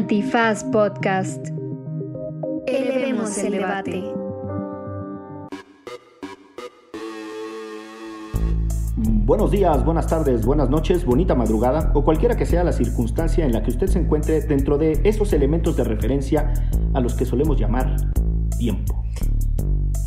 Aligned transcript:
Antifaz 0.00 0.64
Podcast. 0.64 1.48
Elevemos 2.66 3.36
el 3.36 3.52
debate. 3.52 4.02
Buenos 8.96 9.50
días, 9.50 9.84
buenas 9.84 10.06
tardes, 10.06 10.46
buenas 10.46 10.70
noches, 10.70 11.04
bonita 11.04 11.34
madrugada 11.34 11.92
o 11.94 12.02
cualquiera 12.02 12.34
que 12.34 12.46
sea 12.46 12.64
la 12.64 12.72
circunstancia 12.72 13.44
en 13.44 13.52
la 13.52 13.62
que 13.62 13.72
usted 13.72 13.88
se 13.88 13.98
encuentre 13.98 14.40
dentro 14.40 14.78
de 14.78 14.98
esos 15.04 15.34
elementos 15.34 15.76
de 15.76 15.84
referencia 15.84 16.50
a 16.94 17.00
los 17.00 17.12
que 17.12 17.26
solemos 17.26 17.60
llamar 17.60 17.94
tiempo. 18.56 19.04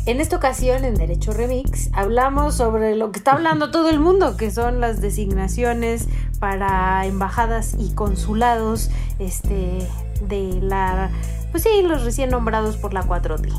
En 0.06 0.20
esta 0.20 0.36
ocasión, 0.36 0.84
en 0.84 0.96
Derecho 0.96 1.32
Remix, 1.32 1.88
hablamos 1.94 2.56
sobre 2.56 2.94
lo 2.94 3.10
que 3.10 3.20
está 3.20 3.32
hablando 3.32 3.70
todo 3.70 3.88
el 3.88 4.00
mundo, 4.00 4.36
que 4.36 4.50
son 4.50 4.78
las 4.78 5.00
designaciones 5.00 6.08
para 6.38 7.06
embajadas 7.06 7.74
y 7.78 7.94
consulados 7.94 8.90
este, 9.18 9.86
de 10.28 10.60
la. 10.60 11.10
Pues 11.50 11.62
sí, 11.62 11.82
los 11.82 12.04
recién 12.04 12.30
nombrados 12.30 12.76
por 12.76 12.92
la 12.92 13.04
4T. 13.04 13.52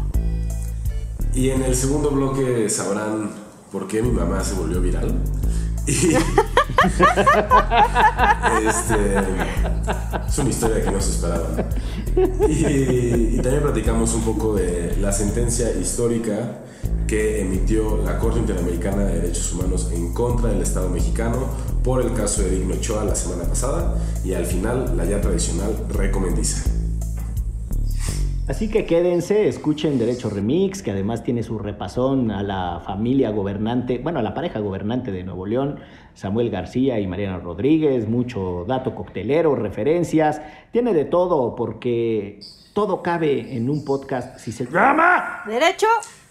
Y 1.33 1.49
en 1.49 1.63
el 1.63 1.75
segundo 1.75 2.11
bloque 2.11 2.69
sabrán 2.69 3.29
por 3.71 3.87
qué 3.87 4.01
mi 4.01 4.11
mamá 4.11 4.43
se 4.43 4.53
volvió 4.55 4.81
viral. 4.81 5.13
Este, 8.65 9.17
es 10.27 10.37
una 10.37 10.49
historia 10.49 10.83
que 10.83 10.91
no 10.91 11.01
se 11.01 11.11
esperaba. 11.11 11.47
Y, 12.47 13.35
y 13.35 13.39
también 13.41 13.63
platicamos 13.63 14.13
un 14.13 14.21
poco 14.21 14.55
de 14.55 14.95
la 14.99 15.11
sentencia 15.11 15.71
histórica 15.71 16.64
que 17.07 17.41
emitió 17.41 17.97
la 18.03 18.17
Corte 18.17 18.39
Interamericana 18.39 19.03
de 19.03 19.21
Derechos 19.21 19.53
Humanos 19.53 19.91
en 19.93 20.13
contra 20.13 20.49
del 20.49 20.61
Estado 20.61 20.89
mexicano 20.89 21.47
por 21.83 22.01
el 22.01 22.13
caso 22.13 22.41
de 22.41 22.49
Digno 22.49 22.75
Ochoa 22.75 23.03
la 23.03 23.15
semana 23.15 23.47
pasada 23.47 23.95
y 24.23 24.33
al 24.33 24.45
final 24.45 24.97
la 24.97 25.05
ya 25.05 25.21
tradicional 25.21 25.75
recomendiza. 25.89 26.69
Así 28.47 28.69
que 28.69 28.85
quédense, 28.85 29.47
escuchen 29.47 29.97
Derecho 29.97 30.29
Remix, 30.29 30.83
que 30.83 30.91
además 30.91 31.23
tiene 31.23 31.41
su 31.41 31.57
repasón 31.57 32.29
a 32.29 32.43
la 32.43 32.79
familia 32.85 33.31
gobernante, 33.31 33.97
bueno, 33.97 34.19
a 34.19 34.21
la 34.21 34.35
pareja 34.35 34.59
gobernante 34.59 35.11
de 35.11 35.23
Nuevo 35.23 35.47
León, 35.47 35.79
Samuel 36.13 36.51
García 36.51 36.99
y 36.99 37.07
Mariana 37.07 37.39
Rodríguez, 37.39 38.07
mucho 38.07 38.63
dato 38.67 38.93
coctelero, 38.93 39.55
referencias, 39.55 40.41
tiene 40.71 40.93
de 40.93 41.05
todo 41.05 41.55
porque 41.55 42.39
todo 42.73 43.01
cabe 43.01 43.55
en 43.55 43.67
un 43.67 43.83
podcast 43.83 44.37
si 44.37 44.51
se 44.51 44.65
llama 44.65 45.41
Derecho 45.47 45.87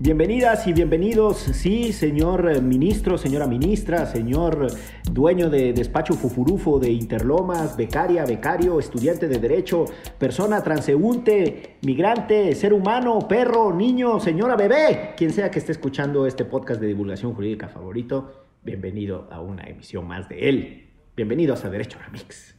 Bienvenidas 0.00 0.64
y 0.68 0.72
bienvenidos, 0.72 1.38
sí, 1.38 1.92
señor 1.92 2.62
ministro, 2.62 3.18
señora 3.18 3.48
ministra, 3.48 4.06
señor 4.06 4.68
dueño 5.10 5.50
de 5.50 5.72
despacho 5.72 6.14
fufurufo 6.14 6.78
de 6.78 6.92
Interlomas, 6.92 7.76
becaria, 7.76 8.24
becario, 8.24 8.78
estudiante 8.78 9.26
de 9.26 9.40
derecho, 9.40 9.86
persona 10.16 10.62
transeúnte, 10.62 11.78
migrante, 11.82 12.54
ser 12.54 12.74
humano, 12.74 13.26
perro, 13.26 13.74
niño, 13.74 14.20
señora 14.20 14.54
bebé, 14.54 15.14
quien 15.16 15.32
sea 15.32 15.50
que 15.50 15.58
esté 15.58 15.72
escuchando 15.72 16.28
este 16.28 16.44
podcast 16.44 16.80
de 16.80 16.86
divulgación 16.86 17.34
jurídica 17.34 17.66
favorito, 17.66 18.44
bienvenido 18.62 19.26
a 19.32 19.40
una 19.40 19.64
emisión 19.64 20.06
más 20.06 20.28
de 20.28 20.48
él. 20.48 20.90
Bienvenidos 21.16 21.64
a 21.64 21.70
Derecho 21.70 21.98
Remix. 21.98 22.57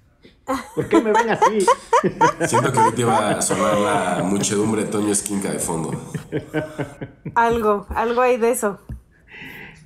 ¿Por 0.76 0.88
qué 0.88 1.02
me 1.02 1.12
ven 1.12 1.30
así? 1.30 1.66
Siento 2.48 2.72
que 2.72 2.80
ahorita 2.80 3.02
iba 3.02 3.30
a 3.30 3.42
sonar 3.42 3.78
la 3.78 4.24
muchedumbre 4.24 4.84
de 4.84 4.90
Toño 4.90 5.12
Esquinca 5.12 5.52
de 5.52 5.60
fondo. 5.60 5.92
Algo, 7.36 7.86
algo 7.90 8.22
hay 8.22 8.38
de 8.38 8.52
eso. 8.52 8.80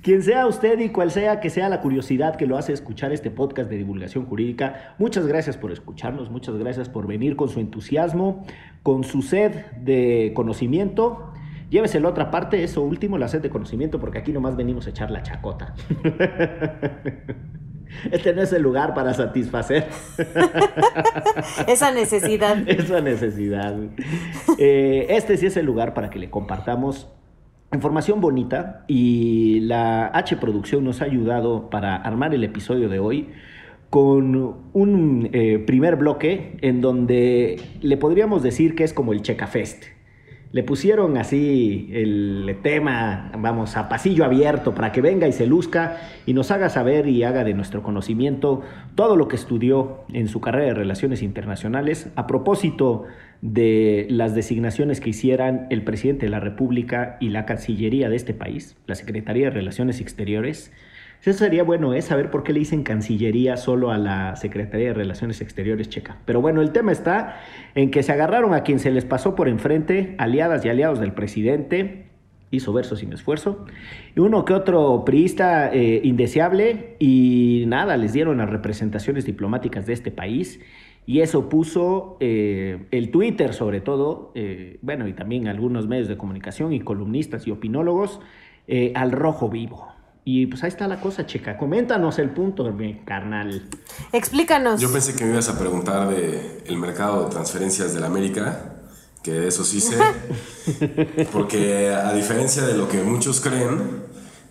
Quien 0.02 0.22
sea 0.22 0.46
usted 0.46 0.78
y 0.80 0.90
cual 0.90 1.10
sea 1.10 1.40
que 1.40 1.48
sea 1.48 1.70
la 1.70 1.80
curiosidad 1.80 2.36
que 2.36 2.46
lo 2.46 2.58
hace 2.58 2.74
escuchar 2.74 3.12
este 3.12 3.30
podcast 3.30 3.70
de 3.70 3.78
divulgación 3.78 4.26
jurídica, 4.26 4.94
muchas 4.98 5.26
gracias 5.26 5.56
por 5.56 5.72
escucharnos, 5.72 6.30
muchas 6.30 6.56
gracias 6.56 6.90
por 6.90 7.06
venir 7.06 7.36
con 7.36 7.48
su 7.48 7.58
entusiasmo, 7.58 8.44
con 8.82 9.02
su 9.04 9.22
sed 9.22 9.64
de 9.80 10.32
conocimiento. 10.36 11.32
Llévese 11.70 12.00
la 12.00 12.08
otra 12.08 12.30
parte, 12.30 12.62
eso 12.62 12.82
último, 12.82 13.18
la 13.18 13.28
sed 13.28 13.42
de 13.42 13.50
conocimiento, 13.50 13.98
porque 13.98 14.18
aquí 14.18 14.32
nomás 14.32 14.56
venimos 14.56 14.86
a 14.86 14.90
echar 14.90 15.10
la 15.10 15.22
chacota. 15.22 15.74
Este 18.10 18.32
no 18.32 18.42
es 18.42 18.52
el 18.52 18.62
lugar 18.62 18.94
para 18.94 19.14
satisfacer 19.14 19.86
esa 21.68 21.92
necesidad. 21.92 22.56
Esa 22.68 23.00
necesidad. 23.00 23.74
Eh, 24.58 25.06
este 25.10 25.36
sí 25.36 25.46
es 25.46 25.56
el 25.56 25.66
lugar 25.66 25.94
para 25.94 26.10
que 26.10 26.18
le 26.18 26.30
compartamos 26.30 27.08
información 27.72 28.20
bonita 28.20 28.84
y 28.86 29.60
la 29.60 30.06
H 30.08 30.36
Producción 30.36 30.84
nos 30.84 31.02
ha 31.02 31.06
ayudado 31.06 31.70
para 31.70 31.96
armar 31.96 32.34
el 32.34 32.44
episodio 32.44 32.88
de 32.88 32.98
hoy 32.98 33.30
con 33.90 34.56
un 34.72 35.30
eh, 35.32 35.58
primer 35.58 35.96
bloque 35.96 36.56
en 36.62 36.80
donde 36.80 37.60
le 37.80 37.96
podríamos 37.96 38.42
decir 38.42 38.74
que 38.74 38.84
es 38.84 38.92
como 38.92 39.12
el 39.12 39.22
Checa 39.22 39.46
Fest 39.46 39.84
le 40.54 40.62
pusieron 40.62 41.18
así 41.18 41.88
el 41.92 42.58
tema, 42.62 43.32
vamos, 43.36 43.76
a 43.76 43.88
pasillo 43.88 44.24
abierto 44.24 44.72
para 44.72 44.92
que 44.92 45.00
venga 45.00 45.26
y 45.26 45.32
se 45.32 45.48
luzca 45.48 45.96
y 46.26 46.32
nos 46.32 46.52
haga 46.52 46.68
saber 46.68 47.08
y 47.08 47.24
haga 47.24 47.42
de 47.42 47.54
nuestro 47.54 47.82
conocimiento 47.82 48.62
todo 48.94 49.16
lo 49.16 49.26
que 49.26 49.34
estudió 49.34 50.04
en 50.12 50.28
su 50.28 50.40
carrera 50.40 50.66
de 50.66 50.74
Relaciones 50.74 51.22
Internacionales 51.24 52.08
a 52.14 52.28
propósito 52.28 53.02
de 53.42 54.06
las 54.08 54.36
designaciones 54.36 55.00
que 55.00 55.10
hicieran 55.10 55.66
el 55.70 55.82
presidente 55.82 56.26
de 56.26 56.30
la 56.30 56.38
República 56.38 57.16
y 57.18 57.30
la 57.30 57.46
Cancillería 57.46 58.08
de 58.08 58.14
este 58.14 58.32
país, 58.32 58.76
la 58.86 58.94
Secretaría 58.94 59.46
de 59.46 59.50
Relaciones 59.50 60.00
Exteriores, 60.00 60.72
eso 61.30 61.38
sería 61.38 61.62
bueno, 61.62 61.94
¿eh? 61.94 62.02
Saber 62.02 62.30
por 62.30 62.42
qué 62.42 62.52
le 62.52 62.58
dicen 62.58 62.82
Cancillería 62.82 63.56
solo 63.56 63.90
a 63.90 63.98
la 63.98 64.36
Secretaría 64.36 64.88
de 64.88 64.94
Relaciones 64.94 65.40
Exteriores 65.40 65.88
checa. 65.88 66.18
Pero 66.26 66.40
bueno, 66.40 66.60
el 66.60 66.72
tema 66.72 66.92
está 66.92 67.40
en 67.74 67.90
que 67.90 68.02
se 68.02 68.12
agarraron 68.12 68.52
a 68.52 68.62
quien 68.62 68.78
se 68.78 68.90
les 68.90 69.04
pasó 69.04 69.34
por 69.34 69.48
enfrente, 69.48 70.14
aliadas 70.18 70.64
y 70.64 70.68
aliados 70.68 71.00
del 71.00 71.12
presidente, 71.12 72.06
hizo 72.50 72.72
verso 72.72 72.94
sin 72.94 73.12
esfuerzo, 73.12 73.64
y 74.14 74.20
uno 74.20 74.44
que 74.44 74.52
otro 74.52 75.04
priista 75.04 75.72
eh, 75.72 76.00
indeseable, 76.04 76.96
y 76.98 77.64
nada, 77.68 77.96
les 77.96 78.12
dieron 78.12 78.38
las 78.38 78.50
representaciones 78.50 79.24
diplomáticas 79.24 79.86
de 79.86 79.94
este 79.94 80.10
país, 80.10 80.60
y 81.06 81.20
eso 81.20 81.48
puso 81.48 82.16
eh, 82.20 82.86
el 82.90 83.10
Twitter 83.10 83.54
sobre 83.54 83.80
todo, 83.80 84.32
bueno, 84.82 85.08
y 85.08 85.12
también 85.12 85.48
algunos 85.48 85.86
medios 85.86 86.08
de 86.08 86.16
comunicación 86.16 86.72
y 86.72 86.80
columnistas 86.80 87.46
y 87.46 87.50
opinólogos, 87.50 88.20
al 88.94 89.12
rojo 89.12 89.48
vivo. 89.48 89.94
Y 90.26 90.46
pues 90.46 90.62
ahí 90.64 90.68
está 90.68 90.88
la 90.88 91.00
cosa, 91.00 91.26
chica. 91.26 91.58
Coméntanos 91.58 92.18
el 92.18 92.30
punto, 92.30 92.64
mi 92.72 93.00
carnal. 93.00 93.68
Explícanos. 94.10 94.80
Yo 94.80 94.90
pensé 94.90 95.14
que 95.14 95.24
me 95.24 95.32
ibas 95.32 95.50
a 95.50 95.58
preguntar 95.58 96.08
de 96.08 96.62
el 96.64 96.78
mercado 96.78 97.24
de 97.24 97.30
transferencias 97.30 97.92
de 97.92 98.00
la 98.00 98.06
América, 98.06 98.76
que 99.22 99.46
eso 99.46 99.64
sí 99.64 99.82
sé. 99.82 99.98
porque 101.32 101.90
a 101.90 102.14
diferencia 102.14 102.64
de 102.64 102.74
lo 102.74 102.88
que 102.88 103.02
muchos 103.02 103.40
creen, 103.40 104.02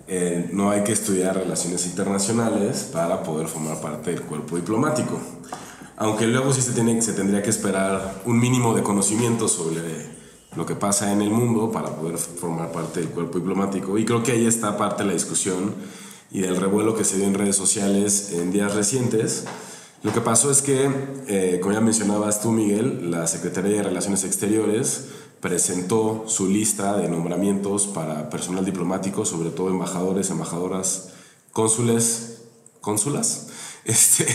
eh, 0.07 0.47
no 0.51 0.69
hay 0.69 0.83
que 0.83 0.91
estudiar 0.91 1.35
relaciones 1.35 1.87
internacionales 1.87 2.89
para 2.93 3.23
poder 3.23 3.47
formar 3.47 3.81
parte 3.81 4.11
del 4.11 4.21
cuerpo 4.21 4.57
diplomático. 4.57 5.19
Aunque 5.97 6.27
luego 6.27 6.53
sí 6.53 6.61
se, 6.61 6.73
tiene, 6.73 7.01
se 7.01 7.13
tendría 7.13 7.41
que 7.41 7.49
esperar 7.49 8.21
un 8.25 8.39
mínimo 8.39 8.75
de 8.75 8.83
conocimiento 8.83 9.47
sobre 9.47 10.12
lo 10.55 10.65
que 10.65 10.75
pasa 10.75 11.11
en 11.11 11.21
el 11.21 11.29
mundo 11.29 11.71
para 11.71 11.95
poder 11.95 12.17
formar 12.17 12.71
parte 12.71 12.99
del 12.99 13.09
cuerpo 13.09 13.39
diplomático. 13.39 13.97
Y 13.97 14.05
creo 14.05 14.23
que 14.23 14.33
ahí 14.33 14.45
está 14.45 14.77
parte 14.77 15.03
de 15.03 15.07
la 15.07 15.13
discusión 15.13 15.73
y 16.31 16.41
del 16.41 16.57
revuelo 16.57 16.95
que 16.95 17.03
se 17.03 17.17
dio 17.17 17.25
en 17.25 17.33
redes 17.33 17.55
sociales 17.55 18.31
en 18.33 18.51
días 18.51 18.73
recientes. 18.73 19.45
Lo 20.03 20.11
que 20.11 20.19
pasó 20.19 20.51
es 20.51 20.61
que, 20.61 20.89
eh, 21.27 21.59
como 21.61 21.73
ya 21.73 21.79
mencionabas 21.79 22.41
tú, 22.41 22.51
Miguel, 22.51 23.09
la 23.09 23.25
Secretaría 23.25 23.77
de 23.77 23.83
Relaciones 23.83 24.23
Exteriores 24.25 25.05
presentó 25.39 26.25
su 26.27 26.47
lista 26.47 26.97
de 26.97 27.07
nombramientos 27.07 27.87
para 27.87 28.29
personal 28.29 28.65
diplomático, 28.65 29.25
sobre 29.25 29.49
todo 29.49 29.69
embajadores, 29.69 30.29
embajadoras, 30.29 31.09
cónsules, 31.51 32.41
cónsulas. 32.81 33.47
Este, 33.85 34.25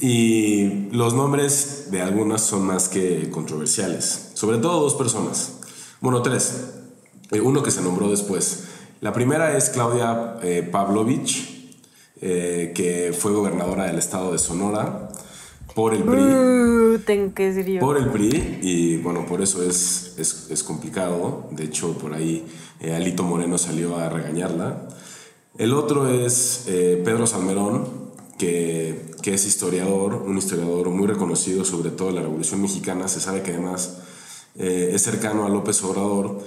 y 0.00 0.90
los 0.90 1.14
nombres 1.14 1.92
de 1.92 2.02
algunas 2.02 2.42
son 2.42 2.66
más 2.66 2.88
que 2.88 3.30
controversiales, 3.30 4.30
sobre 4.34 4.58
todo 4.58 4.80
dos 4.80 4.94
personas. 4.96 5.57
Bueno, 6.00 6.22
tres. 6.22 6.74
Eh, 7.30 7.40
uno 7.40 7.62
que 7.62 7.70
se 7.70 7.82
nombró 7.82 8.10
después. 8.10 8.64
La 9.00 9.12
primera 9.12 9.56
es 9.56 9.70
Claudia 9.70 10.36
eh, 10.42 10.68
Pavlovich, 10.70 11.76
eh, 12.20 12.72
que 12.74 13.12
fue 13.12 13.32
gobernadora 13.32 13.84
del 13.84 13.98
estado 13.98 14.32
de 14.32 14.38
Sonora 14.38 15.08
por 15.74 15.94
el 15.94 16.02
PRI. 16.02 16.20
Uh, 16.20 16.98
tengo 17.04 17.34
que 17.34 17.52
decir 17.52 17.74
yo. 17.74 17.80
Por 17.80 17.96
el 17.96 18.08
PRI, 18.08 18.58
y 18.62 18.96
bueno, 18.98 19.26
por 19.26 19.42
eso 19.42 19.62
es, 19.62 20.14
es, 20.18 20.48
es 20.50 20.62
complicado. 20.62 21.48
De 21.50 21.64
hecho, 21.64 21.96
por 21.98 22.14
ahí 22.14 22.46
Alito 22.82 23.22
Moreno 23.22 23.58
salió 23.58 23.96
a 23.96 24.08
regañarla. 24.08 24.88
El 25.56 25.74
otro 25.74 26.08
es 26.08 26.64
Pedro 26.66 27.26
Salmerón, 27.26 27.88
que 28.38 29.08
que 29.22 29.34
es 29.34 29.46
historiador, 29.46 30.14
un 30.14 30.38
historiador 30.38 30.90
muy 30.90 31.06
reconocido 31.06 31.64
sobre 31.64 31.90
todo 31.90 32.10
en 32.10 32.16
la 32.16 32.22
Revolución 32.22 32.62
Mexicana. 32.62 33.08
Se 33.08 33.20
sabe 33.20 33.42
que 33.42 33.50
además 33.52 33.98
eh, 34.58 34.90
es 34.92 35.02
cercano 35.02 35.46
a 35.46 35.48
López 35.48 35.82
Obrador 35.84 36.40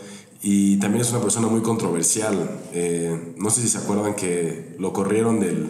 y 0.44 0.78
también 0.78 1.02
es 1.02 1.12
una 1.12 1.22
persona 1.22 1.48
muy 1.48 1.62
controversial. 1.62 2.62
Eh, 2.74 3.34
no 3.38 3.50
sé 3.50 3.62
si 3.62 3.70
se 3.70 3.78
acuerdan 3.78 4.16
que 4.16 4.76
lo 4.78 4.92
corrieron 4.92 5.40
del 5.40 5.70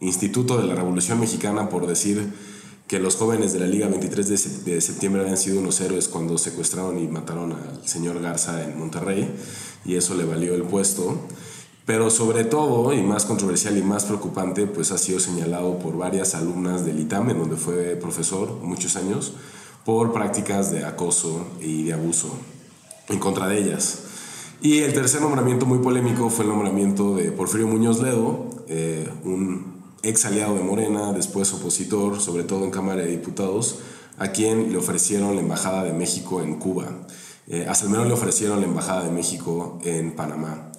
Instituto 0.00 0.56
de 0.56 0.66
la 0.66 0.74
Revolución 0.74 1.20
Mexicana 1.20 1.68
por 1.68 1.86
decir 1.86 2.32
que 2.86 2.98
los 2.98 3.16
jóvenes 3.16 3.52
de 3.52 3.60
la 3.60 3.66
Liga 3.66 3.86
23 3.86 4.64
de, 4.64 4.80
septiembre 4.80 5.22
habían 5.22 5.36
sido 5.36 5.60
unos 5.60 5.80
héroes 5.80 6.08
cuando 6.08 6.38
secuestraron 6.38 6.98
y 6.98 7.06
mataron 7.06 7.52
al 7.52 7.86
señor 7.86 8.20
Garza 8.20 8.64
en 8.64 8.78
Monterrey 8.78 9.32
y 9.84 9.94
eso 9.94 10.14
le 10.14 10.24
valió 10.24 10.54
el 10.54 10.62
puesto. 10.62 11.16
Pero 11.86 12.10
sobre 12.10 12.44
todo, 12.44 12.92
y 12.92 13.02
más 13.02 13.24
controversial 13.24 13.76
y 13.76 13.82
más 13.82 14.04
preocupante, 14.04 14.66
pues 14.66 14.92
ha 14.92 14.98
sido 14.98 15.18
señalado 15.18 15.78
por 15.78 15.96
varias 15.96 16.34
alumnas 16.34 16.84
del 16.84 17.00
ITAM, 17.00 17.30
en 17.30 17.38
donde 17.38 17.56
fue 17.56 17.96
profesor 17.96 18.58
muchos 18.62 18.96
años, 18.96 19.34
por 19.84 20.12
prácticas 20.12 20.70
de 20.70 20.84
acoso 20.84 21.46
y 21.60 21.84
de 21.84 21.92
abuso 21.92 22.30
en 23.08 23.18
contra 23.18 23.48
de 23.48 23.58
ellas. 23.58 24.04
Y 24.62 24.78
el 24.78 24.92
tercer 24.92 25.22
nombramiento 25.22 25.64
muy 25.64 25.78
polémico 25.78 26.28
fue 26.28 26.44
el 26.44 26.50
nombramiento 26.50 27.16
de 27.16 27.32
Porfirio 27.32 27.66
Muñoz 27.66 28.00
Ledo, 28.00 28.46
eh, 28.68 29.08
un 29.24 29.80
ex 30.02 30.24
aliado 30.26 30.54
de 30.54 30.62
Morena, 30.62 31.12
después 31.12 31.52
opositor, 31.54 32.20
sobre 32.20 32.44
todo 32.44 32.64
en 32.64 32.70
Cámara 32.70 33.02
de 33.02 33.08
Diputados, 33.08 33.78
a 34.18 34.28
quien 34.32 34.70
le 34.70 34.76
ofrecieron 34.76 35.34
la 35.34 35.40
Embajada 35.40 35.82
de 35.84 35.92
México 35.92 36.42
en 36.42 36.56
Cuba. 36.56 36.86
Eh, 37.46 37.66
a 37.68 37.74
Salmerón 37.74 38.08
le 38.08 38.14
ofrecieron 38.14 38.60
la 38.60 38.66
Embajada 38.66 39.04
de 39.04 39.10
México 39.10 39.78
en 39.82 40.14
Panamá. 40.14 40.70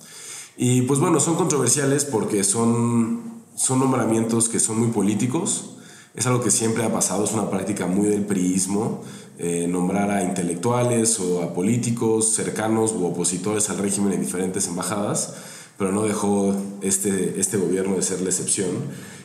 Y 0.58 0.84
pues 0.84 1.00
bueno, 1.00 1.20
son 1.20 1.36
controversiales 1.36 2.06
porque 2.06 2.44
son, 2.44 3.44
son 3.56 3.80
nombramientos 3.80 4.48
que 4.48 4.60
son 4.60 4.80
muy 4.80 4.90
políticos. 4.90 5.78
Es 6.14 6.28
algo 6.28 6.42
que 6.42 6.52
siempre 6.52 6.84
ha 6.84 6.92
pasado, 6.92 7.24
es 7.24 7.32
una 7.32 7.50
práctica 7.50 7.88
muy 7.88 8.10
del 8.10 8.26
priismo, 8.26 9.02
eh, 9.40 9.66
nombrar 9.68 10.12
a 10.12 10.24
intelectuales 10.24 11.20
o 11.22 11.42
a 11.42 11.54
políticos 11.54 12.34
cercanos 12.34 12.92
u 12.92 13.06
opositores 13.06 13.70
al 13.70 13.78
régimen 13.78 14.12
en 14.14 14.20
diferentes 14.20 14.68
embajadas, 14.68 15.36
pero 15.78 15.94
no 15.94 16.04
dejó 16.04 16.54
este, 16.82 17.40
este 17.40 17.58
gobierno 17.58 17.96
de 17.96 18.02
ser 18.02 18.20
la 18.22 18.30
excepción. 18.30 18.68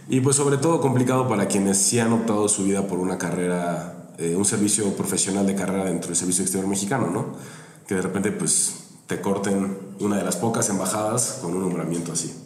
Y 0.09 0.21
pues 0.21 0.37
sobre 0.37 0.59
todo 0.59 0.81
complicado 0.81 1.29
para 1.29 1.49
quienes 1.49 1.77
sí 1.77 1.99
han 1.99 2.13
optado 2.13 2.49
su 2.49 2.63
vida 2.63 2.87
por 2.87 3.01
una 3.01 3.19
carrera, 3.19 4.13
eh, 4.19 4.37
un 4.37 4.45
servicio 4.45 4.97
profesional 4.97 5.45
de 5.45 5.57
carrera 5.57 5.87
dentro 5.87 6.09
del 6.09 6.17
servicio 6.17 6.43
exterior 6.43 6.69
mexicano, 6.69 7.11
¿no? 7.11 7.27
Que 7.89 7.97
de 7.97 8.03
repente 8.03 8.31
pues 8.31 8.75
te 9.09 9.21
corten 9.21 9.77
una 9.99 10.19
de 10.19 10.25
las 10.25 10.37
pocas 10.37 10.69
embajadas 10.69 11.41
con 11.43 11.53
un 11.53 11.63
nombramiento 11.63 12.13
así. 12.13 12.46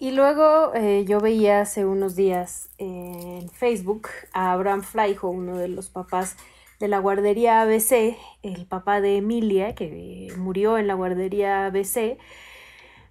Y 0.00 0.12
luego 0.12 0.72
eh, 0.74 1.04
yo 1.06 1.20
veía 1.20 1.60
hace 1.60 1.84
unos 1.84 2.14
días 2.14 2.70
en 2.78 3.50
Facebook 3.50 4.08
a 4.32 4.52
Abraham 4.52 4.82
Flaijo, 4.82 5.28
uno 5.28 5.58
de 5.58 5.66
los 5.66 5.88
papás 5.88 6.36
de 6.78 6.86
la 6.86 7.00
guardería 7.00 7.62
ABC, 7.62 8.16
el 8.44 8.66
papá 8.66 9.00
de 9.00 9.16
Emilia, 9.16 9.74
que 9.74 10.32
murió 10.36 10.78
en 10.78 10.86
la 10.86 10.94
guardería 10.94 11.66
ABC, 11.66 12.16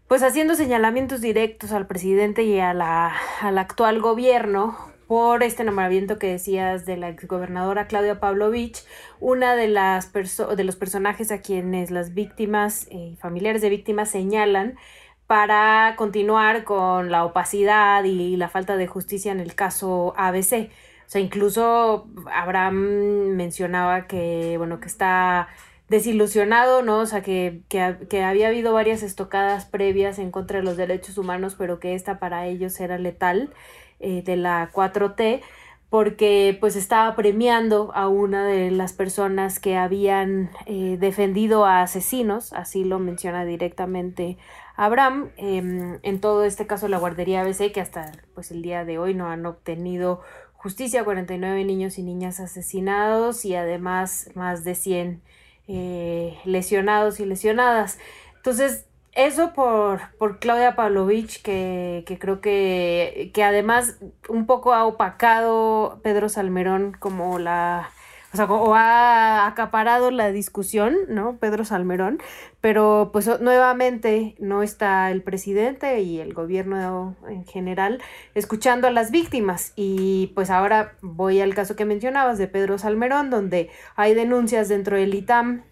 pues 0.08 0.24
haciendo 0.24 0.56
señalamientos 0.56 1.20
directos 1.20 1.74
al 1.74 1.88
presidente 1.88 2.44
y 2.44 2.60
a 2.60 2.74
la, 2.74 3.14
al 3.42 3.58
actual 3.58 4.00
gobierno 4.00 4.78
por 5.08 5.44
este 5.44 5.66
nombramiento 5.66 6.18
que 6.18 6.28
decías 6.28 6.86
de 6.86 6.96
la 6.96 7.10
exgobernadora 7.10 7.88
Claudia 7.88 8.22
Pavlovich, 8.22 8.86
una 9.20 9.56
de 9.56 9.68
las 9.68 10.12
de 10.14 10.64
los 10.64 10.76
personajes 10.78 11.32
a 11.32 11.42
quienes 11.42 11.92
las 11.92 12.14
víctimas 12.14 12.88
y 12.90 13.14
eh, 13.14 13.16
familiares 13.20 13.62
de 13.62 13.70
víctimas 13.70 14.10
señalan 14.10 14.78
para 15.28 15.96
continuar 15.98 16.64
con 16.64 17.12
la 17.12 17.26
opacidad 17.26 18.04
y 18.06 18.38
la 18.38 18.50
falta 18.50 18.78
de 18.78 18.88
justicia 18.88 19.32
en 19.32 19.40
el 19.40 19.56
caso 19.56 20.14
ABC. 20.18 20.70
O 21.06 21.10
sea, 21.10 21.22
incluso 21.22 22.08
Abraham 22.34 23.36
mencionaba 23.36 24.08
que, 24.08 24.56
bueno, 24.58 24.80
que 24.80 24.88
está 24.88 25.48
desilusionado, 25.90 26.82
¿no? 26.82 27.00
O 27.00 27.06
sea, 27.06 27.22
que, 27.22 27.62
que, 27.70 28.24
había 28.24 28.48
habido 28.50 28.74
varias 28.74 29.04
estocadas 29.04 29.66
previas 29.66 30.20
en 30.20 30.32
contra 30.32 30.60
de 30.60 30.66
los 30.66 30.78
derechos 30.78 31.18
humanos, 31.18 31.56
pero 31.58 31.80
que 31.80 31.96
esta 31.96 32.20
para 32.20 32.48
ellos 32.48 32.80
era 32.80 32.98
letal. 32.98 33.54
Eh, 34.00 34.22
de 34.22 34.36
la 34.36 34.70
4T 34.72 35.42
porque 35.90 36.56
pues 36.60 36.76
estaba 36.76 37.16
premiando 37.16 37.92
a 37.96 38.08
una 38.08 38.46
de 38.46 38.72
las 38.72 38.94
personas 38.94 39.60
que 39.60 39.78
habían 39.78 40.52
eh, 40.66 40.98
defendido 41.00 41.66
a 41.66 41.82
asesinos, 41.82 42.54
así 42.54 42.84
lo 42.84 43.00
menciona 43.00 43.46
directamente 43.46 44.38
Abraham, 44.78 45.32
em, 45.38 46.00
en 46.04 46.22
todo 46.22 46.46
este 46.46 46.68
caso 46.68 46.88
la 46.88 47.00
guardería 47.00 47.42
ABC 47.42 47.72
que 47.74 47.82
hasta 47.82 48.12
pues 48.36 48.52
el 48.52 48.62
día 48.62 48.86
de 48.86 49.00
hoy 49.00 49.16
no 49.16 49.28
han 49.28 49.46
obtenido 49.46 50.22
justicia, 50.54 51.04
49 51.04 51.66
niños 51.66 51.98
y 51.98 52.04
niñas 52.04 52.40
asesinados 52.40 53.44
y 53.44 53.56
además 53.56 54.30
más 54.36 54.64
de 54.64 54.76
100 54.76 55.22
eh, 55.68 56.38
lesionados 56.46 57.20
y 57.20 57.26
lesionadas. 57.26 57.98
Entonces, 58.36 58.86
eso 59.14 59.54
por, 59.54 60.00
por 60.20 60.40
Claudia 60.40 60.76
Pavlovich, 60.76 61.42
que, 61.42 62.04
que 62.06 62.20
creo 62.20 62.40
que, 62.40 63.32
que, 63.34 63.44
además 63.44 63.98
un 64.30 64.46
poco 64.46 64.74
ha 64.74 64.86
opacado 64.86 66.00
Pedro 66.04 66.30
Salmerón 66.30 66.96
como 67.00 67.40
la, 67.40 67.90
o 68.34 68.38
sea, 68.38 68.46
o 68.46 68.76
ha 68.76 69.48
acaparado 69.48 70.12
la 70.12 70.32
discusión, 70.32 70.96
¿no? 71.08 71.38
Pedro 71.38 71.64
Salmerón, 71.66 72.20
pero 72.62 73.10
pues 73.14 73.28
nuevamente 73.40 74.36
no 74.40 74.64
está 74.64 75.10
el 75.12 75.24
presidente 75.24 76.02
y 76.02 76.20
el 76.20 76.34
gobierno 76.34 77.16
en 77.30 77.46
general 77.46 78.02
escuchando 78.36 78.88
a 78.88 78.92
las 78.92 79.12
víctimas. 79.12 79.74
Y 79.76 80.34
pues 80.36 80.50
ahora 80.50 80.94
voy 81.02 81.40
al 81.42 81.56
caso 81.56 81.76
que 81.76 81.86
mencionabas 81.86 82.38
de 82.38 82.48
Pedro 82.48 82.78
Salmerón, 82.78 83.30
donde 83.30 83.70
hay 83.96 84.14
denuncias 84.14 84.68
dentro 84.68 84.98
del 84.98 85.14
ITAM 85.14 85.64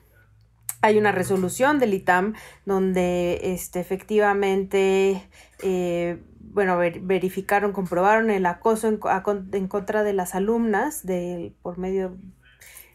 hay 0.86 1.00
una 1.00 1.12
resolución 1.12 1.80
del 1.80 1.96
ITAM 1.96 2.36
donde 2.66 3.40
este, 3.42 3.80
efectivamente, 3.80 5.28
eh, 5.64 6.22
bueno, 6.40 6.78
verificaron, 6.78 7.72
comprobaron 7.72 8.30
el 8.30 8.46
acoso 8.46 8.88
en, 8.88 9.68
contra 9.68 10.04
de 10.04 10.14
las 10.14 10.36
alumnas 10.36 11.04
de, 11.06 11.56
por 11.64 11.80
medio 11.80 12.18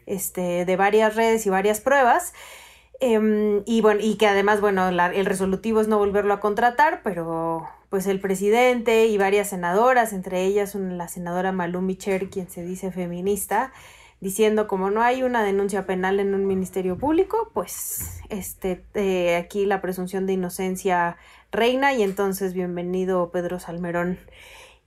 este, 0.05 0.65
de 0.65 0.75
varias 0.75 1.15
redes 1.15 1.45
y 1.45 1.49
varias 1.49 1.81
pruebas. 1.81 2.33
Em, 2.99 3.63
y 3.65 3.81
bueno, 3.81 3.99
y 4.03 4.15
que 4.15 4.27
además, 4.27 4.61
bueno, 4.61 4.89
el 4.89 5.25
resolutivo 5.25 5.81
es 5.81 5.87
no 5.87 5.97
volverlo 5.97 6.33
a 6.33 6.39
contratar, 6.39 7.01
pero 7.03 7.67
pues 7.89 8.07
el 8.07 8.19
presidente 8.19 9.07
y 9.07 9.17
varias 9.17 9.49
senadoras, 9.49 10.13
entre 10.13 10.45
ellas 10.45 10.75
la 10.75 11.07
senadora 11.07 11.51
Malumi 11.51 11.97
Cher, 11.97 12.29
quien 12.29 12.49
se 12.49 12.63
dice 12.63 12.91
feminista, 12.91 13.73
diciendo 14.21 14.67
como 14.67 14.91
no 14.91 15.01
hay 15.01 15.23
una 15.23 15.43
denuncia 15.43 15.85
penal 15.85 16.19
en 16.19 16.33
un 16.35 16.45
ministerio 16.45 16.97
público, 16.97 17.49
pues 17.53 18.21
este 18.29 18.83
eh, 18.93 19.35
aquí 19.35 19.65
la 19.65 19.81
presunción 19.81 20.27
de 20.27 20.33
inocencia 20.33 21.17
reina 21.51 21.91
y 21.93 22.03
entonces 22.03 22.53
bienvenido 22.53 23.31
Pedro 23.31 23.59
Salmerón. 23.59 24.19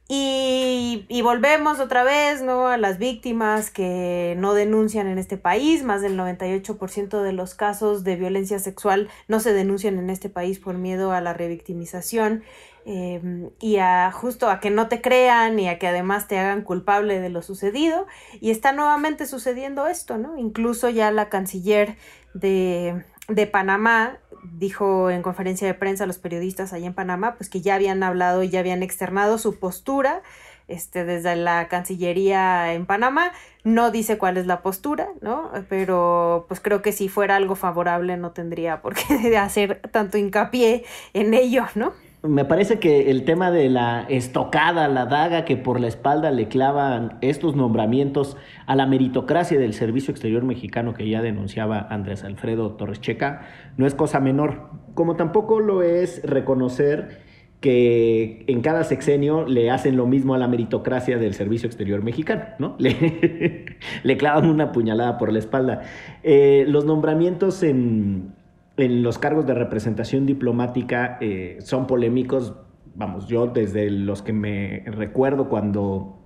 Y, 0.06 1.06
y, 1.08 1.22
volvemos 1.22 1.80
otra 1.80 2.04
vez, 2.04 2.42
¿no? 2.42 2.68
A 2.68 2.76
las 2.76 2.98
víctimas 2.98 3.70
que 3.70 4.34
no 4.38 4.52
denuncian 4.52 5.06
en 5.06 5.16
este 5.16 5.38
país. 5.38 5.82
Más 5.82 6.02
del 6.02 6.18
98% 6.18 7.22
de 7.22 7.32
los 7.32 7.54
casos 7.54 8.04
de 8.04 8.16
violencia 8.16 8.58
sexual 8.58 9.08
no 9.28 9.40
se 9.40 9.54
denuncian 9.54 9.98
en 9.98 10.10
este 10.10 10.28
país 10.28 10.58
por 10.58 10.76
miedo 10.76 11.12
a 11.12 11.22
la 11.22 11.32
revictimización. 11.32 12.44
Em, 12.86 13.48
y 13.60 13.78
a 13.78 14.12
justo 14.12 14.50
a 14.50 14.60
que 14.60 14.68
no 14.68 14.88
te 14.88 15.00
crean 15.00 15.58
y 15.58 15.68
a 15.68 15.78
que 15.78 15.86
además 15.86 16.28
te 16.28 16.38
hagan 16.38 16.60
culpable 16.60 17.18
de 17.18 17.30
lo 17.30 17.40
sucedido. 17.40 18.06
Y 18.42 18.50
está 18.50 18.72
nuevamente 18.72 19.26
sucediendo 19.26 19.86
esto, 19.86 20.18
¿no? 20.18 20.36
Incluso 20.36 20.90
ya 20.90 21.10
la 21.12 21.30
canciller 21.30 21.96
de, 22.34 23.04
de 23.28 23.46
Panamá 23.46 24.18
dijo 24.44 25.10
en 25.10 25.22
conferencia 25.22 25.66
de 25.66 25.74
prensa 25.74 26.04
a 26.04 26.06
los 26.06 26.18
periodistas 26.18 26.72
allá 26.72 26.86
en 26.86 26.94
Panamá, 26.94 27.34
pues 27.36 27.48
que 27.48 27.60
ya 27.60 27.74
habían 27.74 28.02
hablado 28.02 28.42
y 28.42 28.50
ya 28.50 28.60
habían 28.60 28.82
externado 28.82 29.38
su 29.38 29.58
postura 29.58 30.22
este, 30.68 31.04
desde 31.04 31.36
la 31.36 31.68
Cancillería 31.68 32.72
en 32.74 32.86
Panamá. 32.86 33.32
No 33.64 33.90
dice 33.90 34.18
cuál 34.18 34.36
es 34.36 34.46
la 34.46 34.62
postura, 34.62 35.08
¿no? 35.20 35.50
Pero 35.68 36.44
pues 36.48 36.60
creo 36.60 36.82
que 36.82 36.92
si 36.92 37.08
fuera 37.08 37.36
algo 37.36 37.54
favorable 37.54 38.16
no 38.16 38.32
tendría 38.32 38.82
por 38.82 38.94
qué 38.94 39.36
hacer 39.38 39.80
tanto 39.90 40.18
hincapié 40.18 40.84
en 41.12 41.34
ello, 41.34 41.64
¿no? 41.74 41.92
Me 42.26 42.46
parece 42.46 42.78
que 42.78 43.10
el 43.10 43.24
tema 43.24 43.50
de 43.50 43.68
la 43.68 44.06
estocada, 44.08 44.88
la 44.88 45.04
daga 45.04 45.44
que 45.44 45.58
por 45.58 45.78
la 45.78 45.88
espalda 45.88 46.30
le 46.30 46.48
clavan 46.48 47.18
estos 47.20 47.54
nombramientos 47.54 48.38
a 48.64 48.74
la 48.74 48.86
meritocracia 48.86 49.58
del 49.58 49.74
Servicio 49.74 50.10
Exterior 50.10 50.42
Mexicano 50.42 50.94
que 50.94 51.06
ya 51.06 51.20
denunciaba 51.20 51.86
Andrés 51.90 52.24
Alfredo 52.24 52.76
Torres 52.76 53.02
Checa, 53.02 53.42
no 53.76 53.86
es 53.86 53.94
cosa 53.94 54.20
menor. 54.20 54.70
Como 54.94 55.16
tampoco 55.16 55.60
lo 55.60 55.82
es 55.82 56.22
reconocer 56.24 57.20
que 57.60 58.44
en 58.46 58.62
cada 58.62 58.84
sexenio 58.84 59.46
le 59.46 59.70
hacen 59.70 59.98
lo 59.98 60.06
mismo 60.06 60.32
a 60.34 60.38
la 60.38 60.48
meritocracia 60.48 61.18
del 61.18 61.34
Servicio 61.34 61.66
Exterior 61.66 62.02
Mexicano, 62.02 62.44
¿no? 62.58 62.76
Le, 62.78 64.16
clavan 64.16 64.48
una 64.48 64.72
puñalada 64.72 65.18
por 65.18 65.30
la 65.30 65.40
espalda. 65.40 65.82
Eh, 66.22 66.64
los 66.68 66.86
nombramientos 66.86 67.62
en 67.62 68.32
en 68.76 69.02
los 69.02 69.18
cargos 69.18 69.46
de 69.46 69.54
representación 69.54 70.26
diplomática 70.26 71.18
eh, 71.20 71.58
son 71.60 71.86
polémicos 71.86 72.54
vamos, 72.94 73.26
yo 73.26 73.46
desde 73.46 73.90
los 73.90 74.22
que 74.22 74.32
me 74.32 74.84
recuerdo 74.86 75.48
cuando 75.48 76.18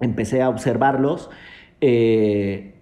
empecé 0.00 0.42
a 0.42 0.48
observarlos, 0.48 1.30
eh, 1.80 2.74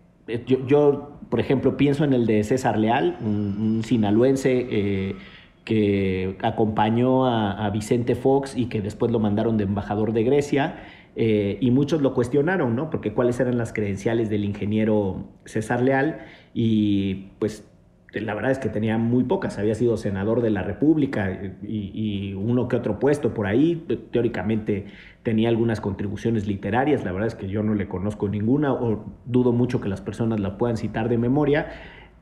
yo, 0.66 1.20
por 1.30 1.40
ejemplo, 1.40 1.76
pienso 1.76 2.04
en 2.04 2.12
el 2.12 2.26
de 2.26 2.44
César 2.44 2.78
Leal, 2.78 3.16
un, 3.20 3.82
sinaloense 3.84 4.66
eh, 4.70 5.16
que 5.64 6.36
acompañó 6.42 7.26
a, 7.26 7.70
Vicente 7.70 8.14
Fox 8.14 8.56
y 8.56 8.66
que 8.66 8.80
después 8.80 9.12
lo 9.12 9.20
mandaron 9.20 9.56
de 9.56 9.64
embajador 9.64 10.12
de 10.12 10.24
Grecia. 10.24 10.82
Y 11.16 11.70
muchos 11.72 12.00
lo 12.00 12.14
cuestionaron, 12.14 12.76
¿no? 12.76 12.90
Porque 12.90 13.12
cuáles 13.12 13.40
eran 13.40 13.58
las 13.58 13.72
credenciales 13.72 14.30
del 14.30 14.44
ingeniero 14.44 15.26
César 15.46 15.82
Leal 15.82 16.20
y 16.54 17.30
pues 17.40 17.68
la 18.12 18.34
verdad 18.34 18.50
es 18.50 18.58
que 18.58 18.68
tenía 18.68 18.96
muy 18.96 19.24
pocas, 19.24 19.58
había 19.58 19.74
sido 19.74 19.96
senador 19.96 20.40
de 20.40 20.50
la 20.50 20.62
República 20.62 21.30
y, 21.62 22.34
uno 22.34 22.68
que 22.68 22.76
otro 22.76 22.98
puesto 22.98 23.34
por 23.34 23.46
ahí, 23.46 23.84
teóricamente 24.10 24.86
tenía 25.22 25.48
algunas 25.50 25.80
contribuciones 25.80 26.46
literarias, 26.46 27.04
la 27.04 27.12
verdad 27.12 27.26
es 27.26 27.34
que 27.34 27.48
yo 27.48 27.62
no 27.62 27.74
le 27.74 27.86
conozco 27.88 28.28
ninguna 28.28 28.72
o 28.72 29.04
dudo 29.26 29.52
mucho 29.52 29.80
que 29.80 29.88
las 29.88 30.00
personas 30.00 30.40
la 30.40 30.56
puedan 30.56 30.76
citar 30.78 31.08
de 31.08 31.18
memoria, 31.18 31.68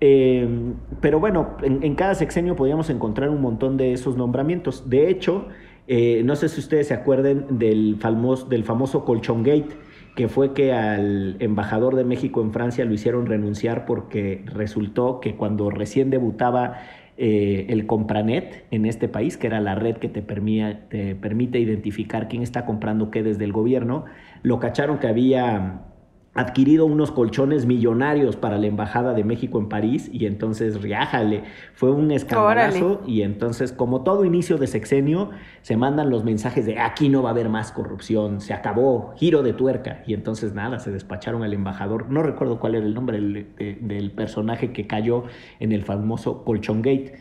eh, 0.01 0.49
pero 1.01 1.21
bueno, 1.21 1.57
en, 1.63 1.95
cada 1.95 2.15
sexenio 2.15 2.57
podíamos 2.57 2.91
encontrar 2.91 3.31
un 3.31 3.41
montón 3.41 3.77
de 3.77 3.93
esos 3.93 4.17
nombramientos. 4.17 4.91
De 4.91 5.09
hecho, 5.09 5.47
eh, 5.87 6.23
no 6.25 6.37
sé 6.37 6.49
si 6.49 6.61
ustedes 6.61 6.89
se 6.89 6.95
acuerden 6.95 7.59
del, 7.59 7.97
famoso, 7.99 8.47
del 8.47 8.65
famoso 8.65 9.05
Colchón 9.05 9.43
Gate, 9.43 9.69
que 10.17 10.29
fue 10.29 10.55
que 10.55 10.73
al 10.73 11.37
embajador 11.41 11.95
de 11.95 12.03
México 12.03 12.41
en 12.41 12.51
Francia 12.51 12.87
lo 12.87 12.95
hicieron 12.95 13.27
renunciar 13.27 13.85
porque 13.85 14.43
resultó 14.47 15.21
que 15.21 15.37
cuando 15.37 15.69
recién 15.69 16.09
debutaba 16.09 16.79
eh, 17.19 17.67
el 17.69 17.87
Compranet 17.87 18.65
en 18.71 18.87
este 18.87 19.09
país, 19.09 19.37
que 19.37 19.47
era 19.47 19.61
la 19.61 19.75
red 19.75 19.99
que 19.99 20.09
te, 20.09 20.23
te 20.23 21.15
permite 21.15 21.59
identificar 21.59 22.29
quién 22.29 22.43
está 22.43 22.65
comprando 22.65 23.11
qué 23.11 23.23
desde 23.23 23.45
el 23.45 23.53
gobierno, 23.53 24.07
lo 24.43 24.59
cacharon 24.59 24.99
que 24.99 25.07
había 25.07 25.83
adquirido 26.37 26.87
unos 26.87 27.11
colchones 27.11 27.67
millonarios 27.67 28.37
para 28.37 28.59
la 28.59 28.67
Embajada 28.67 29.15
de 29.15 29.25
México 29.25 29.59
en 29.59 29.69
París 29.69 30.09
y 30.13 30.27
entonces 30.27 30.83
riájale, 30.83 31.45
fue 31.75 31.91
un 31.91 32.11
escandalazo 32.11 33.03
y 33.07 33.23
entonces 33.23 33.73
como 33.73 34.03
todo 34.03 34.25
inicio 34.25 34.59
de 34.59 34.67
sexenio 34.67 35.31
se 35.63 35.77
mandan 35.77 36.11
los 36.11 36.25
mensajes 36.25 36.67
de 36.67 36.79
aquí 36.79 37.09
no 37.09 37.23
va 37.23 37.31
a 37.31 37.33
haber 37.33 37.49
más 37.49 37.73
corrupción, 37.73 38.41
se 38.41 38.53
acabó, 38.53 39.15
giro 39.17 39.43
de 39.43 39.53
tuerca 39.53 40.03
y 40.07 40.15
entonces 40.15 40.55
nada, 40.55 40.79
se 40.79 40.91
despacharon 40.91 41.43
al 41.43 41.55
embajador, 41.55 42.11
no 42.11 42.23
recuerdo 42.23 42.61
cuál 42.61 42.75
era 42.75 42.87
el 42.87 42.95
nombre 42.95 43.21
del, 43.21 43.47
del 43.81 44.11
personaje 44.13 44.73
que 44.73 44.87
cayó 44.87 45.25
en 45.59 45.73
el 45.73 45.83
famoso 45.83 46.45
Colchón 46.45 46.83
Gate 46.83 47.15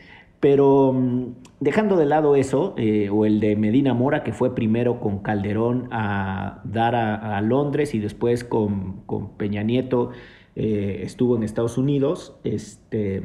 pero 0.45 0.93
mm, 0.93 1.33
dejando 1.59 1.97
de 1.97 2.05
lado 2.05 2.35
eso, 2.35 2.75
eh, 2.77 3.09
o 3.09 3.25
el 3.25 3.39
de 3.39 3.55
Medina 3.55 3.95
Mora, 3.95 4.23
que 4.23 4.31
fue 4.31 4.53
primero 4.53 4.99
con 4.99 5.23
Calderón 5.23 5.87
a 5.89 6.61
dar 6.65 6.93
a, 6.93 7.41
Londres 7.41 7.95
y 7.95 7.99
después 7.99 8.43
con, 8.43 9.01
Peña 9.37 9.63
Nieto 9.63 10.11
eh, 10.55 11.01
estuvo 11.01 11.35
en 11.35 11.41
Estados 11.41 11.79
Unidos, 11.79 12.37
este, 12.43 13.23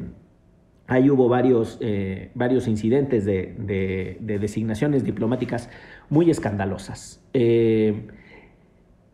ahí 0.87 1.11
hubo 1.11 1.29
varios, 1.29 1.77
eh, 1.79 2.31
varios 2.33 2.67
incidentes 2.67 3.23
de, 3.23 4.17
designaciones 4.19 5.03
diplomáticas 5.03 5.69
muy 6.09 6.31
escandalosas. 6.31 7.23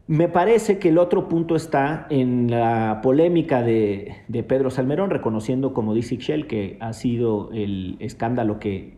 Me 0.07 0.29
parece 0.29 0.79
que 0.79 0.87
el 0.87 0.99
otro 0.99 1.27
punto 1.27 1.57
está 1.57 2.07
en 2.09 2.49
la 2.49 3.01
polémica 3.03 3.61
de, 3.61 4.15
Pedro 4.47 4.69
Salmerón, 4.69 5.09
reconociendo, 5.09 5.73
como 5.73 5.93
dice 5.93 6.17
que 6.17 6.77
ha 6.79 6.93
sido 6.93 7.51
el 7.51 7.97
escándalo 7.99 8.57
que, 8.57 8.95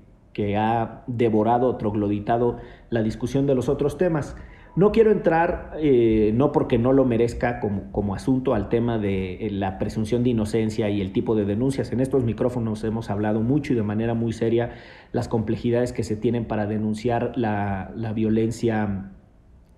ha 0.56 1.04
devorado, 1.08 1.76
trogloditado 1.78 2.58
la 2.92 3.02
discusión 3.02 3.48
de 3.48 3.56
los 3.56 3.70
otros 3.70 3.98
temas. 3.98 4.38
No 4.76 4.92
quiero 4.92 5.12
entrar, 5.12 5.72
eh, 5.80 6.32
no 6.36 6.52
porque 6.52 6.78
no 6.78 6.94
lo 6.94 7.04
merezca 7.06 7.60
como, 7.60 8.14
asunto, 8.14 8.54
al 8.54 8.70
tema 8.70 9.00
de 9.00 9.48
eh, 9.48 9.50
la 9.50 9.80
presunción 9.80 10.24
de 10.24 10.30
inocencia 10.30 10.92
y 10.92 11.02
el 11.02 11.12
tipo 11.12 11.36
de 11.36 11.44
denuncias. 11.44 11.92
En 11.92 12.02
estos 12.02 12.24
micrófonos 12.24 12.84
hemos 12.84 13.10
hablado 13.10 13.42
mucho 13.42 13.74
y 13.74 13.76
de 13.76 13.84
manera 13.84 14.14
muy 14.14 14.32
seria 14.32 14.76
las 15.12 15.28
complejidades 15.28 15.92
que 15.92 16.04
se 16.04 16.16
tienen 16.16 16.46
para 16.46 16.68
denunciar 16.68 17.34
la 17.36 18.14
violencia 18.14 19.12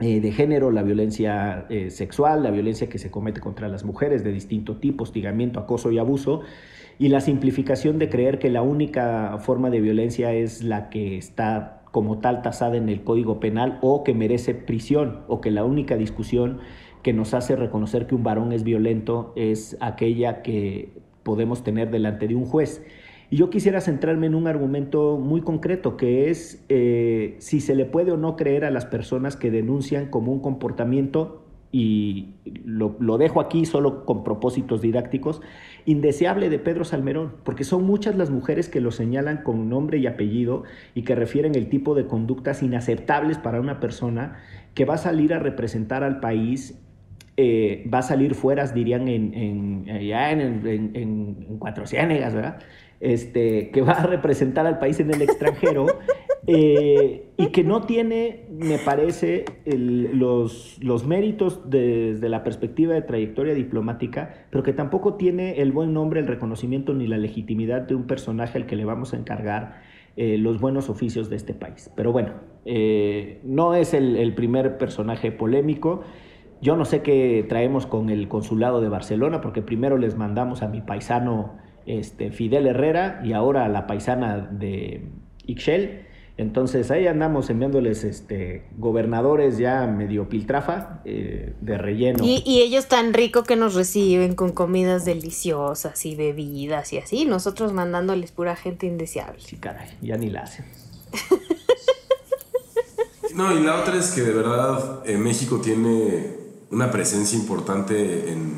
eh, 0.01 0.19
de 0.19 0.31
género, 0.31 0.71
la 0.71 0.81
violencia 0.81 1.67
eh, 1.69 1.91
sexual, 1.91 2.41
la 2.41 2.49
violencia 2.49 2.89
que 2.89 2.97
se 2.97 3.11
comete 3.11 3.39
contra 3.39 3.67
las 3.67 3.85
mujeres 3.85 4.23
de 4.23 4.31
distinto 4.31 4.77
tipo, 4.77 5.03
hostigamiento, 5.03 5.59
acoso 5.59 5.91
y 5.91 5.99
abuso, 5.99 6.41
y 6.97 7.09
la 7.09 7.21
simplificación 7.21 7.99
de 7.99 8.09
creer 8.09 8.39
que 8.39 8.49
la 8.49 8.63
única 8.63 9.37
forma 9.37 9.69
de 9.69 9.79
violencia 9.79 10.33
es 10.33 10.63
la 10.63 10.89
que 10.89 11.17
está 11.17 11.83
como 11.91 12.17
tal 12.17 12.41
tasada 12.41 12.77
en 12.77 12.89
el 12.89 13.03
Código 13.03 13.39
Penal 13.39 13.77
o 13.81 14.03
que 14.03 14.15
merece 14.15 14.55
prisión, 14.55 15.19
o 15.27 15.39
que 15.39 15.51
la 15.51 15.63
única 15.65 15.97
discusión 15.97 16.61
que 17.03 17.13
nos 17.13 17.35
hace 17.35 17.55
reconocer 17.55 18.07
que 18.07 18.15
un 18.15 18.23
varón 18.23 18.53
es 18.53 18.63
violento 18.63 19.33
es 19.35 19.77
aquella 19.81 20.41
que 20.41 20.89
podemos 21.21 21.63
tener 21.63 21.91
delante 21.91 22.27
de 22.27 22.33
un 22.33 22.45
juez. 22.45 22.83
Y 23.31 23.37
yo 23.37 23.49
quisiera 23.49 23.79
centrarme 23.79 24.27
en 24.27 24.35
un 24.35 24.45
argumento 24.45 25.17
muy 25.17 25.39
concreto, 25.39 25.95
que 25.95 26.29
es 26.29 26.65
eh, 26.67 27.37
si 27.39 27.61
se 27.61 27.75
le 27.75 27.85
puede 27.85 28.11
o 28.11 28.17
no 28.17 28.35
creer 28.35 28.65
a 28.65 28.71
las 28.71 28.85
personas 28.85 29.37
que 29.37 29.49
denuncian 29.49 30.07
como 30.07 30.33
un 30.33 30.41
comportamiento, 30.41 31.45
y 31.71 32.33
lo, 32.65 32.97
lo, 32.99 33.17
dejo 33.17 33.39
aquí 33.39 33.65
solo 33.65 34.03
con 34.03 34.25
propósitos 34.25 34.81
didácticos, 34.81 35.41
indeseable 35.85 36.49
de 36.49 36.59
Pedro 36.59 36.83
Salmerón, 36.83 37.31
porque 37.45 37.63
son 37.63 37.85
muchas 37.85 38.17
las 38.17 38.29
mujeres 38.29 38.67
que 38.67 38.81
lo 38.81 38.91
señalan 38.91 39.43
con 39.43 39.69
nombre 39.69 39.97
y 39.97 40.07
apellido 40.07 40.63
y 40.93 41.03
que 41.03 41.15
refieren 41.15 41.55
el 41.55 41.69
tipo 41.69 41.95
de 41.95 42.07
conductas 42.07 42.61
inaceptables 42.61 43.37
para 43.37 43.61
una 43.61 43.79
persona 43.79 44.41
que 44.73 44.83
va 44.83 44.95
a 44.95 44.97
salir 44.97 45.33
a 45.33 45.39
representar 45.39 46.03
al 46.03 46.19
país 46.19 46.77
eh, 47.37 47.89
va 47.91 47.99
a 47.99 48.03
salir 48.03 48.35
fuera, 48.35 48.67
dirían 48.67 49.07
en, 49.07 49.33
en, 49.33 49.83
en, 49.87 50.67
en, 50.67 50.95
en 50.95 51.57
Cuatro 51.57 51.87
Ciénegas, 51.87 52.35
¿verdad? 52.35 52.59
Este, 53.01 53.71
que 53.71 53.81
va 53.81 53.93
a 53.93 54.05
representar 54.05 54.67
al 54.67 54.79
país 54.79 54.99
en 54.99 55.13
el 55.13 55.21
extranjero 55.23 55.87
eh, 56.47 57.31
y 57.35 57.47
que 57.47 57.63
no 57.63 57.81
tiene, 57.81 58.45
me 58.51 58.77
parece, 58.77 59.45
los, 59.65 60.77
los 60.81 61.05
méritos 61.05 61.69
desde 61.69 62.29
la 62.29 62.43
perspectiva 62.43 62.93
de 62.93 63.01
trayectoria 63.01 63.55
diplomática, 63.55 64.45
pero 64.51 64.63
que 64.63 64.71
tampoco 64.71 65.15
tiene 65.15 65.61
el 65.61 65.71
buen 65.71 65.93
nombre, 65.93 66.19
el 66.19 66.27
reconocimiento 66.27 66.93
ni 66.93 67.07
la 67.07 67.17
legitimidad 67.17 67.81
de 67.81 67.95
un 67.95 68.05
personaje 68.05 68.59
al 68.59 68.67
que 68.67 68.75
le 68.75 68.85
vamos 68.85 69.13
a 69.13 69.17
encargar 69.17 69.81
eh, 70.15 70.37
los 70.37 70.61
buenos 70.61 70.89
oficios 70.89 71.29
de 71.29 71.37
este 71.37 71.55
país. 71.55 71.89
Pero 71.95 72.11
bueno, 72.11 72.33
eh, 72.65 73.41
no 73.43 73.73
es 73.73 73.95
el, 73.95 74.15
el 74.15 74.35
primer 74.35 74.77
personaje 74.77 75.31
polémico. 75.31 76.01
Yo 76.61 76.75
no 76.75 76.85
sé 76.85 77.01
qué 77.01 77.43
traemos 77.49 77.87
con 77.87 78.11
el 78.11 78.27
consulado 78.27 78.81
de 78.81 78.89
Barcelona, 78.89 79.41
porque 79.41 79.63
primero 79.63 79.97
les 79.97 80.15
mandamos 80.15 80.61
a 80.61 80.67
mi 80.67 80.81
paisano 80.81 81.60
este, 81.85 82.31
Fidel 82.31 82.67
Herrera 82.67 83.21
y 83.23 83.33
ahora 83.33 83.67
la 83.67 83.87
paisana 83.87 84.37
de 84.37 85.01
Ixchel. 85.45 86.07
Entonces 86.37 86.89
ahí 86.89 87.07
andamos 87.07 87.49
enviándoles 87.49 88.03
este, 88.03 88.65
gobernadores 88.77 89.57
ya 89.57 89.85
medio 89.85 90.27
piltrafa 90.27 91.01
eh, 91.05 91.53
de 91.61 91.77
relleno. 91.77 92.23
Y, 92.23 92.61
ellos 92.61 92.87
tan 92.87 93.13
rico 93.13 93.43
que 93.43 93.55
nos 93.55 93.75
reciben 93.75 94.33
con 94.33 94.51
comidas 94.51 95.05
deliciosas 95.05 96.03
y 96.05 96.15
bebidas 96.15 96.93
y 96.93 96.97
así, 96.97 97.25
nosotros 97.25 97.73
mandándoles 97.73 98.31
pura 98.31 98.55
gente 98.55 98.87
indeseable. 98.87 99.39
Sí, 99.39 99.57
caray, 99.57 99.89
ya 100.01 100.17
ni 100.17 100.29
la 100.29 100.41
hacen. 100.41 100.65
no, 103.35 103.55
y 103.55 103.63
la 103.63 103.79
otra 103.79 103.97
es 103.97 104.11
que 104.11 104.21
de 104.21 104.33
verdad 104.33 105.01
eh, 105.05 105.17
México 105.17 105.61
tiene 105.61 106.41
una 106.71 106.89
presencia 106.89 107.37
importante 107.37 108.31
en 108.31 108.55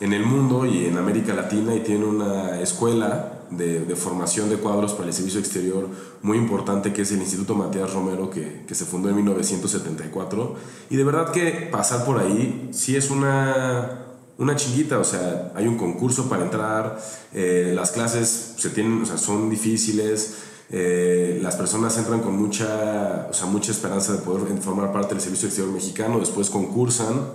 en 0.00 0.12
el 0.12 0.24
mundo 0.24 0.66
y 0.66 0.86
en 0.86 0.98
América 0.98 1.34
Latina 1.34 1.74
y 1.74 1.80
tiene 1.80 2.04
una 2.04 2.60
escuela 2.60 3.32
de, 3.50 3.96
formación 3.96 4.50
de 4.50 4.56
cuadros 4.56 4.92
para 4.92 5.08
el 5.08 5.14
servicio 5.14 5.40
exterior 5.40 5.88
muy 6.22 6.36
importante 6.36 6.92
que 6.92 7.02
es 7.02 7.12
el 7.12 7.20
Instituto 7.20 7.54
Matías 7.54 7.92
Romero 7.92 8.28
que, 8.28 8.64
que, 8.66 8.74
se 8.74 8.84
fundó 8.84 9.08
en 9.08 9.16
1974 9.16 10.56
y 10.90 10.96
de 10.96 11.04
verdad 11.04 11.30
que 11.30 11.68
pasar 11.70 12.04
por 12.04 12.18
ahí 12.18 12.68
sí 12.72 12.96
es 12.96 13.10
una, 13.10 14.06
una 14.38 14.56
chinguita, 14.56 14.98
o 14.98 15.04
sea, 15.04 15.52
hay 15.54 15.66
un 15.66 15.76
concurso 15.76 16.28
para 16.28 16.44
entrar, 16.44 17.00
eh, 17.32 17.72
las 17.74 17.92
clases 17.92 18.54
se 18.58 18.70
tienen, 18.70 19.02
o 19.02 19.06
sea, 19.06 19.16
son 19.16 19.48
difíciles, 19.48 20.38
eh, 20.68 21.38
las 21.42 21.56
personas 21.56 21.96
entran 21.96 22.20
con 22.20 22.36
mucha, 22.36 23.28
o 23.30 23.32
sea, 23.32 23.46
mucha 23.46 23.70
esperanza 23.72 24.12
de 24.12 24.18
poder 24.18 24.60
formar 24.60 24.92
parte 24.92 25.14
del 25.14 25.22
servicio 25.22 25.48
exterior 25.48 25.72
mexicano, 25.72 26.18
después 26.18 26.50
concursan 26.50 27.28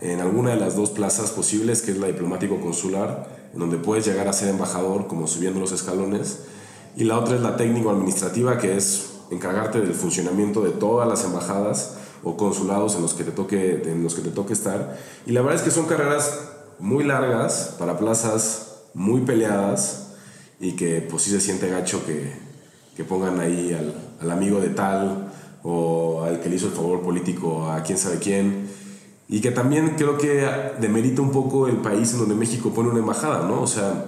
en 0.00 0.20
alguna 0.20 0.50
de 0.50 0.56
las 0.56 0.76
dos 0.76 0.90
plazas 0.90 1.30
posibles, 1.30 1.82
que 1.82 1.90
es 1.90 1.98
la 1.98 2.06
diplomático 2.06 2.60
consular, 2.60 3.28
en 3.52 3.58
donde 3.58 3.76
puedes 3.76 4.06
llegar 4.06 4.28
a 4.28 4.32
ser 4.32 4.48
embajador 4.48 5.06
como 5.06 5.26
subiendo 5.26 5.60
los 5.60 5.72
escalones, 5.72 6.40
y 6.96 7.04
la 7.04 7.18
otra 7.18 7.36
es 7.36 7.42
la 7.42 7.56
técnico 7.56 7.90
administrativa, 7.90 8.58
que 8.58 8.76
es 8.76 9.10
encargarte 9.30 9.80
del 9.80 9.94
funcionamiento 9.94 10.62
de 10.62 10.70
todas 10.70 11.08
las 11.08 11.24
embajadas 11.24 11.96
o 12.22 12.36
consulados 12.36 12.96
en 12.96 13.02
los 13.02 13.14
que 13.14 13.24
te 13.24 13.30
toque, 13.30 13.82
en 13.86 14.02
los 14.02 14.14
que 14.14 14.22
te 14.22 14.30
toque 14.30 14.52
estar. 14.52 14.98
Y 15.26 15.32
la 15.32 15.40
verdad 15.40 15.56
es 15.56 15.62
que 15.62 15.70
son 15.70 15.86
carreras 15.86 16.40
muy 16.78 17.04
largas 17.04 17.76
para 17.78 17.98
plazas 17.98 18.82
muy 18.94 19.20
peleadas 19.20 20.08
y 20.58 20.72
que 20.72 21.00
pues 21.00 21.22
sí 21.22 21.30
se 21.30 21.40
siente 21.40 21.68
gacho 21.68 22.04
que, 22.04 22.32
que 22.96 23.04
pongan 23.04 23.38
ahí 23.40 23.72
al, 23.72 23.94
al 24.20 24.30
amigo 24.30 24.60
de 24.60 24.70
tal 24.70 25.30
o 25.62 26.24
al 26.24 26.40
que 26.40 26.48
le 26.48 26.56
hizo 26.56 26.66
el 26.66 26.72
favor 26.72 27.02
político 27.02 27.70
a 27.70 27.82
quién 27.82 27.98
sabe 27.98 28.18
quién. 28.18 28.68
Y 29.32 29.40
que 29.40 29.52
también 29.52 29.94
creo 29.96 30.18
que 30.18 30.44
demerita 30.80 31.22
un 31.22 31.30
poco 31.30 31.68
el 31.68 31.76
país 31.76 32.12
en 32.12 32.18
donde 32.18 32.34
México 32.34 32.70
pone 32.74 32.88
una 32.88 32.98
embajada, 32.98 33.46
¿no? 33.46 33.62
O 33.62 33.66
sea, 33.68 34.06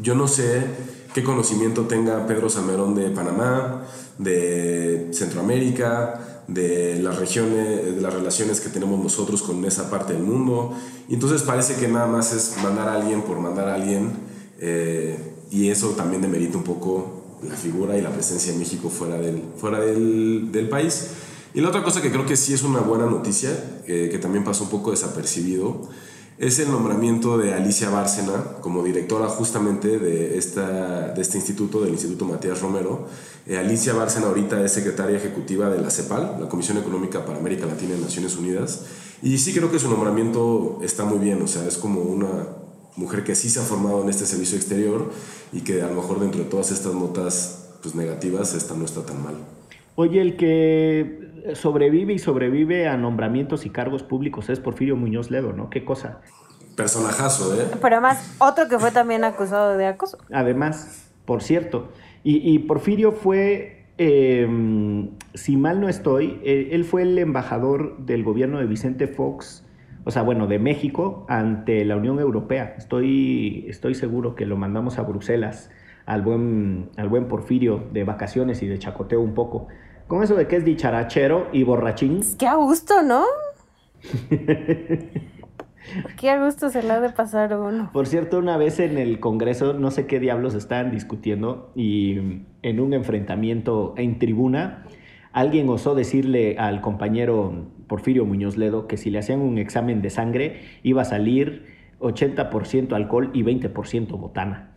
yo 0.00 0.14
no 0.14 0.26
sé 0.26 0.64
qué 1.12 1.22
conocimiento 1.22 1.82
tenga 1.82 2.26
Pedro 2.26 2.48
Salmerón 2.48 2.94
de 2.94 3.10
Panamá, 3.10 3.84
de 4.16 5.08
Centroamérica, 5.12 6.44
de 6.48 6.98
las 7.02 7.18
regiones, 7.18 7.94
de 7.94 8.00
las 8.00 8.14
relaciones 8.14 8.60
que 8.60 8.70
tenemos 8.70 9.02
nosotros 9.02 9.42
con 9.42 9.62
esa 9.66 9.90
parte 9.90 10.14
del 10.14 10.22
mundo. 10.22 10.74
Y 11.10 11.14
entonces 11.14 11.42
parece 11.42 11.74
que 11.76 11.86
nada 11.86 12.06
más 12.06 12.32
es 12.32 12.56
mandar 12.62 12.88
a 12.88 12.94
alguien 12.94 13.20
por 13.20 13.38
mandar 13.38 13.68
a 13.68 13.74
alguien. 13.74 14.12
Eh, 14.60 15.34
y 15.50 15.68
eso 15.68 15.90
también 15.90 16.22
demerita 16.22 16.56
un 16.56 16.64
poco 16.64 17.36
la 17.46 17.54
figura 17.54 17.98
y 17.98 18.00
la 18.00 18.10
presencia 18.10 18.52
de 18.52 18.58
México 18.58 18.88
fuera 18.88 19.18
del, 19.18 19.42
fuera 19.58 19.78
del, 19.80 20.50
del 20.50 20.70
país. 20.70 21.10
Y 21.56 21.62
la 21.62 21.70
otra 21.70 21.82
cosa 21.82 22.02
que 22.02 22.10
creo 22.10 22.26
que 22.26 22.36
sí 22.36 22.52
es 22.52 22.62
una 22.62 22.80
buena 22.80 23.06
noticia, 23.06 23.50
eh, 23.86 24.10
que 24.12 24.18
también 24.18 24.44
pasó 24.44 24.64
un 24.64 24.68
poco 24.68 24.90
desapercibido, 24.90 25.88
es 26.36 26.58
el 26.58 26.70
nombramiento 26.70 27.38
de 27.38 27.54
Alicia 27.54 27.88
Bárcena 27.88 28.58
como 28.60 28.82
directora 28.84 29.26
justamente 29.28 29.98
de, 29.98 30.36
esta, 30.36 31.14
de 31.14 31.22
este 31.22 31.38
instituto, 31.38 31.80
del 31.80 31.92
Instituto 31.92 32.26
Matías 32.26 32.60
Romero. 32.60 33.06
Eh, 33.46 33.56
Alicia 33.56 33.94
Bárcena 33.94 34.26
ahorita 34.26 34.62
es 34.62 34.72
secretaria 34.72 35.16
ejecutiva 35.16 35.70
de 35.70 35.80
la 35.80 35.88
CEPAL, 35.88 36.36
la 36.40 36.46
Comisión 36.50 36.76
Económica 36.76 37.24
para 37.24 37.38
América 37.38 37.64
Latina 37.64 37.94
y 37.98 38.02
Naciones 38.02 38.36
Unidas. 38.36 38.82
Y 39.22 39.38
sí 39.38 39.54
creo 39.54 39.70
que 39.72 39.78
su 39.78 39.88
nombramiento 39.88 40.80
está 40.82 41.06
muy 41.06 41.18
bien, 41.20 41.40
o 41.40 41.46
sea, 41.46 41.66
es 41.66 41.78
como 41.78 42.02
una 42.02 42.48
mujer 42.96 43.24
que 43.24 43.34
sí 43.34 43.48
se 43.48 43.60
ha 43.60 43.62
formado 43.62 44.02
en 44.02 44.10
este 44.10 44.26
servicio 44.26 44.58
exterior 44.58 45.10
y 45.54 45.62
que 45.62 45.80
a 45.80 45.86
lo 45.86 45.94
mejor 45.94 46.20
dentro 46.20 46.42
de 46.42 46.50
todas 46.50 46.70
estas 46.70 46.92
notas 46.92 47.70
pues, 47.82 47.94
negativas, 47.94 48.52
esta 48.52 48.74
no 48.74 48.84
está 48.84 49.06
tan 49.06 49.24
mal. 49.24 49.36
Oye, 49.94 50.20
el 50.20 50.36
que 50.36 51.25
sobrevive 51.54 52.12
y 52.12 52.18
sobrevive 52.18 52.88
a 52.88 52.96
nombramientos 52.96 53.66
y 53.66 53.70
cargos 53.70 54.02
públicos 54.02 54.48
es 54.48 54.60
Porfirio 54.60 54.96
Muñoz 54.96 55.30
Ledo, 55.30 55.52
¿no? 55.52 55.70
Qué 55.70 55.84
cosa. 55.84 56.20
Personajazo, 56.76 57.60
¿eh? 57.60 57.66
Pero 57.80 57.96
además, 57.96 58.36
otro 58.38 58.68
que 58.68 58.78
fue 58.78 58.90
también 58.90 59.24
acusado 59.24 59.76
de 59.76 59.86
acoso. 59.86 60.18
Además, 60.32 61.10
por 61.24 61.42
cierto. 61.42 61.88
Y, 62.28 62.58
Porfirio 62.60 63.12
fue, 63.12 63.86
em, 63.98 65.10
si 65.34 65.56
mal 65.56 65.80
no 65.80 65.88
estoy, 65.88 66.40
eh, 66.42 66.70
él 66.72 66.84
fue 66.84 67.02
el 67.02 67.16
embajador 67.18 67.98
del 67.98 68.24
gobierno 68.24 68.58
de 68.58 68.66
Vicente 68.66 69.06
Fox, 69.06 69.64
o 70.04 70.10
sea, 70.10 70.22
bueno, 70.22 70.48
de 70.48 70.58
México 70.58 71.24
ante 71.28 71.84
la 71.84 71.96
Unión 71.96 72.18
Europea. 72.18 72.74
Estoy, 72.76 73.64
estoy 73.68 73.94
seguro 73.94 74.34
que 74.34 74.44
lo 74.44 74.56
mandamos 74.56 74.98
a 74.98 75.02
Bruselas 75.02 75.70
al 76.04 76.22
buen, 76.22 76.90
al 76.96 77.08
buen 77.08 77.28
Porfirio 77.28 77.84
de 77.92 78.02
vacaciones 78.02 78.60
y 78.62 78.66
de 78.66 78.78
chacoteo 78.78 79.20
un 79.20 79.34
poco. 79.34 79.68
Con 80.06 80.22
eso 80.22 80.36
de 80.36 80.46
que 80.46 80.56
es 80.56 80.64
dicharachero 80.64 81.48
y 81.52 81.64
borrachín. 81.64 82.20
Qué 82.38 82.46
a 82.46 82.54
gusto, 82.54 83.02
¿no? 83.02 83.24
Qué 86.16 86.30
a 86.30 86.44
gusto 86.44 86.70
se 86.70 86.82
le 86.82 86.92
ha 86.92 87.00
de 87.00 87.10
pasar 87.10 87.56
uno. 87.56 87.90
Por 87.92 88.06
cierto, 88.06 88.38
una 88.38 88.56
vez 88.56 88.80
en 88.80 88.98
el 88.98 89.20
Congreso, 89.20 89.72
no 89.72 89.90
sé 89.90 90.06
qué 90.06 90.20
diablos 90.20 90.54
estaban 90.54 90.90
discutiendo 90.90 91.70
y 91.74 92.42
en 92.62 92.80
un 92.80 92.92
enfrentamiento 92.92 93.94
en 93.96 94.18
tribuna, 94.18 94.84
alguien 95.32 95.68
osó 95.68 95.94
decirle 95.94 96.56
al 96.58 96.80
compañero 96.80 97.66
Porfirio 97.86 98.24
Muñoz 98.24 98.56
Ledo 98.56 98.88
que 98.88 98.96
si 98.96 99.10
le 99.10 99.20
hacían 99.20 99.40
un 99.40 99.58
examen 99.58 100.02
de 100.02 100.10
sangre 100.10 100.62
iba 100.82 101.02
a 101.02 101.04
salir 101.04 101.66
80% 102.00 102.92
alcohol 102.92 103.30
y 103.32 103.42
20% 103.42 104.18
botana. 104.18 104.72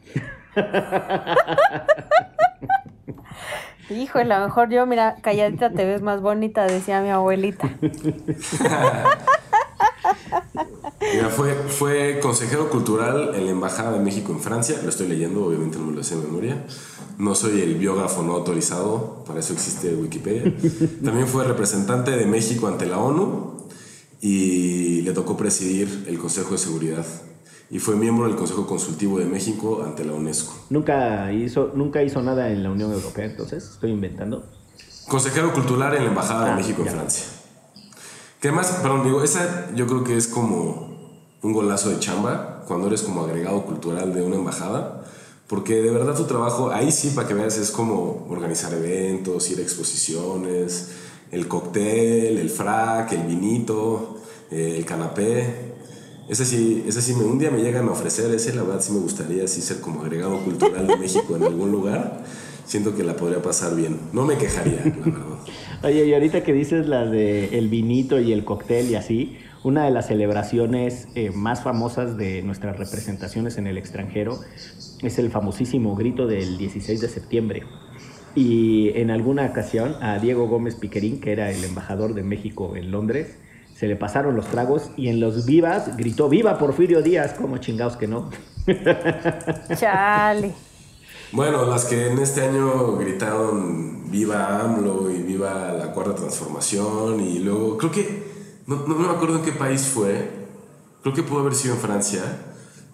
Hijo, 3.90 4.20
a 4.20 4.24
lo 4.24 4.40
mejor 4.40 4.70
yo, 4.70 4.86
mira, 4.86 5.16
calladita 5.22 5.72
te 5.72 5.86
ves 5.86 6.02
más 6.02 6.22
bonita, 6.22 6.66
decía 6.66 7.02
mi 7.02 7.10
abuelita. 7.10 7.70
Mira, 11.14 11.30
fue, 11.30 12.20
consejero 12.20 12.70
cultural 12.70 13.34
en 13.34 13.46
la 13.46 13.52
Embajada 13.52 13.92
de 13.94 14.00
México 14.00 14.32
en 14.32 14.42
Francia, 14.42 14.80
lo 14.84 14.90
estoy 14.90 15.08
leyendo, 15.08 15.46
obviamente 15.46 15.80
no 15.80 15.86
me 15.86 15.96
lo 15.96 16.04
sé 16.04 16.16
de 16.16 16.24
memoria. 16.24 16.64
No 17.18 17.36
soy 17.36 17.62
el 17.62 17.76
biógrafo 17.76 18.22
no 18.22 18.34
autorizado, 18.34 19.24
para 19.26 19.40
eso 19.40 19.54
existe 19.54 19.94
Wikipedia. 19.94 20.54
También 21.04 21.28
fue 21.28 21.44
representante 21.46 22.12
de 22.12 22.26
México 22.26 22.68
ante 22.68 22.86
la 22.86 23.00
ONU 23.00 23.68
y 24.22 25.02
le 25.02 25.12
tocó 25.14 25.36
presidir 25.36 26.06
el 26.08 26.20
Consejo 26.20 26.52
de 26.52 26.58
Seguridad 26.60 27.06
y 27.70 27.80
fue 27.80 27.96
miembro 27.96 28.28
del 28.28 28.36
Consejo 28.36 28.66
Consultivo 28.66 29.20
de 29.20 29.26
México 29.26 29.84
ante 29.86 30.04
la 30.04 30.14
UNESCO. 30.14 30.54
Nunca 30.70 31.32
hizo, 31.32 31.72
nunca 31.76 32.02
hizo 32.02 32.22
nada 32.22 32.50
en 32.50 32.64
la 32.64 32.72
Unión 32.72 32.92
Europea, 32.92 33.26
entonces 33.26 33.64
estoy 33.64 33.92
inventando. 33.92 34.44
Consejero 35.08 35.54
cultural 35.54 35.96
en 35.96 36.04
la 36.04 36.10
Embajada 36.10 36.46
de 36.46 36.52
ah, 36.52 36.56
México 36.56 36.82
en 36.84 36.90
Francia. 36.90 37.26
Que 38.40 38.52
más, 38.52 38.68
perdón, 38.82 39.04
digo, 39.04 39.24
esa 39.24 39.74
yo 39.76 39.86
creo 39.86 40.04
que 40.04 40.16
es 40.16 40.28
como 40.28 40.90
un 41.42 41.54
golazo 41.54 41.90
de 41.90 42.00
chamba 42.00 42.64
cuando 42.68 42.88
eres 42.88 43.02
como 43.02 43.24
agregado 43.24 43.66
cultural 43.66 44.14
de 44.14 44.22
una 44.22 44.36
embajada. 44.36 45.04
Porque 45.48 45.82
de 45.82 45.90
verdad 45.90 46.16
tu 46.16 46.26
trabajo, 46.26 46.70
ahí 46.70 46.92
sí, 46.92 47.10
para 47.16 47.28
que 47.28 47.34
veas, 47.34 47.58
es 47.58 47.72
como 47.72 48.28
organizar 48.30 48.72
eventos, 48.72 49.50
ir 49.50 49.58
a 49.58 49.64
exposiciones, 49.64 50.92
el 51.32 51.48
cóctel, 51.48 52.38
el 52.38 52.50
frac, 52.52 53.12
el 53.14 53.24
vinito, 53.24 54.18
eh, 54.52 54.76
el 54.78 54.86
canapé. 54.86 55.69
Ese 56.30 56.46
sí, 56.46 56.84
ese 56.88 57.02
sí, 57.02 57.14
un 57.14 57.40
día 57.40 57.50
me 57.50 57.58
llegan 57.58 57.88
a 57.88 57.92
ofrecer, 57.92 58.32
ese 58.32 58.54
la 58.54 58.62
verdad 58.62 58.82
sí 58.82 58.92
me 58.92 59.00
gustaría 59.00 59.44
así 59.46 59.62
ser 59.62 59.80
como 59.80 60.04
agregado 60.04 60.38
cultural 60.44 60.86
de 60.86 60.96
México 60.96 61.36
en 61.36 61.44
algún 61.44 61.72
lugar. 61.72 62.24
Siento 62.66 62.96
que 62.96 63.04
la 63.04 63.16
podría 63.16 63.42
pasar 63.42 63.76
bien. 63.76 63.98
No 64.14 64.26
me 64.26 64.38
quejaría, 64.38 64.84
la. 64.84 65.40
Oye, 65.88 66.06
y 66.06 66.14
ahorita 66.14 66.44
que 66.44 66.54
dices 66.54 66.88
la 66.88 67.08
de 67.08 67.58
el 67.58 67.68
vinito 67.68 68.20
y 68.20 68.32
el 68.32 68.46
cóctel 68.46 68.92
y 68.92 68.96
así, 68.96 69.40
una 69.64 69.86
de 69.86 69.92
las 69.92 70.06
celebraciones 70.06 71.08
eh, 71.16 71.32
más 71.32 71.64
famosas 71.64 72.16
de 72.16 72.44
nuestras 72.44 72.78
representaciones 72.78 73.58
en 73.58 73.66
el 73.66 73.80
extranjero 73.80 74.40
es 75.02 75.18
el 75.18 75.32
famosísimo 75.32 75.96
grito 75.96 76.28
del 76.28 76.60
16 76.60 77.02
de 77.02 77.10
septiembre. 77.10 77.64
Y 78.36 78.92
en 78.94 79.10
alguna 79.10 79.48
ocasión 79.48 79.96
a 80.00 80.20
Diego 80.20 80.48
Gómez 80.48 80.76
Piquerín, 80.76 81.22
que 81.22 81.32
era 81.32 81.50
el 81.50 81.64
embajador 81.64 82.14
de 82.14 82.22
México 82.22 82.76
en 82.76 82.92
Londres, 82.92 83.36
se 83.80 83.88
le 83.88 83.96
pasaron 83.96 84.36
los 84.36 84.46
tragos 84.48 84.92
y 84.98 85.08
en 85.08 85.22
los 85.22 85.46
vivas 85.46 85.96
gritó 85.96 86.28
¡Viva 86.28 86.58
Porfirio 86.58 87.02
Díaz! 87.02 87.36
Como 87.36 87.60
chingados 87.60 87.96
que 87.96 88.08
no. 88.08 88.30
Chale. 89.80 90.54
Bueno, 91.32 91.66
las 91.66 91.86
que 91.86 92.08
en 92.08 92.20
este 92.20 92.42
año 92.42 92.98
gritaron 92.98 94.12
Viva 94.12 94.60
AMLO 94.60 95.10
y 95.10 95.22
Viva 95.22 95.72
la 95.72 95.94
Cuarta 95.94 96.14
Transformación 96.14 97.22
y 97.22 97.40
luego, 97.40 97.78
creo 97.78 97.90
que, 97.90 98.24
no, 98.68 98.86
no 98.86 98.96
me 98.96 99.08
acuerdo 99.08 99.38
en 99.38 99.44
qué 99.44 99.54
país 99.54 99.84
fue, 99.84 100.30
creo 101.02 101.16
que 101.16 101.24
pudo 101.24 101.40
haber 101.40 101.56
sido 101.56 101.76
en 101.76 101.80
Francia, 101.80 102.22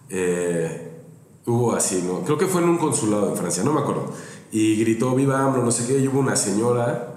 eh, 0.08 1.02
hubo 1.46 1.74
así, 1.74 2.04
¿no? 2.06 2.20
Creo 2.20 2.38
que 2.38 2.46
fue 2.46 2.62
en 2.62 2.68
un 2.68 2.78
consulado 2.78 3.30
en 3.30 3.36
Francia, 3.36 3.64
no 3.64 3.72
me 3.72 3.80
acuerdo, 3.80 4.12
y 4.52 4.76
gritó 4.76 5.16
Viva 5.16 5.40
AMLO, 5.40 5.64
no 5.64 5.72
sé 5.72 5.84
qué, 5.88 5.98
y 5.98 6.06
hubo 6.06 6.20
una 6.20 6.36
señora 6.36 7.15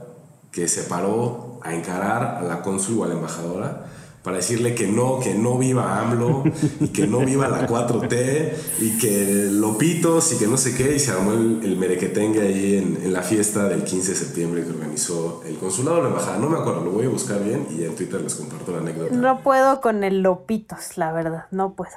que 0.52 0.68
se 0.68 0.84
paró 0.84 1.60
a 1.64 1.74
encarar 1.74 2.38
a 2.38 2.42
la 2.42 2.62
cónsul 2.62 3.00
o 3.00 3.04
a 3.04 3.08
la 3.08 3.16
embajadora 3.16 3.86
para 4.24 4.38
decirle 4.38 4.76
que 4.76 4.88
no, 4.88 5.20
que 5.20 5.34
no 5.34 5.58
viva 5.58 6.00
AMLO 6.00 6.44
y 6.82 6.90
que 6.90 7.08
no 7.08 7.20
viva 7.20 7.48
la 7.48 7.68
4T 7.68 8.54
y 8.80 8.98
que 8.98 9.48
Lopitos 9.52 10.34
y 10.34 10.38
que 10.38 10.48
no 10.48 10.58
sé 10.58 10.76
qué, 10.76 10.96
y 10.96 11.00
se 11.00 11.12
armó 11.12 11.32
el, 11.32 11.62
el 11.64 11.78
merequetengue 11.78 12.42
ahí 12.42 12.76
en, 12.76 12.98
en, 13.04 13.14
la 13.14 13.22
fiesta 13.22 13.70
del 13.70 13.84
15 13.84 14.12
de 14.12 14.18
septiembre 14.18 14.64
que 14.64 14.72
organizó 14.72 15.42
el 15.46 15.58
consulado 15.58 15.98
de 15.98 16.04
la 16.04 16.10
embajada. 16.10 16.38
No 16.38 16.50
me 16.50 16.58
acuerdo, 16.58 16.84
lo 16.84 16.92
voy 16.92 17.06
a 17.06 17.10
buscar 17.10 17.42
bien 17.44 17.68
y 17.72 17.84
en 17.86 17.96
Twitter 17.96 18.22
les 18.22 18.36
comparto 18.36 18.72
la 18.74 18.80
anécdota. 18.80 19.16
No 19.16 19.42
puedo 19.42 19.80
con 19.80 20.04
el 20.04 20.22
Lopitos, 20.22 20.98
la 20.98 21.14
verdad, 21.14 21.46
no 21.52 21.74
puedo. 21.74 21.92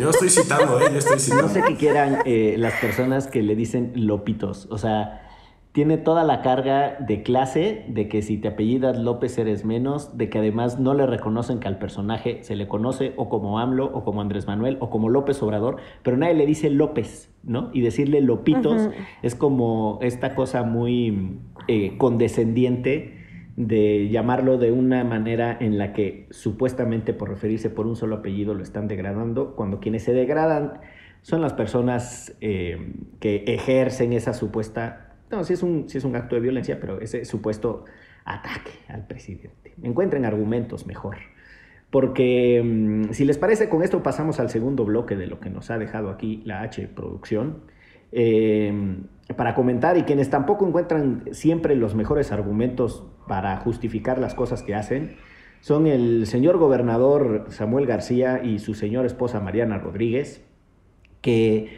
Yo 0.00 0.10
estoy 0.10 0.30
citando, 0.30 0.80
¿eh? 0.80 0.88
Yo 0.92 0.98
estoy 0.98 1.18
citando. 1.18 1.48
No 1.48 1.52
sé 1.52 1.62
qué 1.66 1.76
quieran 1.76 2.22
eh, 2.24 2.54
las 2.56 2.74
personas 2.80 3.26
que 3.26 3.42
le 3.42 3.56
dicen 3.56 3.92
Lopitos, 3.96 4.68
o 4.70 4.78
sea 4.78 5.26
tiene 5.72 5.98
toda 5.98 6.24
la 6.24 6.42
carga 6.42 6.96
de 6.98 7.22
clase, 7.22 7.84
de 7.88 8.08
que 8.08 8.22
si 8.22 8.38
te 8.38 8.48
apellidas 8.48 8.98
López 8.98 9.38
eres 9.38 9.64
menos, 9.64 10.18
de 10.18 10.28
que 10.28 10.38
además 10.38 10.80
no 10.80 10.94
le 10.94 11.06
reconocen 11.06 11.60
que 11.60 11.68
al 11.68 11.78
personaje 11.78 12.42
se 12.42 12.56
le 12.56 12.66
conoce 12.66 13.12
o 13.16 13.28
como 13.28 13.60
AMLO 13.60 13.84
o 13.84 14.02
como 14.02 14.20
Andrés 14.20 14.48
Manuel 14.48 14.78
o 14.80 14.90
como 14.90 15.08
López 15.08 15.40
Obrador, 15.42 15.76
pero 16.02 16.16
nadie 16.16 16.34
le 16.34 16.46
dice 16.46 16.70
López, 16.70 17.32
¿no? 17.44 17.70
Y 17.72 17.82
decirle 17.82 18.20
Lopitos 18.20 18.90
es 19.22 19.36
como 19.36 20.00
esta 20.02 20.34
cosa 20.34 20.64
muy 20.64 21.38
eh, 21.68 21.96
condescendiente 21.98 23.18
de 23.56 24.08
llamarlo 24.08 24.58
de 24.58 24.72
una 24.72 25.04
manera 25.04 25.56
en 25.60 25.78
la 25.78 25.92
que 25.92 26.26
supuestamente 26.30 27.12
por 27.12 27.28
referirse 27.28 27.70
por 27.70 27.86
un 27.86 27.94
solo 27.94 28.16
apellido 28.16 28.54
lo 28.54 28.62
están 28.62 28.88
degradando, 28.88 29.54
cuando 29.54 29.78
quienes 29.78 30.02
se 30.02 30.14
degradan 30.14 30.80
son 31.22 31.42
las 31.42 31.52
personas 31.52 32.36
eh, 32.40 32.94
que 33.20 33.44
ejercen 33.46 34.14
esa 34.14 34.32
supuesta 34.32 35.09
no, 35.30 35.44
sí 35.44 35.54
es 35.54 35.62
un, 35.62 35.86
es 35.92 36.04
un 36.04 36.16
acto 36.16 36.34
de 36.34 36.40
violencia, 36.40 36.78
pero 36.80 37.00
ese 37.00 37.24
supuesto 37.24 37.84
ataque 38.24 38.72
al 38.88 39.06
presidente. 39.06 39.74
Encuentren 39.82 40.24
argumentos 40.24 40.86
mejor. 40.86 41.16
Porque 41.90 42.62
mm, 42.64 43.12
si 43.12 43.24
les 43.24 43.38
parece, 43.38 43.68
con 43.68 43.82
esto 43.82 44.02
pasamos 44.02 44.40
al 44.40 44.50
segundo 44.50 44.84
bloque 44.84 45.16
de 45.16 45.26
lo 45.26 45.40
que 45.40 45.50
nos 45.50 45.70
ha 45.70 45.78
dejado 45.78 46.10
aquí 46.10 46.42
la 46.44 46.62
H 46.62 46.88
producción. 46.88 47.62
eh, 48.12 48.72
para 49.36 49.54
comentar 49.54 49.96
y 49.96 50.02
quienes 50.02 50.30
tampoco 50.30 50.66
encuentran 50.66 51.24
siempre 51.32 51.76
los 51.76 51.94
mejores 51.94 52.32
argumentos 52.32 53.04
para 53.28 53.56
justificar 53.58 54.18
las 54.18 54.34
cosas 54.34 54.62
que 54.62 54.74
hacen, 54.74 55.16
son 55.60 55.86
el 55.86 56.26
señor 56.26 56.58
gobernador 56.58 57.46
Samuel 57.50 57.86
García 57.86 58.40
y 58.42 58.58
su 58.58 58.74
señora 58.74 59.06
esposa 59.06 59.40
Mariana 59.40 59.78
Rodríguez, 59.78 60.44
que 61.20 61.68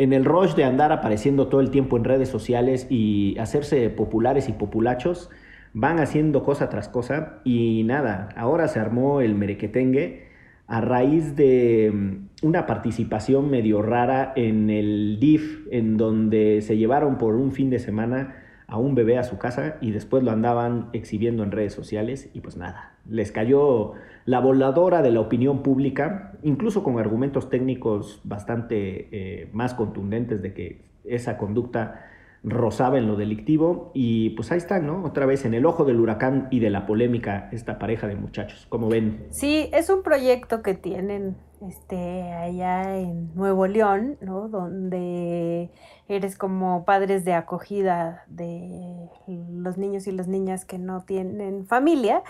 en 0.00 0.14
el 0.14 0.24
rush 0.24 0.54
de 0.54 0.64
andar 0.64 0.92
apareciendo 0.92 1.48
todo 1.48 1.60
el 1.60 1.70
tiempo 1.70 1.98
en 1.98 2.04
redes 2.04 2.30
sociales 2.30 2.86
y 2.88 3.36
hacerse 3.38 3.90
populares 3.90 4.48
y 4.48 4.52
populachos, 4.52 5.28
van 5.74 5.98
haciendo 5.98 6.42
cosa 6.42 6.70
tras 6.70 6.88
cosa 6.88 7.40
y 7.44 7.82
nada, 7.84 8.30
ahora 8.34 8.66
se 8.68 8.80
armó 8.80 9.20
el 9.20 9.34
merequetengue 9.34 10.24
a 10.66 10.80
raíz 10.80 11.36
de 11.36 11.92
mm, 11.92 12.46
una 12.46 12.64
participación 12.64 13.50
medio 13.50 13.82
rara 13.82 14.32
en 14.36 14.70
el 14.70 15.18
DIF, 15.20 15.66
en 15.70 15.98
donde 15.98 16.62
se 16.62 16.78
llevaron 16.78 17.18
por 17.18 17.34
un 17.34 17.52
fin 17.52 17.68
de 17.68 17.78
semana 17.78 18.36
a 18.68 18.78
un 18.78 18.94
bebé 18.94 19.18
a 19.18 19.22
su 19.22 19.36
casa 19.36 19.76
y 19.82 19.90
después 19.90 20.22
lo 20.22 20.30
andaban 20.30 20.88
exhibiendo 20.94 21.42
en 21.42 21.50
redes 21.50 21.74
sociales 21.74 22.30
y 22.32 22.40
pues 22.40 22.56
nada, 22.56 22.94
les 23.10 23.32
cayó 23.32 23.92
la 24.24 24.40
voladora 24.40 25.02
de 25.02 25.10
la 25.10 25.20
opinión 25.20 25.62
pública, 25.62 26.32
incluso 26.42 26.82
con 26.82 26.98
argumentos 26.98 27.50
técnicos 27.50 28.20
bastante 28.24 29.08
eh, 29.12 29.50
más 29.52 29.74
contundentes 29.74 30.40
de 30.40 30.54
que 30.54 30.90
esa 31.04 31.36
conducta 31.36 32.06
rozaba 32.42 32.98
en 32.98 33.06
lo 33.06 33.16
delictivo 33.16 33.90
y 33.92 34.30
pues 34.30 34.50
ahí 34.50 34.58
están, 34.58 34.86
¿no? 34.86 35.04
Otra 35.04 35.26
vez 35.26 35.44
en 35.44 35.52
el 35.52 35.66
ojo 35.66 35.84
del 35.84 36.00
huracán 36.00 36.48
y 36.50 36.60
de 36.60 36.70
la 36.70 36.86
polémica 36.86 37.50
esta 37.52 37.78
pareja 37.78 38.06
de 38.06 38.16
muchachos, 38.16 38.66
como 38.68 38.88
ven. 38.88 39.26
Sí, 39.30 39.68
es 39.72 39.90
un 39.90 40.02
proyecto 40.02 40.62
que 40.62 40.74
tienen 40.74 41.36
este 41.60 42.32
allá 42.32 42.98
en 42.98 43.34
Nuevo 43.34 43.66
León, 43.66 44.16
¿no? 44.22 44.48
Donde 44.48 45.70
eres 46.08 46.38
como 46.38 46.86
padres 46.86 47.24
de 47.26 47.34
acogida 47.34 48.24
de 48.28 49.10
los 49.26 49.76
niños 49.76 50.06
y 50.06 50.12
las 50.12 50.26
niñas 50.26 50.64
que 50.64 50.78
no 50.78 51.02
tienen 51.02 51.66
familia 51.66 52.22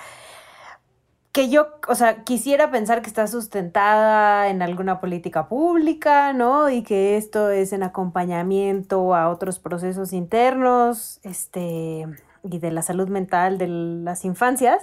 que 1.33 1.49
yo, 1.49 1.69
o 1.89 1.95
sea, 1.95 2.25
quisiera 2.25 2.71
pensar 2.71 3.03
que 3.03 3.09
está 3.09 3.27
sustentada 3.27 4.49
en 4.49 4.63
alguna 4.63 5.01
política 5.01 5.49
pública, 5.49 6.33
¿no? 6.33 6.71
Y 6.71 6.83
que 6.83 7.17
esto 7.17 7.51
es 7.51 7.73
en 7.73 7.85
acompañamiento 7.85 9.15
a 9.15 9.29
otros 9.29 9.61
procesos 9.61 10.13
internos, 10.13 11.21
este, 11.23 12.07
y 12.43 12.59
de 12.59 12.71
la 12.73 12.83
salud 12.83 13.09
mental 13.09 13.59
de 13.59 13.69
las 13.69 14.25
infancias. 14.25 14.83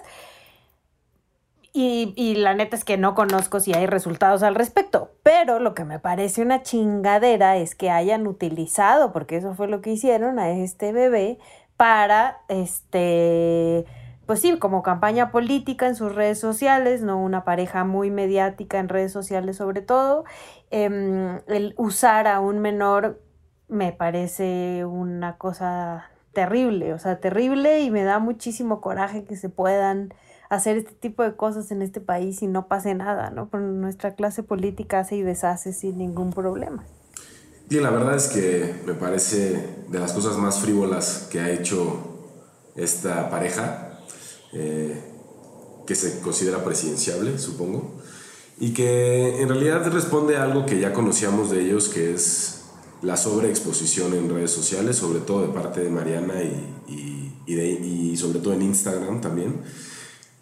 Y, 1.74 2.14
y, 2.16 2.36
la 2.36 2.56
neta 2.56 2.76
es 2.76 2.84
que 2.84 2.98
no 2.98 3.14
conozco 3.14 3.60
si 3.60 3.74
hay 3.74 3.86
resultados 3.86 4.42
al 4.42 4.56
respecto, 4.56 5.12
pero 5.22 5.60
lo 5.60 5.76
que 5.76 5.84
me 5.84 6.00
parece 6.00 6.42
una 6.42 6.64
chingadera 6.64 7.58
es 7.58 7.76
que 7.76 7.92
hayan 7.92 8.26
utilizado, 8.26 9.12
porque 9.12 9.38
eso 9.38 9.54
fue 9.54 9.68
lo 9.68 9.82
que 9.82 9.92
hicieron 9.92 10.40
a 10.40 10.50
este 10.50 10.92
bebé, 10.92 11.38
para, 11.76 12.40
este, 12.48 13.86
pues 14.28 14.42
sí, 14.42 14.60
como 14.60 14.84
campaña 14.84 15.32
política 15.32 15.88
en 15.88 15.96
sus 15.96 16.14
redes 16.14 16.38
sociales, 16.40 17.02
¿no? 17.02 17.18
Una 17.20 17.46
pareja 17.46 17.86
muy 17.86 18.12
mediática 18.12 18.78
en 18.78 18.90
redes 18.90 19.14
sociales 19.14 19.56
sobre 19.56 19.82
todo. 19.82 20.26
Em, 20.70 21.40
el 21.48 21.74
usar 21.78 22.28
a 22.28 22.42
un 22.42 22.60
menor 22.60 23.22
me 23.70 23.94
parece 23.94 24.84
una 24.86 25.38
cosa 25.38 26.12
terrible, 26.34 26.94
o 26.94 27.00
sea, 27.00 27.20
terrible 27.20 27.80
y 27.82 27.90
me 27.90 28.04
da 28.04 28.20
muchísimo 28.20 28.82
coraje 28.82 29.24
que 29.24 29.38
se 29.38 29.50
puedan 29.50 30.14
hacer 30.50 30.78
este 30.78 30.94
tipo 30.94 31.24
de 31.24 31.36
cosas 31.36 31.72
en 31.72 31.82
este 31.82 32.02
país 32.02 32.42
y 32.42 32.48
no 32.48 32.68
pase 32.68 32.94
nada, 32.96 33.30
¿no? 33.30 33.50
Pero 33.50 33.64
nuestra 33.64 34.14
clase 34.16 34.44
política 34.44 35.00
hace 35.00 35.16
y 35.16 35.22
deshace 35.22 35.72
sin 35.72 35.98
ningún 35.98 36.32
problema. 36.32 36.84
Y 37.70 37.80
la 37.80 37.90
verdad 37.90 38.16
es 38.16 38.28
que 38.28 38.76
me 38.86 38.94
parece 38.94 39.84
de 39.90 40.00
las 40.00 40.14
cosas 40.14 40.38
más 40.38 40.60
frívolas 40.60 41.28
que 41.32 41.40
ha 41.40 41.50
hecho 41.50 42.18
esta 42.76 43.30
pareja 43.30 43.87
eh, 44.54 45.02
que 45.86 45.96
se 45.96 46.20
considera 46.20 46.64
presidenciable, 46.64 47.40
supongo, 47.40 47.96
y 48.60 48.74
que 48.74 49.42
en 49.42 49.50
realidad 49.50 49.90
responde 49.92 50.36
a 50.36 50.44
algo 50.44 50.66
que 50.66 50.80
ya 50.80 50.94
conocíamos 50.94 51.50
de 51.50 51.62
ellos, 51.62 51.90
que 51.90 52.14
es 52.14 52.62
la 53.02 53.16
sobreexposición 53.16 54.14
en 54.14 54.30
redes 54.30 54.52
sociales, 54.52 54.98
sobre 54.98 55.20
todo 55.20 55.42
de 55.42 55.54
parte 55.54 55.82
de 55.82 55.90
Mariana 55.90 56.36
y, 56.44 57.34
y, 57.48 58.18
sobre 58.18 58.40
todo 58.40 58.54
en 58.54 58.64
Instagram 58.64 59.22
también. 59.22 59.62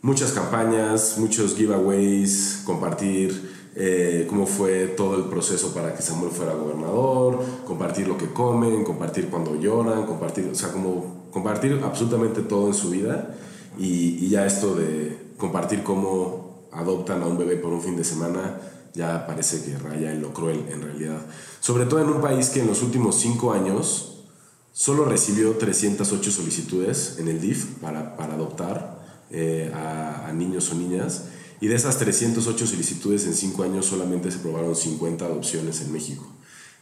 Muchas 0.01 0.31
campañas, 0.31 1.17
muchos 1.17 1.55
giveaways, 1.55 2.61
compartir 2.65 3.71
eh, 3.75 4.25
cómo 4.29 4.47
fue 4.47 4.87
todo 4.87 5.17
el 5.17 5.25
proceso 5.25 5.73
para 5.73 5.93
que 5.93 6.01
Samuel 6.01 6.31
fuera 6.31 6.53
gobernador, 6.53 7.43
compartir 7.65 8.07
lo 8.07 8.17
que 8.17 8.27
comen, 8.27 8.83
compartir 8.83 9.27
cuando 9.27 9.59
lloran, 9.59 10.05
compartir, 10.05 10.47
o 10.51 10.55
sea, 10.55 10.71
como 10.71 11.29
compartir 11.31 11.81
absolutamente 11.83 12.41
todo 12.41 12.67
en 12.67 12.73
su 12.73 12.89
vida 12.89 13.35
y, 13.77 14.29
ya 14.29 14.45
esto 14.45 14.75
de 14.75 15.33
compartir 15.37 15.83
cómo 15.83 16.67
adoptan 16.71 17.21
a 17.21 17.27
un 17.27 17.37
bebé 17.37 17.55
por 17.57 17.73
un 17.73 17.81
fin 17.81 17.95
de 17.95 18.03
semana 18.03 18.59
ya 18.93 19.27
parece 19.27 19.63
que 19.63 19.77
raya 19.77 20.11
en 20.11 20.21
lo 20.21 20.33
cruel 20.33 20.65
en 20.69 20.81
realidad. 20.81 21.19
Sobre 21.59 21.85
todo 21.85 22.01
en 22.01 22.09
un 22.09 22.21
país 22.21 22.49
que 22.49 22.61
en 22.61 22.67
los 22.67 22.81
últimos 22.81 23.19
cinco 23.19 23.51
años 23.51 24.23
solo 24.71 25.05
recibió 25.05 25.51
308 25.57 26.31
solicitudes 26.31 27.17
en 27.19 27.27
el 27.27 27.41
DIF 27.41 27.65
para, 27.81 28.15
para 28.15 28.35
adoptar 28.35 28.95
eh, 29.31 29.71
a, 29.73 30.31
niños 30.33 30.71
o 30.71 30.75
niñas. 30.75 31.25
Y 31.61 31.67
de 31.67 31.75
esas 31.75 31.97
308 31.97 32.67
solicitudes 32.67 33.25
en 33.25 33.33
cinco 33.33 33.63
años 33.63 33.85
solamente 33.85 34.29
se 34.31 34.39
aprobaron 34.39 34.75
50 34.75 35.25
adopciones 35.25 35.81
en 35.81 35.93
México. 35.93 36.27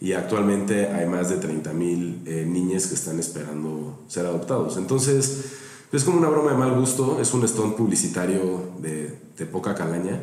Y 0.02 0.14
actualmente 0.14 0.88
hay 0.88 1.08
más 1.08 1.30
de 1.30 1.38
30 1.38 1.74
mil 1.74 2.22
eh, 2.26 2.46
niñas 2.48 2.88
que 2.88 2.96
están 2.96 3.20
esperando 3.20 4.04
ser 4.08 4.26
adoptados. 4.26 4.78
Entonces, 4.78 5.46
es 5.98 6.04
como 6.04 6.18
una 6.18 6.30
broma 6.30 6.52
de 6.52 6.58
mal 6.58 6.74
gusto, 6.74 7.20
es 7.22 7.34
un 7.34 7.48
stunt 7.48 7.76
publicitario 7.76 8.72
de, 8.80 9.20
poca 9.52 9.76
calaña. 9.76 10.20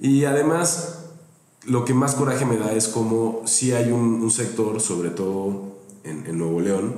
Y 0.00 0.24
además, 0.24 1.04
lo 1.66 1.84
que 1.84 1.94
más 1.94 2.14
coraje 2.14 2.44
me 2.44 2.56
da 2.56 2.72
es 2.72 2.88
como 2.88 3.42
si 3.44 3.72
hay 3.72 3.92
un, 3.92 4.22
un 4.22 4.30
sector, 4.30 4.80
sobre 4.80 5.10
todo 5.10 5.76
en, 6.02 6.26
en, 6.26 6.38
Nuevo 6.38 6.60
León, 6.60 6.96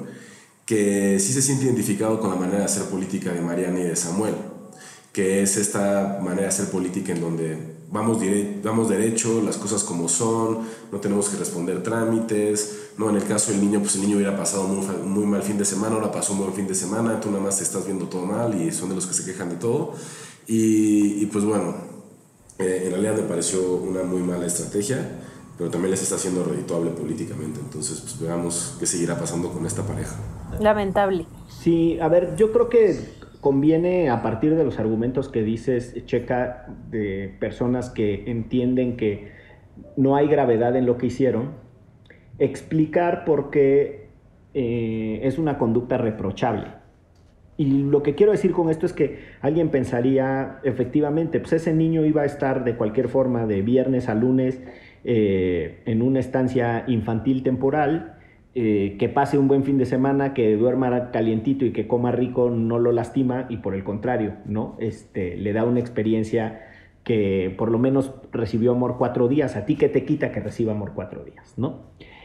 que 0.64 1.18
sí 1.20 1.32
se 1.32 1.42
siente 1.42 1.66
identificado 1.66 2.20
con 2.20 2.30
la 2.30 2.36
manera 2.36 2.60
de 2.60 2.64
hacer 2.64 2.84
política 2.84 3.32
de 3.32 3.40
Mariana 3.42 3.80
y 3.80 3.84
de 3.84 3.96
Samuel, 3.96 4.34
que 5.12 5.42
es 5.42 5.56
esta 5.56 6.18
manera 6.22 6.42
de 6.42 6.48
hacer 6.48 6.70
política 6.70 7.12
en 7.12 7.20
donde 7.20 7.75
vamos, 7.90 8.18
vamos 8.62 8.88
derecho, 8.88 9.42
las 9.42 9.56
cosas 9.56 9.84
como 9.84 10.08
son, 10.08 10.60
no 10.90 10.98
tenemos 10.98 11.28
que 11.28 11.36
responder 11.36 11.82
trámites, 11.82 12.90
no, 12.98 13.10
en 13.10 13.16
el 13.16 13.24
caso 13.24 13.52
del 13.52 13.60
niño, 13.60 13.80
pues 13.80 13.96
el 13.96 14.02
niño 14.02 14.16
hubiera 14.16 14.36
pasado 14.36 14.64
muy, 14.64 14.86
muy 15.04 15.26
mal 15.26 15.42
fin 15.42 15.58
de 15.58 15.64
semana, 15.64 15.96
ahora 15.96 16.10
pasó 16.10 16.32
un 16.32 16.40
buen 16.40 16.52
fin 16.52 16.66
de 16.66 16.74
semana, 16.74 17.20
tú 17.20 17.30
nada 17.30 17.42
más 17.42 17.58
te 17.58 17.64
estás 17.64 17.84
viendo 17.84 18.06
todo 18.06 18.24
mal 18.24 18.60
y 18.60 18.72
son 18.72 18.88
de 18.88 18.94
los 18.94 19.06
que 19.06 19.14
se 19.14 19.24
quejan 19.24 19.50
de 19.50 19.56
todo. 19.56 19.94
Y, 20.46 21.22
y 21.22 21.26
pues 21.26 21.44
bueno, 21.44 21.74
eh, 22.58 22.82
en 22.84 22.90
realidad 22.90 23.16
me 23.16 23.22
pareció 23.22 23.76
una 23.76 24.02
muy 24.02 24.22
mala 24.22 24.46
estrategia, 24.46 25.22
pero 25.58 25.70
también 25.70 25.90
les 25.90 26.02
está 26.02 26.16
haciendo 26.16 26.44
redituable 26.44 26.90
políticamente, 26.90 27.60
entonces 27.60 28.00
pues 28.00 28.18
veamos 28.20 28.76
qué 28.78 28.86
seguirá 28.86 29.18
pasando 29.18 29.50
con 29.50 29.66
esta 29.66 29.82
pareja. 29.82 30.16
Lamentable. 30.60 31.26
Sí, 31.62 31.98
a 32.00 32.08
ver, 32.08 32.36
yo 32.36 32.52
creo 32.52 32.68
que 32.68 33.15
conviene 33.46 34.10
a 34.10 34.22
partir 34.22 34.56
de 34.56 34.64
los 34.64 34.80
argumentos 34.80 35.28
que 35.28 35.44
dices, 35.44 36.04
Checa, 36.04 36.66
de 36.90 37.32
personas 37.38 37.90
que 37.90 38.28
entienden 38.28 38.96
que 38.96 39.28
no 39.96 40.16
hay 40.16 40.26
gravedad 40.26 40.74
en 40.74 40.84
lo 40.84 40.98
que 40.98 41.06
hicieron, 41.06 41.52
explicar 42.40 43.24
por 43.24 43.50
qué 43.50 44.08
eh, 44.52 45.20
es 45.22 45.38
una 45.38 45.58
conducta 45.58 45.96
reprochable. 45.96 46.66
Y 47.56 47.66
lo 47.84 48.02
que 48.02 48.16
quiero 48.16 48.32
decir 48.32 48.50
con 48.50 48.68
esto 48.68 48.84
es 48.84 48.92
que 48.92 49.20
alguien 49.40 49.68
pensaría, 49.68 50.58
efectivamente, 50.64 51.38
pues 51.38 51.52
ese 51.52 51.72
niño 51.72 52.04
iba 52.04 52.22
a 52.22 52.24
estar 52.24 52.64
de 52.64 52.74
cualquier 52.74 53.06
forma 53.06 53.46
de 53.46 53.62
viernes 53.62 54.08
a 54.08 54.16
lunes 54.16 54.60
eh, 55.04 55.82
en 55.86 56.02
una 56.02 56.18
estancia 56.18 56.82
infantil 56.88 57.44
temporal 57.44 58.15
eh, 58.58 58.96
que 58.98 59.10
pase 59.10 59.36
un 59.36 59.48
buen 59.48 59.64
fin 59.64 59.76
de 59.76 59.84
semana, 59.84 60.32
que 60.32 60.56
duerma 60.56 61.10
calientito 61.10 61.66
y 61.66 61.72
que 61.72 61.86
coma 61.86 62.10
rico 62.10 62.48
no 62.48 62.78
lo 62.78 62.90
lastima 62.90 63.44
y 63.50 63.58
por 63.58 63.74
el 63.74 63.84
contrario, 63.84 64.36
¿no? 64.46 64.76
Este, 64.78 65.36
le 65.36 65.52
da 65.52 65.64
una 65.64 65.78
experiencia 65.78 66.62
que 67.04 67.54
por 67.58 67.70
lo 67.70 67.78
menos 67.78 68.14
recibió 68.32 68.72
amor 68.72 68.96
cuatro 68.96 69.28
días, 69.28 69.56
a 69.56 69.66
ti 69.66 69.76
que 69.76 69.90
te 69.90 70.06
quita 70.06 70.32
que 70.32 70.40
reciba 70.40 70.72
amor 70.72 70.92
cuatro 70.94 71.22
días, 71.22 71.52
¿no? 71.58 71.80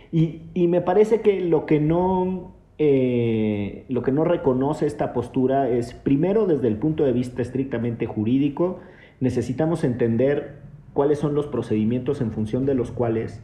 Y, 0.10 0.44
y 0.54 0.70
me 0.70 0.80
parece 0.80 1.20
que 1.20 1.41
lo 1.41 1.65
que 1.65 1.82
no... 1.82 2.56
Eh, 2.78 3.84
lo 3.89 4.02
que 4.02 4.13
no 4.13 4.24
reconoce 4.24 4.88
esta 4.88 5.12
postura 5.12 5.70
es, 5.70 5.94
primero, 5.94 6.48
desde 6.48 6.70
el 6.70 6.78
punto 6.78 7.04
de 7.04 7.12
vista 7.12 7.41
estrictamente 7.41 8.06
jurídico, 8.06 8.80
necesitamos 9.20 9.84
entender 9.84 10.62
cuáles 10.94 11.20
son 11.20 11.36
los 11.36 11.48
procedimientos 11.48 12.22
en 12.22 12.32
función 12.32 12.65
de 12.65 12.74
los 12.74 12.89
cuales 12.89 13.44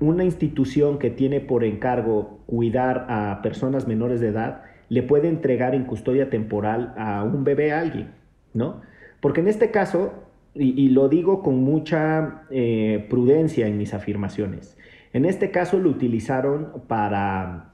una 0.00 0.24
institución 0.24 0.98
que 0.98 1.10
tiene 1.10 1.40
por 1.40 1.64
encargo 1.64 2.40
cuidar 2.46 3.06
a 3.08 3.40
personas 3.42 3.86
menores 3.88 4.20
de 4.20 4.28
edad 4.28 4.62
le 4.88 5.02
puede 5.02 5.28
entregar 5.28 5.74
en 5.74 5.84
custodia 5.84 6.30
temporal 6.30 6.94
a 6.96 7.24
un 7.24 7.44
bebé 7.44 7.72
a 7.72 7.80
alguien, 7.80 8.10
¿no? 8.54 8.82
Porque 9.20 9.40
en 9.40 9.48
este 9.48 9.70
caso, 9.70 10.12
y, 10.54 10.88
lo 10.90 11.08
digo 11.08 11.42
con 11.42 11.64
mucha 11.64 12.42
eh, 12.50 13.06
prudencia 13.10 13.66
en 13.66 13.78
mis 13.78 13.94
afirmaciones, 13.94 14.76
En 15.12 15.24
este 15.24 15.50
caso 15.50 15.78
lo 15.78 15.88
utilizaron 15.88 16.82
para 16.88 17.72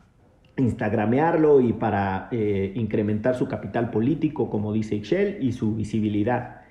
instagramearlo 0.56 1.60
y 1.60 1.72
para 1.72 2.28
eh, 2.30 2.72
incrementar 2.76 3.34
su 3.34 3.48
capital 3.48 3.90
político, 3.90 4.48
como 4.48 4.72
dice 4.72 4.94
Ixchel, 4.94 5.38
y 5.42 5.52
su 5.52 5.74
visibilidad. 5.74 6.61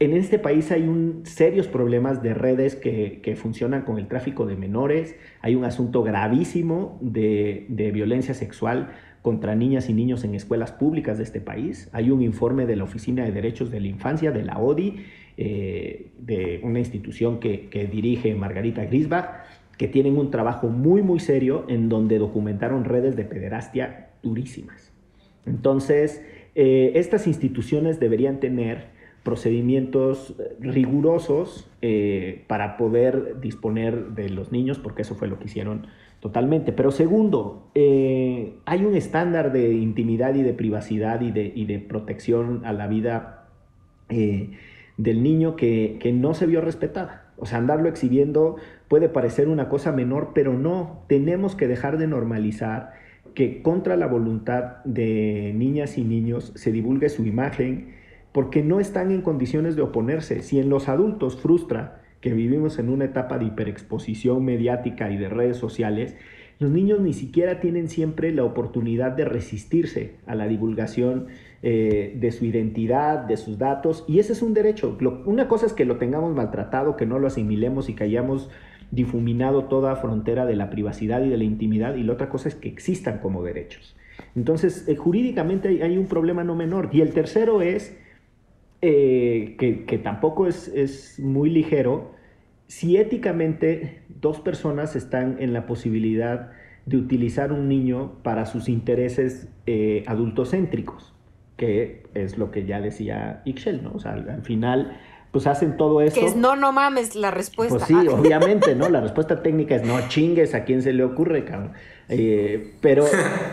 En 0.00 0.12
este 0.12 0.38
país 0.38 0.70
hay 0.70 0.82
un, 0.82 1.22
serios 1.24 1.66
problemas 1.66 2.22
de 2.22 2.32
redes 2.32 2.76
que, 2.76 3.34
funcionan 3.36 3.82
con 3.82 3.98
el 3.98 4.06
tráfico 4.06 4.46
de 4.46 4.56
menores, 4.56 5.16
hay 5.40 5.56
un 5.56 5.64
asunto 5.64 6.04
gravísimo 6.04 6.98
de, 7.00 7.66
violencia 7.92 8.32
sexual 8.32 8.92
contra 9.22 9.56
niñas 9.56 9.90
y 9.90 9.94
niños 9.94 10.22
en 10.22 10.36
escuelas 10.36 10.70
públicas 10.70 11.18
de 11.18 11.24
este 11.24 11.40
país. 11.40 11.90
Hay 11.92 12.10
un 12.10 12.22
informe 12.22 12.64
de 12.66 12.76
la 12.76 12.84
Oficina 12.84 13.24
de 13.24 13.32
Derechos 13.32 13.72
de 13.72 13.80
la 13.80 13.88
Infancia, 13.88 14.30
de 14.30 14.44
la 14.44 14.58
ODI, 14.58 15.04
eh, 15.36 16.12
de 16.18 16.60
una 16.62 16.78
institución 16.78 17.40
que, 17.40 17.68
que 17.68 17.86
dirige 17.86 18.34
Margarita 18.36 18.84
Grisbach, 18.84 19.42
que 19.76 19.88
tienen 19.88 20.16
un 20.16 20.30
trabajo 20.30 20.68
muy, 20.68 21.02
muy 21.02 21.18
serio 21.18 21.64
en 21.68 21.88
donde 21.88 22.18
documentaron 22.18 22.84
redes 22.84 23.16
de 23.16 23.24
pederastia 23.24 24.10
durísimas. 24.22 24.92
Entonces, 25.44 26.22
eh, 26.54 26.92
estas 26.94 27.26
instituciones 27.26 28.00
deberían 28.00 28.40
tener 28.40 28.97
procedimientos 29.28 30.34
eh, 30.38 30.56
rigurosos 30.58 31.68
eh, 31.82 32.44
para 32.46 32.78
poder 32.78 33.40
disponer 33.42 34.14
de 34.14 34.30
los 34.30 34.52
niños, 34.52 34.78
porque 34.78 35.02
eso 35.02 35.14
fue 35.16 35.28
lo 35.28 35.38
que 35.38 35.44
hicieron 35.44 35.86
totalmente. 36.20 36.72
Pero 36.72 36.90
segundo, 36.90 37.70
hay 37.74 38.84
un 38.84 38.96
estándar 38.96 39.52
de 39.52 39.74
intimidad 39.74 40.34
y 40.34 40.42
de 40.42 40.54
privacidad 40.54 41.20
y 41.20 41.30
de, 41.30 41.52
y 41.54 41.66
de 41.66 41.78
protección 41.78 42.62
a 42.64 42.72
la 42.72 42.86
vida 42.86 43.48
del 44.08 45.22
niño 45.22 45.56
que, 45.56 45.98
que 46.00 46.10
no 46.12 46.32
se 46.32 46.46
vio 46.46 46.62
respetada. 46.62 47.30
O 47.36 47.44
sea, 47.44 47.58
andarlo 47.58 47.90
exhibiendo 47.90 48.56
puede 48.88 49.10
parecer 49.10 49.48
una 49.48 49.68
cosa 49.68 49.92
menor, 49.92 50.30
pero 50.34 50.54
no, 50.54 51.04
tenemos 51.06 51.54
que 51.54 51.68
dejar 51.68 51.98
de 51.98 52.06
normalizar 52.06 52.94
que 53.34 53.62
contra 53.62 53.96
la 53.96 54.06
voluntad 54.06 54.82
de 54.84 55.52
niñas 55.54 55.98
y 55.98 56.02
niños 56.02 56.52
se 56.56 56.72
divulgue 56.72 57.10
su 57.10 57.26
imagen 57.26 57.97
porque 58.32 58.62
no 58.62 58.80
están 58.80 59.10
en 59.10 59.22
condiciones 59.22 59.76
de 59.76 59.82
oponerse. 59.82 60.42
Si 60.42 60.58
en 60.58 60.68
los 60.68 60.88
adultos 60.88 61.36
frustra 61.36 62.02
que 62.20 62.32
vivimos 62.32 62.78
en 62.78 62.88
una 62.88 63.06
etapa 63.06 63.38
de 63.38 63.46
hiperexposición 63.46 64.44
mediática 64.44 65.10
y 65.10 65.16
de 65.16 65.28
redes 65.28 65.56
sociales, 65.56 66.16
los 66.58 66.70
niños 66.70 67.00
ni 67.00 67.12
siquiera 67.12 67.60
tienen 67.60 67.88
siempre 67.88 68.32
la 68.32 68.44
oportunidad 68.44 69.12
de 69.12 69.24
resistirse 69.24 70.16
a 70.26 70.34
la 70.34 70.48
divulgación 70.48 71.28
eh, 71.62 72.16
de 72.18 72.32
su 72.32 72.44
identidad, 72.44 73.20
de 73.20 73.36
sus 73.36 73.58
datos, 73.58 74.04
y 74.08 74.18
ese 74.18 74.32
es 74.32 74.42
un 74.42 74.54
derecho. 74.54 74.96
una 75.24 75.46
cosa 75.46 75.66
es 75.66 75.72
que 75.72 75.84
lo 75.84 75.98
tengamos 75.98 76.34
maltratado, 76.34 76.96
que 76.96 77.06
no 77.06 77.20
lo 77.20 77.28
asimilemos 77.28 77.88
y 77.88 77.94
que 77.94 78.04
hayamos 78.04 78.50
difuminado 78.90 79.64
toda 79.64 79.94
frontera 79.96 80.46
de 80.46 80.56
la 80.56 80.70
privacidad 80.70 81.22
y 81.22 81.28
de 81.28 81.36
la 81.36 81.44
intimidad, 81.44 81.94
y 81.94 82.02
la 82.02 82.14
otra 82.14 82.28
cosa 82.28 82.48
es 82.48 82.54
que 82.54 82.68
existan 82.68 83.18
como 83.18 83.44
derechos. 83.44 83.96
Entonces, 84.34 84.88
eh, 84.88 84.96
jurídicamente 84.96 85.82
hay, 85.82 85.96
un 85.96 86.06
problema 86.06 86.44
no 86.44 86.54
menor. 86.54 86.90
Y 86.92 87.00
el 87.00 87.12
tercero 87.12 87.62
es, 87.62 87.96
eh, 88.80 89.56
que, 89.58 89.98
tampoco 89.98 90.46
es, 90.46 90.68
es 90.68 91.18
muy 91.18 91.50
ligero, 91.50 92.12
si 92.66 92.96
éticamente 92.96 94.02
dos 94.08 94.40
personas 94.40 94.94
están 94.94 95.36
en 95.40 95.52
la 95.52 95.66
posibilidad 95.66 96.52
de 96.86 96.96
utilizar 96.96 97.52
un 97.52 97.68
niño 97.68 98.14
para 98.22 98.46
sus 98.46 98.68
intereses 98.68 99.48
eh, 99.66 100.04
adultocéntricos, 100.06 101.14
que 101.56 102.04
es 102.14 102.38
lo 102.38 102.50
que 102.50 102.64
ya 102.66 102.80
decía 102.80 103.42
Ixchel, 103.44 103.82
¿no? 103.82 103.92
O 103.94 103.98
sea, 103.98 104.12
al 104.12 104.42
final 104.42 104.98
pues 105.30 105.46
hacen 105.46 105.76
todo 105.76 106.00
eso. 106.00 106.20
Que 106.20 106.26
es 106.26 106.36
no, 106.36 106.56
no 106.56 106.72
mames 106.72 107.14
la 107.14 107.30
respuesta. 107.30 107.76
Pues 107.76 107.86
sí, 107.86 108.08
obviamente, 108.08 108.74
¿no? 108.74 108.88
La 108.88 109.00
respuesta 109.00 109.42
técnica 109.42 109.74
es 109.76 109.84
no 109.84 109.96
chingues 110.08 110.54
a 110.54 110.64
quién 110.64 110.82
se 110.82 110.92
le 110.92 111.04
ocurre, 111.04 111.44
cabrón. 111.44 111.72
Eh, 112.08 112.74
pero 112.80 113.04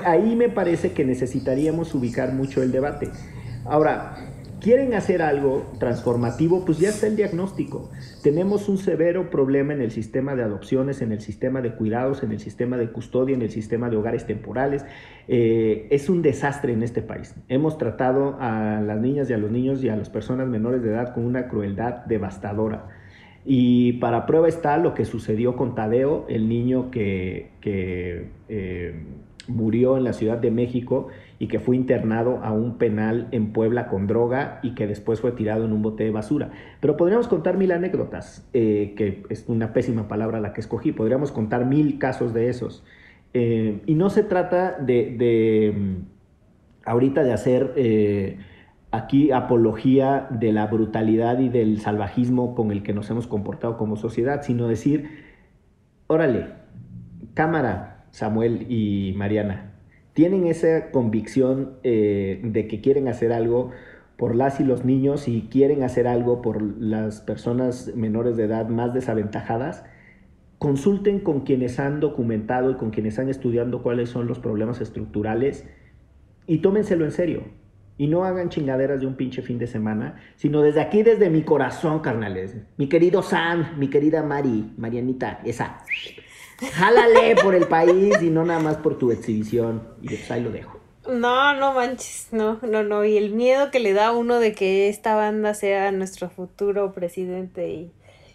ahí 0.05 0.35
me 0.35 0.49
parece 0.49 0.93
que 0.93 1.03
necesitaríamos 1.03 1.93
ubicar 1.93 2.31
mucho 2.33 2.63
el 2.63 2.71
debate. 2.71 3.09
Ahora, 3.65 4.15
quieren 4.65 4.95
hacer 4.95 5.21
algo 5.21 5.71
transformativo, 5.77 6.65
pues 6.65 6.79
ya 6.79 6.89
está 6.89 7.05
el 7.05 7.15
diagnóstico. 7.15 7.91
Tenemos 8.23 8.67
un 8.67 8.79
severo 8.79 9.29
problema 9.29 9.73
en 9.73 9.81
el 9.81 9.91
sistema 9.91 10.33
de 10.33 10.41
adopciones, 10.41 11.03
en 11.03 11.11
el 11.11 11.21
sistema 11.21 11.61
de 11.61 11.75
cuidados, 11.75 12.23
en 12.23 12.31
el 12.31 12.39
sistema 12.39 12.75
de 12.75 12.89
custodia, 12.89 13.35
en 13.35 13.43
el 13.43 13.51
sistema 13.51 13.91
de 13.91 13.97
hogares 13.97 14.25
temporales. 14.25 14.83
Eh, 15.27 15.85
es 15.91 16.09
un 16.09 16.23
desastre 16.23 16.73
en 16.73 16.81
este 16.81 17.03
país. 17.03 17.35
Hemos 17.47 17.77
tratado 17.77 18.37
a 18.39 18.81
las 18.81 18.99
niñas 18.99 19.29
y 19.29 19.33
a 19.33 19.37
los 19.37 19.51
niños 19.51 19.83
y 19.83 19.89
a 19.89 19.95
las 19.95 20.09
personas 20.09 20.47
menores 20.47 20.81
de 20.81 20.89
edad 20.89 21.13
con 21.13 21.25
una 21.25 21.47
crueldad 21.47 22.03
devastadora. 22.07 22.87
Y 23.45 23.93
para 23.99 24.25
prueba 24.25 24.47
está 24.47 24.77
lo 24.77 24.95
que 24.95 25.05
sucedió 25.05 25.55
con 25.55 25.75
Tadeo, 25.75 26.25
el 26.27 26.49
niño 26.49 26.89
que, 26.89 27.51
eh, 27.61 28.95
murió 29.47 29.97
en 29.97 30.03
la 30.03 30.13
Ciudad 30.13 30.37
de 30.37 30.51
México 30.51 31.07
y 31.39 31.47
que 31.47 31.59
fue 31.59 31.75
internado 31.75 32.39
a 32.43 32.51
un 32.51 32.77
penal 32.77 33.27
en 33.31 33.51
Puebla 33.51 33.87
con 33.87 34.07
droga 34.07 34.59
y 34.63 34.75
que 34.75 34.87
después 34.87 35.21
fue 35.21 35.31
tirado 35.31 35.65
en 35.65 35.73
un 35.73 35.81
bote 35.81 36.03
de 36.03 36.11
basura. 36.11 36.51
Pero 36.79 36.97
podríamos 36.97 37.27
contar 37.27 37.57
mil 37.57 37.71
anécdotas, 37.71 38.47
eh, 38.53 38.93
que 38.95 39.23
es 39.29 39.45
una 39.47 39.73
pésima 39.73 40.07
palabra 40.07 40.39
la 40.39 40.53
que 40.53 40.61
escogí, 40.61 40.91
podríamos 40.91 41.31
contar 41.31 41.65
mil 41.65 41.99
casos 41.99 42.33
de 42.33 42.49
esos. 42.49 42.83
Eh, 43.33 43.81
y 43.85 43.95
no 43.95 44.09
se 44.09 44.23
trata 44.23 44.77
de, 44.79 45.73
mm, 45.75 45.95
ahorita 46.85 47.23
de 47.23 47.33
hacer 47.33 47.73
eh, 47.75 48.37
aquí 48.91 49.31
apología 49.31 50.27
de 50.29 50.53
la 50.53 50.67
brutalidad 50.67 51.39
y 51.39 51.49
del 51.49 51.81
salvajismo 51.81 52.55
con 52.55 52.71
el 52.71 52.81
que 52.81 52.93
nos 52.93 53.09
hemos 53.09 53.27
comportado 53.27 53.77
como 53.77 53.97
sociedad, 53.97 54.41
sino 54.41 54.67
decir, 54.67 55.09
órale, 56.07 56.47
cámara, 57.33 57.94
Samuel 58.15 58.67
y 58.71 59.13
Mariana, 59.17 59.73
tienen 60.13 60.47
esa 60.47 60.89
convicción 60.91 61.73
eh, 61.83 62.39
de 62.45 62.65
que 62.65 62.79
quieren 62.79 63.09
hacer 63.09 63.33
algo 63.33 63.71
por 64.15 64.37
las 64.37 64.61
y 64.61 64.63
los 64.63 64.85
niños 64.85 65.27
y 65.27 65.49
quieren 65.51 65.83
hacer 65.83 66.07
algo 66.07 66.41
por 66.41 66.61
las 66.79 67.19
personas 67.19 67.91
menores 67.93 68.37
de 68.37 68.45
edad 68.45 68.69
más 68.69 68.93
desaventajadas, 68.93 69.83
consulten 70.59 71.19
con 71.19 71.41
quienes 71.41 71.77
han 71.77 71.99
documentado 71.99 72.71
y 72.71 72.75
con 72.75 72.91
quienes 72.91 73.19
han 73.19 73.27
estudiado 73.27 73.83
cuáles 73.83 74.11
son 74.11 74.27
los 74.27 74.39
problemas 74.39 74.79
estructurales 74.79 75.67
y 76.47 76.59
tómenselo 76.59 77.03
en 77.03 77.11
serio. 77.11 77.43
Y 77.97 78.07
no 78.07 78.23
hagan 78.23 78.47
chingaderas 78.47 79.01
de 79.01 79.07
un 79.07 79.15
pinche 79.15 79.41
fin 79.41 79.59
de 79.59 79.67
semana, 79.67 80.21
sino 80.37 80.61
desde 80.61 80.79
aquí, 80.79 81.03
desde 81.03 81.29
mi 81.29 81.41
corazón, 81.41 81.99
carnales. 81.99 82.55
Mi 82.77 82.87
querido 82.87 83.21
Sam, 83.21 83.77
mi 83.77 83.89
querida 83.89 84.23
Mari, 84.23 84.71
Marianita, 84.77 85.41
esa 85.43 85.79
jálale 86.73 87.35
por 87.35 87.55
el 87.55 87.67
país 87.67 88.21
y 88.21 88.29
no 88.29 88.45
nada 88.45 88.59
más 88.59 88.77
por 88.77 88.97
tu 88.97 89.11
exhibición. 89.11 89.81
Y 90.01 90.07
pues 90.07 90.31
ahí 90.31 90.41
lo 90.41 90.51
dejo. 90.51 90.79
No, 91.07 91.53
no 91.53 91.73
manches, 91.73 92.29
no, 92.31 92.59
no, 92.63 92.83
no. 92.83 93.05
Y 93.05 93.17
el 93.17 93.31
miedo 93.31 93.69
que 93.69 93.79
le 93.79 93.93
da 93.93 94.07
a 94.07 94.11
uno 94.11 94.39
de 94.39 94.53
que 94.53 94.89
esta 94.89 95.15
banda 95.15 95.53
sea 95.53 95.91
nuestro 95.91 96.29
futuro 96.29 96.93
presidente 96.93 97.69
y 97.69 97.91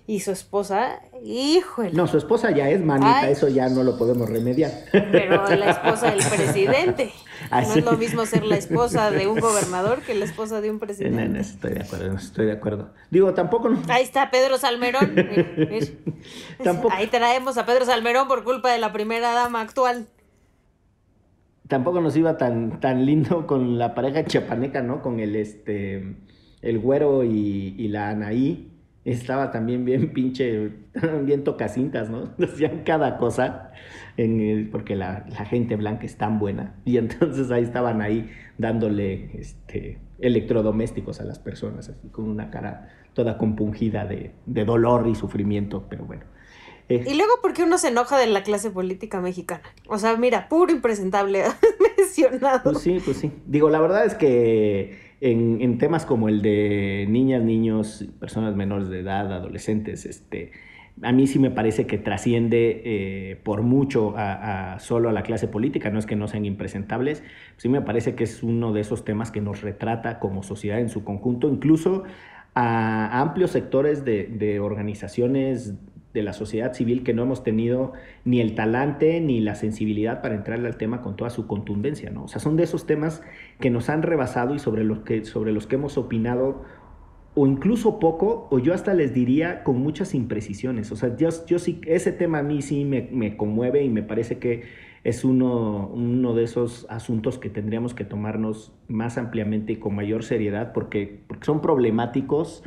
y 0.07 0.21
su 0.21 0.33
esposa, 0.33 1.01
híjole. 1.23 1.93
No, 1.93 2.07
su 2.07 2.19
esposa 2.19 2.51
ya 2.51 2.69
es 2.69 2.85
manita, 2.85 3.31
eso 3.31 3.49
ya 3.49 3.69
no 3.69 3.85
lo 3.85 3.97
podemos 3.97 4.29
remediar. 4.29 4.73
Pero 4.91 5.47
la 5.49 5.71
esposa 5.71 6.11
del 6.11 6.25
presidente. 6.25 7.13
No 7.51 7.59
es 7.59 7.85
lo 7.85 7.93
mismo 7.93 8.27
ser 8.27 8.45
la 8.45 8.57
esposa 8.57 9.11
de 9.11 9.27
un 9.27 9.41
gobernador 9.41 10.03
que 10.03 10.15
la 10.15 10.27
esposa 10.27 10.61
de 10.61 10.71
un 10.71 10.79
presidente. 10.79 11.27
No, 11.27 11.35
no, 11.35 11.41
estoy 11.41 11.73
de 11.73 11.81
acuerdo, 11.81 12.15
estoy 12.15 12.47
de 12.47 12.53
acuerdo. 12.53 12.91
Digo, 13.11 13.33
tampoco. 13.33 13.73
Ahí 13.89 14.03
está 14.03 14.31
Pedro 14.31 14.59
Salmerón. 14.59 15.15
Tampoco... 16.63 16.95
Ahí 16.95 17.07
traemos 17.07 17.57
a 17.57 17.65
Pedro 17.65 17.87
Salmerón 17.87 18.29
por 18.29 18.45
culpa 18.45 18.71
de 18.71 18.79
la 18.79 18.93
primera 18.93 19.33
dama 19.33 19.63
actual. 19.63 20.07
Tampoco 21.67 22.03
nos 22.03 22.15
iba 22.15 22.37
tan, 22.37 22.79
tan 22.79 23.07
lindo 23.07 23.47
con 23.47 23.79
la 23.79 23.95
pareja 23.95 24.25
chapaneca, 24.27 24.83
¿no? 24.83 25.01
Con 25.01 25.19
el 25.19 25.35
este 25.35 26.17
el 26.61 26.79
güero 26.79 27.25
y, 27.25 27.75
y 27.79 27.89
la 27.89 28.11
Anaí 28.11 28.70
estaba 29.05 29.51
también 29.51 29.85
bien 29.85 30.13
pinche, 30.13 30.71
bien 31.25 31.45
tocacintas, 31.45 32.11
¿no? 32.11 32.31
Hacían 32.45 32.83
cada 32.85 33.17
cosa, 33.17 33.73
en 34.17 34.41
el, 34.41 34.69
porque 34.69 34.97
la, 34.97 35.25
gente 35.49 35.77
blanca 35.77 36.05
es 36.05 36.17
tan 36.17 36.39
buena. 36.39 36.75
Y 36.85 36.99
entonces 36.99 37.51
ahí 37.51 37.63
estaban 37.63 38.03
ahí 38.03 38.31
dándole 38.59 39.31
este, 39.39 39.99
electrodomésticos 40.19 41.21
a 41.21 41.25
las 41.25 41.39
personas, 41.39 41.89
así 41.89 42.09
con 42.09 42.29
una 42.29 42.51
cara 42.51 42.89
toda 43.15 43.39
compungida 43.39 44.05
de, 44.05 44.33
dolor 44.47 45.09
y 45.09 45.15
sufrimiento, 45.15 45.87
pero 45.89 46.05
bueno. 46.05 46.25
Eh, 46.89 47.05
y 47.07 47.15
luego, 47.15 47.35
¿por 47.41 47.53
qué 47.53 47.63
uno 47.63 47.79
se 47.79 47.89
enoja 47.89 48.19
de 48.19 48.27
la 48.27 48.43
clase 48.43 48.71
política 48.71 49.21
mexicana? 49.21 49.63
O 49.87 49.99
sea, 49.99 50.17
mira, 50.17 50.49
puro 50.49 50.73
impresentable 50.73 51.45
mencionado. 51.99 52.65
Pues 52.65 52.81
sí, 52.81 53.01
pues 53.05 53.17
sí. 53.17 53.33
Digo, 53.47 53.71
la 53.71 53.81
verdad 53.81 54.05
es 54.05 54.15
que 54.15 55.10
en, 55.21 55.79
temas 55.79 56.07
como 56.07 56.29
el 56.29 56.43
de 56.43 57.07
niñas, 57.09 57.43
niños, 57.43 58.09
personas 58.19 58.57
menores 58.57 58.89
de 58.89 59.01
edad, 59.01 59.33
adolescentes, 59.33 60.07
este, 60.07 60.53
a 61.03 61.13
mí 61.13 61.27
sí 61.27 61.39
me 61.39 61.51
parece 61.51 61.87
que 61.87 61.99
trasciende 61.99 62.83
eh, 62.85 63.37
por 63.43 63.63
mucho 63.63 64.15
a, 64.17 64.79
solo 64.81 65.09
a 65.09 65.13
la 65.13 65.23
clase 65.23 65.49
política, 65.49 65.91
no 65.91 65.99
es 65.99 66.07
que 66.07 66.17
no 66.17 66.29
sean 66.29 66.45
impresentables, 66.45 67.23
sí 67.57 67.69
me 67.69 67.83
parece 67.83 68.15
que 68.15 68.25
es 68.25 68.43
uno 68.43 68.73
de 68.73 68.81
esos 68.81 69.05
temas 69.05 69.31
que 69.31 69.41
nos 69.41 69.63
retrata 69.63 70.19
como 70.19 70.43
sociedad 70.43 70.81
en 70.81 70.89
su 70.89 71.05
conjunto, 71.05 71.49
incluso 71.49 72.05
a 72.55 73.21
amplios 73.21 73.53
sectores 73.53 74.05
de, 74.05 74.61
organizaciones 74.61 75.75
de 76.13 76.23
la 76.23 76.33
sociedad 76.33 76.73
civil 76.73 77.03
que 77.03 77.15
no 77.15 77.23
hemos 77.23 77.45
tenido 77.45 77.93
ni 78.25 78.41
el 78.41 78.55
talante 78.55 79.21
ni 79.21 79.41
la 79.41 79.55
sensibilidad 79.55 80.23
para 80.23 80.35
entrarle 80.35 80.69
al 80.69 80.77
tema 80.77 81.03
con 81.03 81.17
toda 81.17 81.31
su 81.31 81.47
contundencia, 81.47 82.11
¿no? 82.11 82.25
O 82.25 82.29
sea, 82.29 82.41
son 82.41 82.57
de 82.57 82.65
esos 82.65 82.87
temas 82.87 83.23
que 83.61 83.71
nos 83.71 83.89
han 83.89 84.03
rebasado 84.03 84.55
y 84.55 84.59
sobre 84.59 84.85
los 84.85 85.01
que, 85.01 85.25
sobre 85.25 85.53
los 85.53 85.67
que 85.67 85.77
hemos 85.77 85.99
opinado 85.99 86.65
o 87.35 87.47
incluso 87.47 88.01
poco, 88.01 88.49
o 88.51 88.59
yo 88.59 88.75
hasta 88.75 88.93
les 88.93 89.15
diría 89.15 89.63
con 89.63 89.79
muchas 89.79 90.15
imprecisiones. 90.15 90.91
O 90.91 90.97
sea, 90.97 91.17
yo, 91.17 91.29
yo 91.47 91.61
sí, 91.61 91.81
ese 91.87 92.11
tema 92.11 92.41
a 92.41 92.43
mí 92.43 92.61
sí 92.61 92.85
me, 92.85 93.09
me 93.13 93.37
conmueve 93.37 93.85
y 93.85 93.89
me 93.89 94.03
parece 94.03 94.39
que 94.39 94.65
es 95.05 95.25
uno, 95.25 95.89
uno 95.95 96.35
de 96.35 96.45
esos 96.45 96.87
asuntos 96.91 97.39
que 97.39 97.49
tendríamos 97.49 97.95
que 97.95 98.05
tomarnos 98.05 98.73
más 98.89 99.17
ampliamente 99.17 99.73
y 99.75 99.77
con 99.77 99.95
mayor 99.95 100.25
seriedad 100.25 100.73
porque, 100.73 101.23
porque 101.27 101.47
son 101.47 101.63
problemáticos 101.63 102.63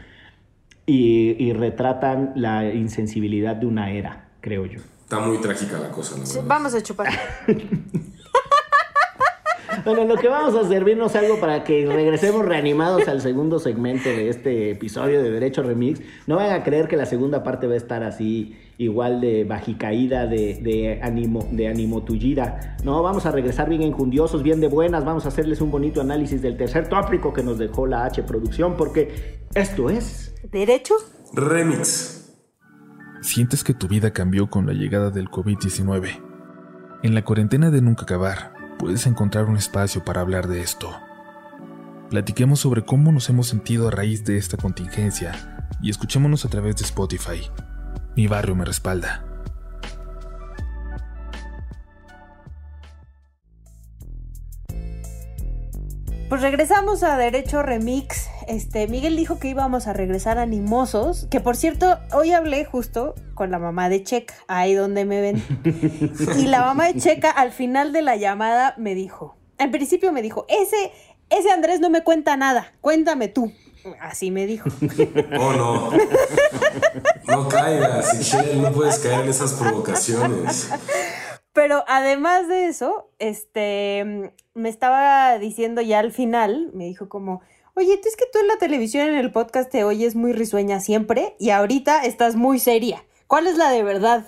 y, 0.86 1.36
y 1.43 1.54
retratan 1.54 2.34
la 2.36 2.65
insensibilidad 2.74 3.56
de 3.56 3.65
una 3.65 3.91
era, 3.91 4.30
creo 4.41 4.65
yo. 4.65 4.80
Está 5.02 5.19
muy 5.19 5.39
trágica 5.39 5.80
la 5.80 5.89
cosa, 5.89 6.17
la 6.17 6.26
Sí, 6.26 6.36
verdad. 6.36 6.50
Vamos 6.50 6.74
a 6.74 6.82
chupar. 6.82 7.10
Bueno, 9.86 10.06
lo 10.06 10.15
que 10.15 10.30
vamos 10.30 10.56
a 10.56 10.65
servirnos 10.65 11.13
algo 11.15 11.41
para 11.41 11.65
que 11.65 11.86
regresemos 11.86 12.46
reanimados 12.46 13.08
al 13.10 13.19
segundo 13.19 13.60
segmento 13.60 14.08
de 14.08 14.30
este 14.30 14.72
episodio 14.72 15.22
de 15.22 15.30
Derecho 15.30 15.62
Remix. 15.62 16.00
No 16.26 16.38
vayan 16.38 16.62
a 16.62 16.63
creer 16.63 16.88
que 16.88 16.96
la 16.96 17.06
segunda 17.06 17.43
parte 17.43 17.67
va 17.67 17.74
a 17.74 17.78
estar 17.78 18.02
así, 18.02 18.56
igual 18.78 19.19
de 19.19 19.43
bajicaída, 19.43 20.26
de, 20.26 20.60
de 20.62 21.02
ánimo, 21.02 21.46
de 21.52 21.67
ánimo 21.67 22.04
tullida. 22.04 22.78
No, 22.86 23.04
vamos 23.04 23.26
a 23.26 23.32
regresar 23.32 23.67
bien 23.67 23.82
enjundiosos, 23.82 24.41
bien 24.41 24.62
de 24.62 24.67
buenas. 24.67 25.04
Vamos 25.04 25.26
a 25.26 25.30
hacerles 25.30 25.60
un 25.60 25.69
bonito 25.69 26.00
análisis 26.00 26.41
del 26.41 26.56
tercer 26.56 26.88
tópico 26.88 27.34
que 27.34 27.43
nos 27.43 27.58
dejó 27.58 27.86
la 27.86 28.06
H 28.06 28.24
Producción, 28.24 28.78
porque 28.78 29.39
esto 29.54 29.89
es. 29.89 30.33
¿Derecho? 30.52 30.96
Remix. 31.34 32.34
Sientes 33.22 33.64
que 33.64 33.74
tu 33.74 33.88
vida 33.88 34.12
cambió 34.12 34.50
con 34.50 34.68
la 34.68 34.74
llegada 34.74 35.10
del 35.10 35.30
COVID-19. 35.30 36.22
En 37.02 37.16
la 37.16 37.24
cuarentena 37.24 37.72
de 37.72 37.82
nunca 37.82 38.04
acabar, 38.04 38.54
puedes 38.78 39.08
encontrar 39.08 39.46
un 39.46 39.56
espacio 39.56 40.04
para 40.04 40.22
hablar 40.22 40.48
de 40.48 40.62
esto. 40.62 40.94
Platiquemos 42.10 42.60
sobre 42.60 42.84
cómo 42.84 43.12
nos 43.12 43.30
hemos 43.30 43.48
sentido 43.48 43.88
a 43.88 43.92
raíz 43.92 44.26
de 44.26 44.38
esta 44.38 44.58
contingencia 44.58 45.68
y 45.82 45.90
escuchémonos 45.90 46.46
a 46.46 46.50
través 46.50 46.76
de 46.76 46.84
Spotify. 46.84 47.50
Mi 48.16 48.28
barrio 48.28 48.56
me 48.56 48.66
respalda. 48.66 49.26
Pues 56.30 56.42
regresamos 56.42 57.04
a 57.04 57.18
Derecho 57.18 57.64
Remix. 57.64 58.33
Este, 58.48 58.88
Miguel 58.88 59.16
dijo 59.16 59.40
que 59.40 59.50
íbamos 59.50 59.88
a 59.88 59.94
regresar 59.94 60.38
animosos. 60.38 61.28
Que 61.30 61.40
por 61.40 61.56
cierto, 61.56 61.98
hoy 62.14 62.32
hablé 62.32 62.66
justo 62.66 63.16
con 63.34 63.52
la 63.52 63.60
mamá 63.60 63.90
de 63.90 64.04
Checa, 64.04 64.34
ahí 64.48 64.74
donde 64.74 65.06
me 65.06 65.22
ven. 65.22 65.44
Y 66.38 66.48
la 66.48 66.62
mamá 66.62 66.88
de 66.88 67.00
Checa 67.00 67.30
al 67.30 67.52
final 67.52 67.94
de 67.94 68.02
la 68.02 68.16
llamada 68.16 68.76
me 68.78 68.96
dijo, 68.96 69.38
al 69.58 69.72
principio 69.72 70.12
me 70.12 70.22
dijo, 70.22 70.46
ese, 70.48 70.92
ese 71.30 71.52
Andrés 71.52 71.80
no 71.80 71.90
me 71.90 72.04
cuenta 72.04 72.38
nada, 72.38 72.74
cuéntame 72.82 73.28
tú. 73.28 73.52
Así 74.00 74.32
me 74.32 74.46
dijo. 74.46 74.70
Oh, 75.40 75.54
no. 75.54 75.92
No 77.28 77.48
caigas, 77.50 78.16
Michelle, 78.18 78.56
no 78.56 78.72
puedes 78.72 79.00
caer 79.00 79.22
en 79.22 79.30
esas 79.30 79.54
provocaciones. 79.54 80.70
Pero 81.54 81.84
además 81.88 82.48
de 82.48 82.68
eso, 82.68 83.10
este, 83.20 84.34
me 84.54 84.70
estaba 84.70 85.38
diciendo 85.38 85.82
ya 85.82 86.00
al 86.00 86.12
final, 86.12 86.72
me 86.74 86.86
dijo 86.86 87.10
como, 87.10 87.42
oye, 87.76 87.98
tú 87.98 88.08
es 88.08 88.16
que 88.16 88.26
tú 88.32 88.40
en 88.40 88.48
la 88.48 88.58
televisión, 88.58 89.08
en 89.08 89.16
el 89.16 89.32
podcast 89.32 89.72
te 89.72 89.84
oyes 89.84 90.16
muy 90.16 90.34
risueña 90.34 90.80
siempre 90.80 91.36
y 91.40 91.50
ahorita 91.50 92.04
estás 92.06 92.36
muy 92.36 92.60
seria. 92.60 93.04
¿Cuál 93.28 93.48
es 93.48 93.58
la 93.58 93.70
de 93.70 93.84
verdad? 93.84 94.26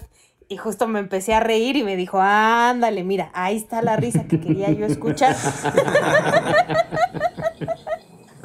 Y 0.47 0.58
justo 0.58 0.88
me 0.88 0.99
empecé 0.99 1.34
a 1.34 1.39
reír 1.39 1.75
y 1.75 1.84
me 1.84 1.95
dijo, 1.95 2.19
ándale, 2.21 3.03
mira, 3.03 3.31
ahí 3.34 3.58
está 3.58 3.81
la 3.81 3.95
risa 3.95 4.25
que 4.27 4.39
quería 4.39 4.71
yo 4.71 4.86
escuchar. 4.86 5.36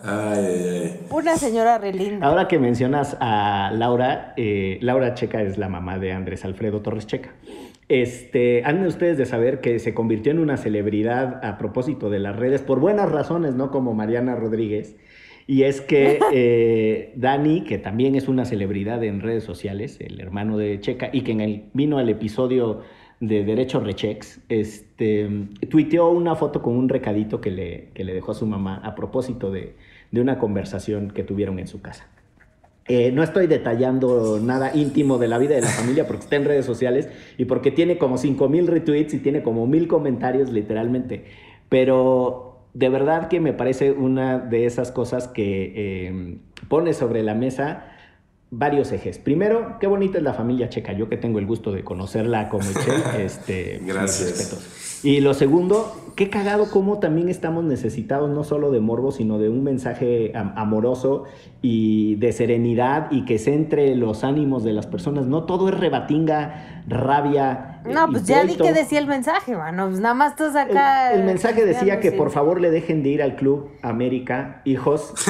Ay, 0.03 0.45
ay, 0.47 0.69
ay. 0.83 1.07
Una 1.11 1.37
señora 1.37 1.77
re 1.77 1.93
linda. 1.93 2.27
Ahora 2.27 2.49
que 2.49 2.59
mencionas 2.59 3.19
a 3.21 3.71
Laura, 3.75 4.33
eh, 4.39 4.79
Laura 4.81 5.15
Checa 5.15 5.43
es 5.43 5.59
la 5.59 5.69
mamá 5.69 5.99
de 5.99 6.13
Andrés 6.13 6.45
Alfredo 6.47 6.81
Torres 6.81 7.07
Checa. 7.07 7.35
Este, 7.91 8.63
han 8.65 8.83
de 8.83 8.89
ustedes 8.89 9.19
de 9.19 9.27
saber 9.27 9.61
que 9.61 9.81
se 9.81 9.95
convirtió 9.95 10.31
en 10.31 10.39
una 10.39 10.57
celebridad 10.57 11.45
a 11.45 11.59
propósito 11.59 12.09
de 12.09 12.21
las 12.21 12.37
redes, 12.37 12.63
por 12.63 12.79
buenas 12.79 13.11
razones, 13.11 13.57
no 13.57 13.73
como 13.73 13.95
Mariana 13.95 14.37
Rodríguez. 14.37 14.97
Y 15.49 15.65
es 15.65 15.81
que 15.81 16.21
eh, 16.33 17.13
Dani, 17.17 17.65
que 17.65 17.79
también 17.79 18.15
es 18.15 18.29
una 18.29 18.45
celebridad 18.45 19.03
en 19.03 19.21
redes 19.21 19.43
sociales, 19.43 19.99
el 20.01 20.21
hermano 20.21 20.57
de 20.57 20.79
Checa, 20.79 21.11
y 21.13 21.23
que 21.23 21.33
en 21.33 21.41
el, 21.41 21.65
vino 21.73 21.99
al 21.99 22.09
episodio 22.09 22.83
de 23.19 23.43
Derecho 23.43 23.81
Rechex, 23.81 24.41
este, 24.49 25.29
tuiteó 25.69 26.11
una 26.11 26.37
foto 26.37 26.63
con 26.63 26.77
un 26.77 26.89
recadito 26.89 27.41
que 27.41 27.51
le, 27.51 27.89
que 27.93 28.05
le 28.05 28.15
dejó 28.15 28.31
a 28.31 28.35
su 28.37 28.47
mamá 28.47 28.81
a 28.85 28.95
propósito 28.95 29.51
de, 29.51 29.75
de 30.13 30.21
una 30.21 30.39
conversación 30.39 31.11
que 31.11 31.25
tuvieron 31.25 31.59
en 31.59 31.67
su 31.67 31.81
casa. 31.83 32.09
Eh, 32.93 33.13
no 33.13 33.23
estoy 33.23 33.47
detallando 33.47 34.41
nada 34.43 34.73
íntimo 34.75 35.19
de 35.19 35.29
la 35.29 35.39
vida 35.39 35.55
de 35.55 35.61
la 35.61 35.69
familia 35.69 36.09
porque 36.09 36.25
está 36.25 36.35
en 36.35 36.45
redes 36.45 36.67
sociales 36.67 37.09
y 37.39 37.45
porque 37.45 37.71
tiene 37.71 37.99
como 37.99 38.19
5 38.19 38.49
mil 38.49 38.67
retweets 38.67 39.15
y 39.15 39.19
tiene 39.19 39.45
como 39.45 39.65
mil 39.69 39.87
comentarios 39.87 40.51
literalmente. 40.51 41.25
Pero 41.69 42.59
de 42.75 42.89
verdad 42.89 43.29
que 43.29 43.39
me 43.39 43.53
parece 43.53 43.93
una 43.93 44.41
de 44.41 44.67
esas 44.67 44.91
cosas 44.91 45.29
que 45.29 45.73
eh, 45.77 46.39
pone 46.67 46.93
sobre 46.93 47.23
la 47.23 47.37
mesa 47.37 47.93
varios 48.51 48.91
ejes. 48.91 49.21
Primero, 49.21 49.77
qué 49.79 49.87
bonita 49.87 50.19
es 50.19 50.25
la 50.25 50.35
familia 50.35 50.69
checa. 50.69 50.93
Yo 50.93 51.09
que 51.09 51.17
tengo 51.17 51.39
el 51.39 51.47
gusto 51.47 51.71
de 51.71 51.85
conocerla 51.85 52.49
como 52.49 52.65
Michelle, 52.67 53.05
este, 53.25 53.79
mis 53.85 53.95
Gracias. 53.95 54.31
respetos. 54.31 54.90
Y 55.03 55.21
lo 55.21 55.33
segundo, 55.35 56.13
qué 56.15 56.29
cagado 56.29 56.71
cómo 56.71 56.99
también 56.99 57.29
estamos 57.31 57.65
necesitados 57.65 58.29
no 58.31 58.45
solo 58.45 58.71
de 58.71 58.81
morbo, 58.81 59.13
sino 59.13 59.39
de 59.39 59.49
un 59.49 59.63
mensaje 59.65 60.33
am- 60.37 60.53
amoroso 60.57 61.25
y 61.63 62.17
de 62.17 62.33
serenidad 62.33 63.07
y 63.11 63.25
que 63.25 63.39
centre 63.39 63.95
los 63.95 64.25
ánimos 64.25 64.63
de 64.65 64.73
las 64.75 64.87
personas. 64.87 65.27
No 65.27 65.45
todo 65.45 65.69
es 65.71 65.79
rebatinga, 65.79 66.83
rabia. 66.87 67.81
eh, 67.87 67.93
No, 67.95 68.09
pues 68.11 68.25
ya 68.25 68.41
di 68.43 68.49
pleito. 68.49 68.65
que 68.65 68.73
decía 68.75 68.99
el 68.99 69.07
mensaje, 69.07 69.57
mano. 69.57 69.89
Pues 69.89 70.01
nada 70.01 70.15
más 70.15 70.33
estás 70.33 70.55
El, 70.55 70.71
acá. 70.71 71.13
el 71.15 71.25
mensaje 71.25 71.65
decía 71.65 71.99
que 72.01 72.11
sí. 72.11 72.17
por 72.17 72.31
favor 72.31 72.61
le 72.61 72.71
dejen 72.71 73.03
de 73.03 73.09
ir 73.11 73.23
al 73.23 73.37
club 73.37 73.71
América, 73.83 74.61
hijos. 74.67 75.15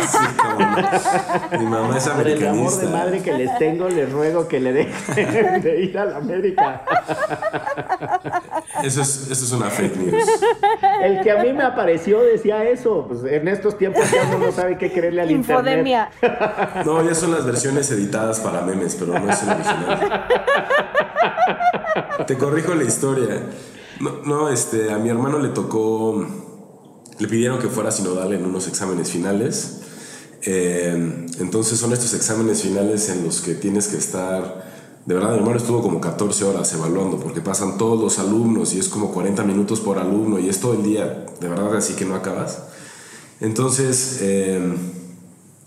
Sí. 0.00 1.56
Mi 1.58 1.66
mamá 1.66 1.96
es 1.98 2.08
Por 2.08 2.26
el 2.26 2.36
amor 2.46 2.50
americanista. 2.58 2.86
de 2.86 2.92
madre 2.92 3.20
que 3.22 3.32
les 3.32 3.58
tengo, 3.58 3.88
les 3.88 4.10
ruego 4.12 4.46
que 4.48 4.60
le 4.60 4.72
dejen 4.72 5.62
de 5.62 5.82
ir 5.84 5.98
a 5.98 6.04
la 6.04 6.16
América. 6.16 6.82
Eso 8.82 9.02
es, 9.02 9.28
eso 9.30 9.44
es 9.44 9.52
una 9.52 9.70
fake 9.70 9.96
news. 9.96 10.24
El 11.02 11.22
que 11.22 11.30
a 11.30 11.42
mí 11.42 11.52
me 11.52 11.64
apareció 11.64 12.20
decía 12.22 12.64
eso. 12.68 13.06
Pues 13.08 13.24
en 13.24 13.48
estos 13.48 13.76
tiempos 13.78 14.04
ya 14.10 14.26
uno 14.28 14.46
no 14.46 14.52
sabe 14.52 14.78
qué 14.78 14.92
creerle 14.92 15.22
al 15.22 15.30
internet. 15.30 15.58
Infodemia. 15.58 16.10
No, 16.84 17.02
ya 17.02 17.14
son 17.14 17.32
las 17.32 17.44
versiones 17.44 17.90
editadas 17.90 18.40
para 18.40 18.62
memes, 18.62 18.96
pero 18.98 19.18
no 19.18 19.30
es 19.30 19.42
el 19.42 19.50
original. 19.50 20.26
Te 22.26 22.36
corrijo 22.36 22.74
la 22.74 22.84
historia. 22.84 23.42
No, 24.00 24.22
no, 24.24 24.48
este, 24.48 24.90
a 24.92 24.98
mi 24.98 25.08
hermano 25.08 25.38
le 25.38 25.48
tocó. 25.48 26.26
Le 27.18 27.28
pidieron 27.28 27.58
que 27.58 27.68
fuera 27.68 27.90
sinodal 27.90 28.32
en 28.32 28.44
unos 28.44 28.66
exámenes 28.66 29.10
finales. 29.10 29.82
Eh, 30.42 31.26
entonces 31.38 31.78
son 31.78 31.92
estos 31.92 32.14
exámenes 32.14 32.62
finales 32.62 33.10
en 33.10 33.24
los 33.24 33.42
que 33.42 33.54
tienes 33.54 33.88
que 33.88 33.98
estar. 33.98 34.69
De 35.06 35.14
verdad, 35.14 35.30
mi 35.30 35.38
hermano 35.38 35.56
estuvo 35.56 35.82
como 35.82 36.00
14 36.00 36.44
horas 36.44 36.72
evaluando 36.74 37.18
porque 37.18 37.40
pasan 37.40 37.78
todos 37.78 38.00
los 38.00 38.18
alumnos 38.18 38.74
y 38.74 38.78
es 38.78 38.88
como 38.88 39.12
40 39.12 39.42
minutos 39.44 39.80
por 39.80 39.98
alumno 39.98 40.38
y 40.38 40.48
es 40.48 40.60
todo 40.60 40.74
el 40.74 40.82
día. 40.82 41.26
De 41.40 41.48
verdad, 41.48 41.74
así 41.76 41.94
que 41.94 42.04
no 42.04 42.14
acabas. 42.14 42.62
Entonces. 43.40 44.18
eh, 44.20 44.74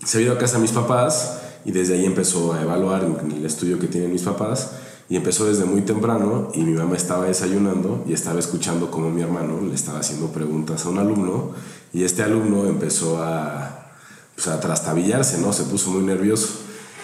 se 0.04 0.18
vino 0.18 0.32
a 0.32 0.38
casa 0.38 0.56
de 0.56 0.62
mis 0.62 0.72
papás 0.72 1.38
y 1.64 1.72
desde 1.72 1.94
ahí 1.94 2.04
empezó 2.04 2.52
a 2.52 2.62
evaluar 2.62 3.04
el 3.04 3.44
estudio 3.44 3.78
que 3.78 3.86
tienen 3.86 4.12
mis 4.12 4.22
papás 4.22 4.72
y 5.08 5.16
empezó 5.16 5.46
desde 5.46 5.64
muy 5.64 5.82
temprano 5.82 6.50
y 6.54 6.60
mi 6.60 6.74
mamá 6.74 6.96
estaba 6.96 7.26
desayunando 7.26 8.04
y 8.06 8.12
estaba 8.12 8.38
escuchando 8.38 8.90
cómo 8.90 9.10
mi 9.10 9.22
hermano 9.22 9.60
le 9.62 9.74
estaba 9.74 10.00
haciendo 10.00 10.28
preguntas 10.28 10.84
a 10.84 10.90
un 10.90 10.98
alumno 10.98 11.50
y 11.92 12.04
este 12.04 12.22
alumno 12.22 12.66
empezó 12.66 13.22
a, 13.22 13.92
pues, 14.34 14.46
a 14.48 14.60
trastabillarse, 14.60 15.38
¿no? 15.38 15.52
Se 15.52 15.64
puso 15.64 15.90
muy 15.90 16.02
nervioso. 16.02 16.48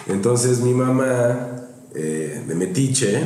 Entonces 0.07 0.59
mi 0.59 0.73
mamá, 0.73 1.37
eh, 1.95 2.43
de 2.47 2.55
metiche, 2.55 3.21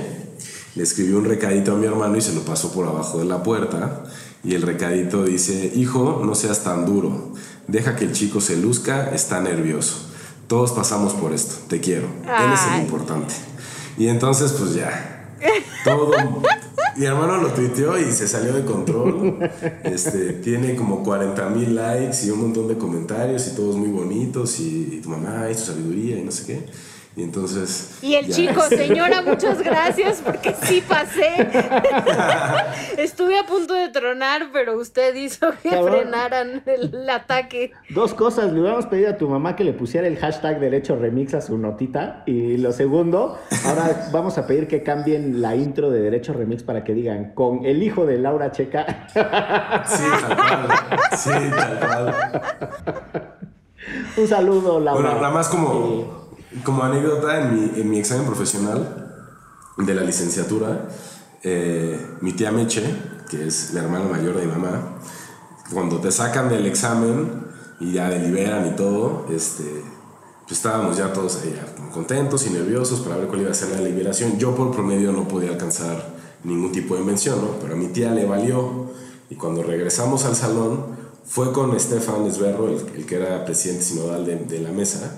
le 0.76 0.84
escribió 0.84 1.18
un 1.18 1.26
recadito 1.26 1.74
a 1.74 1.76
mi 1.76 1.86
hermano 1.86 2.18
y 2.18 2.22
se 2.22 2.34
lo 2.34 2.42
pasó 2.42 2.72
por 2.72 2.88
abajo 2.88 3.20
de 3.20 3.26
la 3.26 3.44
puerta. 3.44 4.04
Y 4.44 4.54
el 4.54 4.62
recadito 4.62 5.24
dice, 5.24 5.72
hijo, 5.76 6.22
no 6.24 6.36
seas 6.36 6.64
tan 6.64 6.86
duro. 6.86 7.34
Deja 7.68 7.96
que 7.96 8.06
el 8.06 8.12
chico 8.12 8.42
se 8.42 8.58
luzca, 8.58 9.12
está 9.12 9.40
nervioso. 9.42 10.10
Todos 10.48 10.72
pasamos 10.72 11.14
por 11.14 11.34
esto, 11.34 11.56
te 11.68 11.80
quiero. 11.80 12.08
Él 12.24 12.54
es 12.54 12.62
el 12.64 12.74
Ay. 12.74 12.82
importante. 12.82 13.34
Y 13.98 14.08
entonces, 14.08 14.52
pues 14.52 14.76
ya. 14.76 15.34
Todo. 15.84 16.12
Mi 16.98 17.06
hermano 17.06 17.38
lo 17.38 17.50
tuiteó 17.50 17.98
y 18.00 18.12
se 18.12 18.28
salió 18.28 18.54
de 18.54 18.64
control. 18.64 19.40
Este, 19.84 20.34
tiene 20.34 20.76
como 20.76 21.04
40 21.04 21.50
mil 21.50 21.76
likes 21.76 22.26
y 22.26 22.30
un 22.30 22.42
montón 22.42 22.68
de 22.68 22.78
comentarios 22.78 23.48
y 23.48 23.56
todos 23.56 23.76
muy 23.76 23.90
bonitos. 23.90 24.60
Y, 24.60 25.02
tu 25.02 25.10
mamá 25.10 25.50
y 25.52 25.56
tu 25.56 25.62
sabiduría 25.62 26.18
y 26.18 26.24
no 26.24 26.32
sé 26.32 26.46
qué. 26.46 26.66
Y 27.18 27.24
entonces. 27.24 28.00
Y 28.02 28.16
el 28.16 28.28
ya- 28.28 28.36
chico, 28.36 28.62
señora, 28.70 29.22
muchas 29.22 29.62
gracias 29.64 30.22
porque 30.24 30.54
sí 30.64 30.84
pasé. 30.88 31.48
Estuve 32.98 33.40
a 33.40 33.46
punto 33.46 33.74
de 33.74 33.88
tronar, 33.90 34.48
pero 34.52 34.78
usted 34.78 35.16
hizo 35.16 35.48
que 35.64 35.70
Cabrón. 35.70 35.94
frenaran 36.02 36.64
el 36.66 37.10
ataque. 37.10 37.72
Dos 37.90 38.14
cosas, 38.14 38.52
le 38.52 38.60
hubiéramos 38.60 38.86
pedido 38.88 39.12
a 39.12 39.18
tu 39.18 39.30
mamá 39.30 39.56
que 39.56 39.64
le 39.64 39.72
pusiera 39.74 40.08
el 40.08 40.18
hashtag 40.18 40.60
derecho 40.60 40.96
remix 40.98 41.34
a 41.34 41.42
su 41.42 41.58
notita. 41.58 42.24
Y 42.26 42.58
lo 42.58 42.72
segundo, 42.74 43.40
ahora 43.66 44.10
vamos 44.12 44.38
a 44.38 44.46
pedir 44.46 44.68
que 44.68 44.84
cambien 44.84 45.42
la 45.42 45.56
intro 45.56 45.90
de 45.92 46.02
derecho 46.02 46.34
remix 46.34 46.64
para 46.64 46.84
que 46.84 46.94
digan 46.94 47.34
con 47.34 47.66
el 47.66 47.82
hijo 47.82 48.06
de 48.06 48.18
Laura 48.18 48.52
Checa. 48.52 49.08
Sí, 49.88 50.04
tal 50.22 50.36
cual. 50.36 50.68
Sí, 51.18 51.30
tal 51.56 51.80
cual. 51.80 52.16
Un 54.18 54.28
saludo, 54.28 54.80
Laura. 54.80 55.02
Bueno, 55.02 55.22
nada 55.22 55.34
más 55.34 55.48
como, 55.50 56.25
como 56.64 56.84
anécdota, 56.84 57.42
en 57.42 57.56
mi, 57.56 57.82
en 57.82 57.90
mi 57.90 58.00
examen 58.00 58.26
profesional 58.26 59.06
de 59.78 59.94
la 59.94 60.04
licenciatura, 60.04 60.88
eh, 61.44 62.00
mi 62.22 62.34
tía 62.34 62.52
Meche, 62.52 62.84
que 63.30 63.48
es 63.48 63.74
la 63.74 63.82
hermana 63.82 64.06
mayor 64.06 64.36
de 64.38 64.46
mi 64.46 64.52
mamá, 64.52 64.98
cuando 65.74 66.00
te 66.00 66.12
sacan 66.12 66.50
del 66.50 66.66
examen 66.66 67.46
y 67.80 67.94
ya 67.94 68.10
deliberan 68.10 68.68
y 68.68 68.76
todo, 68.76 69.26
este, 69.30 69.84
pues 70.44 70.58
estábamos 70.58 70.98
ya 70.98 71.12
todos 71.12 71.42
ahí 71.42 71.60
como 71.76 71.92
contentos 71.92 72.46
y 72.46 72.52
nerviosos 72.52 73.02
para 73.02 73.18
ver 73.18 73.28
cuál 73.28 73.42
iba 73.42 73.52
a 73.52 73.54
ser 73.54 73.70
la 73.70 73.82
liberación. 73.82 74.38
Yo 74.38 74.56
por 74.56 74.72
promedio 74.72 75.12
no 75.12 75.28
podía 75.28 75.50
alcanzar 75.50 76.16
ningún 76.44 76.72
tipo 76.72 76.96
de 76.96 77.04
mención, 77.04 77.42
¿no? 77.42 77.60
pero 77.60 77.74
a 77.74 77.78
mi 77.78 77.88
tía 77.88 78.12
le 78.12 78.26
valió 78.26 78.92
y 79.30 79.36
cuando 79.36 79.64
regresamos 79.64 80.26
al 80.26 80.36
salón 80.36 80.86
fue 81.26 81.52
con 81.52 81.76
Estefan 81.76 82.26
Esberro, 82.28 82.70
el, 82.70 82.86
el 82.96 83.06
que 83.06 83.16
era 83.16 83.44
presidente 83.44 83.84
sinodal 83.84 84.26
de, 84.26 84.36
de 84.36 84.60
la 84.60 84.72
mesa, 84.72 85.18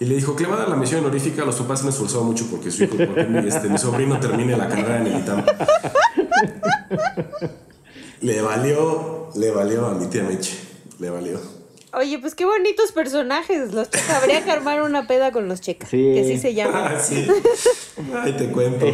y 0.00 0.04
le 0.04 0.14
dijo 0.14 0.36
que 0.36 0.44
le 0.44 0.50
va 0.50 0.56
a 0.56 0.58
dar 0.60 0.68
la 0.68 0.76
mención 0.76 1.00
honorífica. 1.04 1.44
Los 1.44 1.56
papás 1.56 1.80
se 1.80 1.86
han 1.86 1.92
esforzado 1.92 2.24
mucho 2.24 2.46
porque, 2.50 2.70
su 2.70 2.84
hijo, 2.84 2.96
porque 2.96 3.24
mi, 3.24 3.38
este, 3.48 3.68
mi 3.68 3.78
sobrino 3.78 4.20
termine 4.20 4.56
la 4.56 4.68
carrera 4.68 5.00
en 5.00 5.06
el 5.08 5.18
ITAM. 5.20 5.44
Le 8.20 8.42
valió, 8.42 9.30
le 9.36 9.50
valió 9.52 9.86
a 9.86 9.94
mi 9.94 10.06
tía 10.08 10.24
Meche, 10.24 10.58
le 10.98 11.08
valió. 11.08 11.38
Oye, 11.92 12.18
pues 12.18 12.34
qué 12.34 12.44
bonitos 12.44 12.90
personajes. 12.92 13.72
Los 13.72 13.90
checas. 13.90 14.10
Habría 14.10 14.44
que 14.44 14.50
armar 14.50 14.82
una 14.82 15.06
peda 15.06 15.30
con 15.30 15.46
los 15.48 15.60
checas. 15.60 15.88
Sí. 15.88 16.12
Que 16.14 16.24
sí 16.24 16.36
se 16.38 16.52
llaman. 16.52 16.94
Ah, 16.96 17.00
sí. 17.00 17.26
Ay, 18.14 18.32
te 18.32 18.48
cuento. 18.50 18.86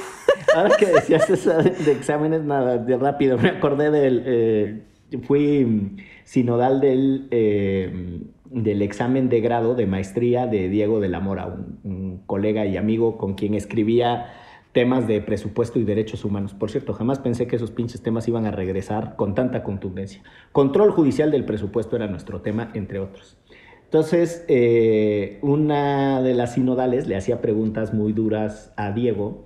Ahora 0.54 0.76
que 0.76 0.86
decías 0.86 1.30
eso 1.30 1.50
de, 1.54 1.92
exámenes, 1.92 2.42
nada, 2.42 2.76
de 2.76 2.96
rápido, 2.96 3.38
me 3.38 3.50
acordé 3.50 3.90
del. 3.90 4.22
eh, 4.26 4.82
fui 5.26 5.96
sinodal 6.24 6.80
del, 6.80 7.28
eh, 7.30 8.20
del 8.52 8.82
examen 8.82 9.28
de 9.28 9.40
grado 9.40 9.74
de 9.74 9.86
maestría 9.86 10.46
de 10.46 10.68
Diego 10.68 11.00
de 11.00 11.08
la 11.08 11.20
Mora, 11.20 11.46
un, 11.46 12.22
colega 12.26 12.66
y 12.66 12.76
amigo 12.76 13.18
con 13.18 13.34
quien 13.34 13.54
escribía 13.54 14.26
temas 14.72 15.06
de 15.06 15.20
presupuesto 15.20 15.78
y 15.78 15.84
derechos 15.84 16.24
humanos. 16.24 16.54
Por 16.54 16.70
cierto, 16.70 16.94
jamás 16.94 17.18
pensé 17.18 17.46
que 17.46 17.56
esos 17.56 17.70
pinches 17.70 18.02
temas 18.02 18.28
iban 18.28 18.46
a 18.46 18.50
regresar 18.50 19.16
con 19.16 19.34
tanta 19.34 19.62
contundencia. 19.62 20.22
Control 20.52 20.90
judicial 20.92 21.30
del 21.30 21.44
presupuesto 21.44 21.96
era 21.96 22.06
nuestro 22.06 22.40
tema, 22.40 22.70
entre 22.74 22.98
otros. 22.98 23.36
Entonces, 23.84 24.44
eh, 24.48 25.38
una 25.42 26.22
de 26.22 26.32
las 26.34 26.54
sinodales 26.54 27.06
le 27.06 27.16
hacía 27.16 27.42
preguntas 27.42 27.92
muy 27.92 28.14
duras 28.14 28.72
a 28.76 28.92
Diego 28.92 29.44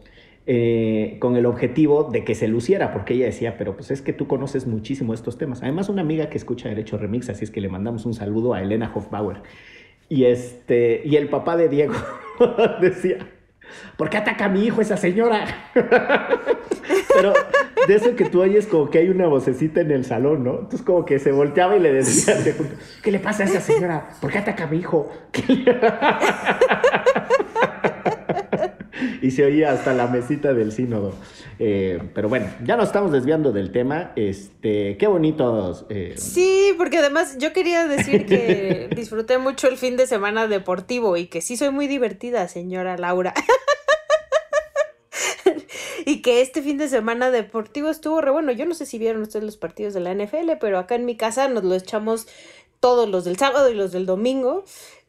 eh, 0.49 1.17
con 1.19 1.37
el 1.37 1.45
objetivo 1.45 2.05
de 2.05 2.25
que 2.25 2.37
se 2.37 2.47
luciera, 2.47 2.93
porque 2.93 3.15
ella 3.15 3.27
decía, 3.27 3.59
pero 3.59 3.75
pues 3.75 3.91
es 3.91 4.01
que 4.01 4.13
tú 4.13 4.29
conoces 4.29 4.67
muchísimo 4.67 5.13
estos 5.13 5.39
temas. 5.39 5.63
Además, 5.63 5.89
una 5.89 6.03
amiga 6.03 6.29
que 6.29 6.39
escucha 6.39 6.69
Derecho 6.69 6.99
Remix, 6.99 7.29
así 7.29 7.43
es 7.43 7.51
que 7.51 7.61
le 7.61 7.69
mandamos 7.69 8.07
un 8.07 8.15
saludo 8.15 8.55
a 8.55 8.63
Elena 8.63 8.93
Hofbauer. 8.95 9.39
Y, 10.09 10.25
este, 10.25 11.03
y 11.05 11.17
el 11.17 11.29
papá 11.29 11.57
de 11.57 11.69
Diego 11.69 11.95
decía, 12.81 13.19
¿por 13.97 14.09
qué 14.09 14.19
ataca 14.19 14.45
a 14.45 14.49
mi 14.49 14.65
hijo 14.65 14.81
esa 14.81 14.97
señora? 14.97 15.47
Pero 15.75 17.33
de 17.89 17.95
eso 17.95 18.15
que 18.15 18.27
tú 18.27 18.43
oyes 18.43 18.69
como 18.69 18.89
que 18.89 18.99
hay 18.99 19.09
una 19.09 19.27
vocecita 19.27 19.81
en 19.81 19.91
el 19.91 20.05
salón, 20.05 20.45
¿no? 20.45 20.61
Entonces 20.61 20.83
como 20.83 21.05
que 21.05 21.19
se 21.19 21.33
volteaba 21.33 21.77
y 21.77 21.81
le 21.81 21.93
decía, 21.93 22.37
¿qué 23.03 23.11
le 23.11 23.19
pasa 23.19 23.43
a 23.43 23.47
esa 23.47 23.61
señora? 23.61 24.11
¿Por 24.21 24.31
qué 24.31 24.39
ataca 24.39 24.65
a 24.65 24.67
mi 24.69 24.79
hijo? 24.79 25.11
¿Qué 28.99 29.05
le-?" 29.21 29.27
y 29.27 29.31
se 29.31 29.45
oía 29.45 29.73
hasta 29.73 29.95
la 29.95 30.07
mesita 30.07 30.55
del 30.55 30.73
sínodo. 30.73 31.15
Eh, 31.59 32.01
pero 32.15 32.29
bueno, 32.29 32.47
ya 32.65 32.77
nos 32.77 32.87
estamos 32.87 33.13
desviando 33.13 33.53
del 33.53 33.73
tema. 33.73 34.13
Este, 34.17 34.97
qué 34.99 35.07
bonitos. 35.07 35.87
eh, 35.89 36.15
Sí, 36.17 36.73
porque 36.77 36.99
además 36.99 37.39
yo 37.39 37.53
quería 37.53 37.87
decir 37.87 38.27
que 38.27 38.89
disfruté 38.97 39.39
mucho 39.39 39.69
el 39.69 39.77
fin 39.77 39.97
de 39.97 40.07
semana 40.07 40.49
deportivo 40.49 41.17
y 41.17 41.27
que 41.27 41.41
sí 41.41 41.57
soy 41.57 41.71
muy 41.71 41.87
divertida, 41.87 42.49
señora 42.49 42.97
Laura. 42.99 43.33
y 46.05 46.23
que 46.23 46.41
este 46.41 46.63
fin 46.63 46.79
de 46.79 46.89
semana 46.89 47.31
deportivo 47.31 47.91
estuvo 47.91 48.21
re 48.21 48.31
bueno. 48.31 48.53
Yo 48.53 48.67
no 48.67 48.75
sé 48.75 48.87
si 48.87 48.99
vieron 48.99 49.23
ustedes 49.23 49.45
los 49.45 49.57
partidos 49.57 49.95
de 49.95 50.01
la 50.01 50.15
NFL, 50.15 50.53
pero 50.61 50.79
acá 50.79 50.95
en 50.95 51.05
mi 51.05 51.17
casa 51.17 51.49
nos 51.49 51.65
lo 51.65 51.75
echamos 51.75 52.27
todos 52.81 53.09
los 53.09 53.25
del 53.25 53.37
sábado 53.39 53.71
y 53.71 53.75
los 53.75 53.93
del 53.93 54.07
domingo 54.07 54.65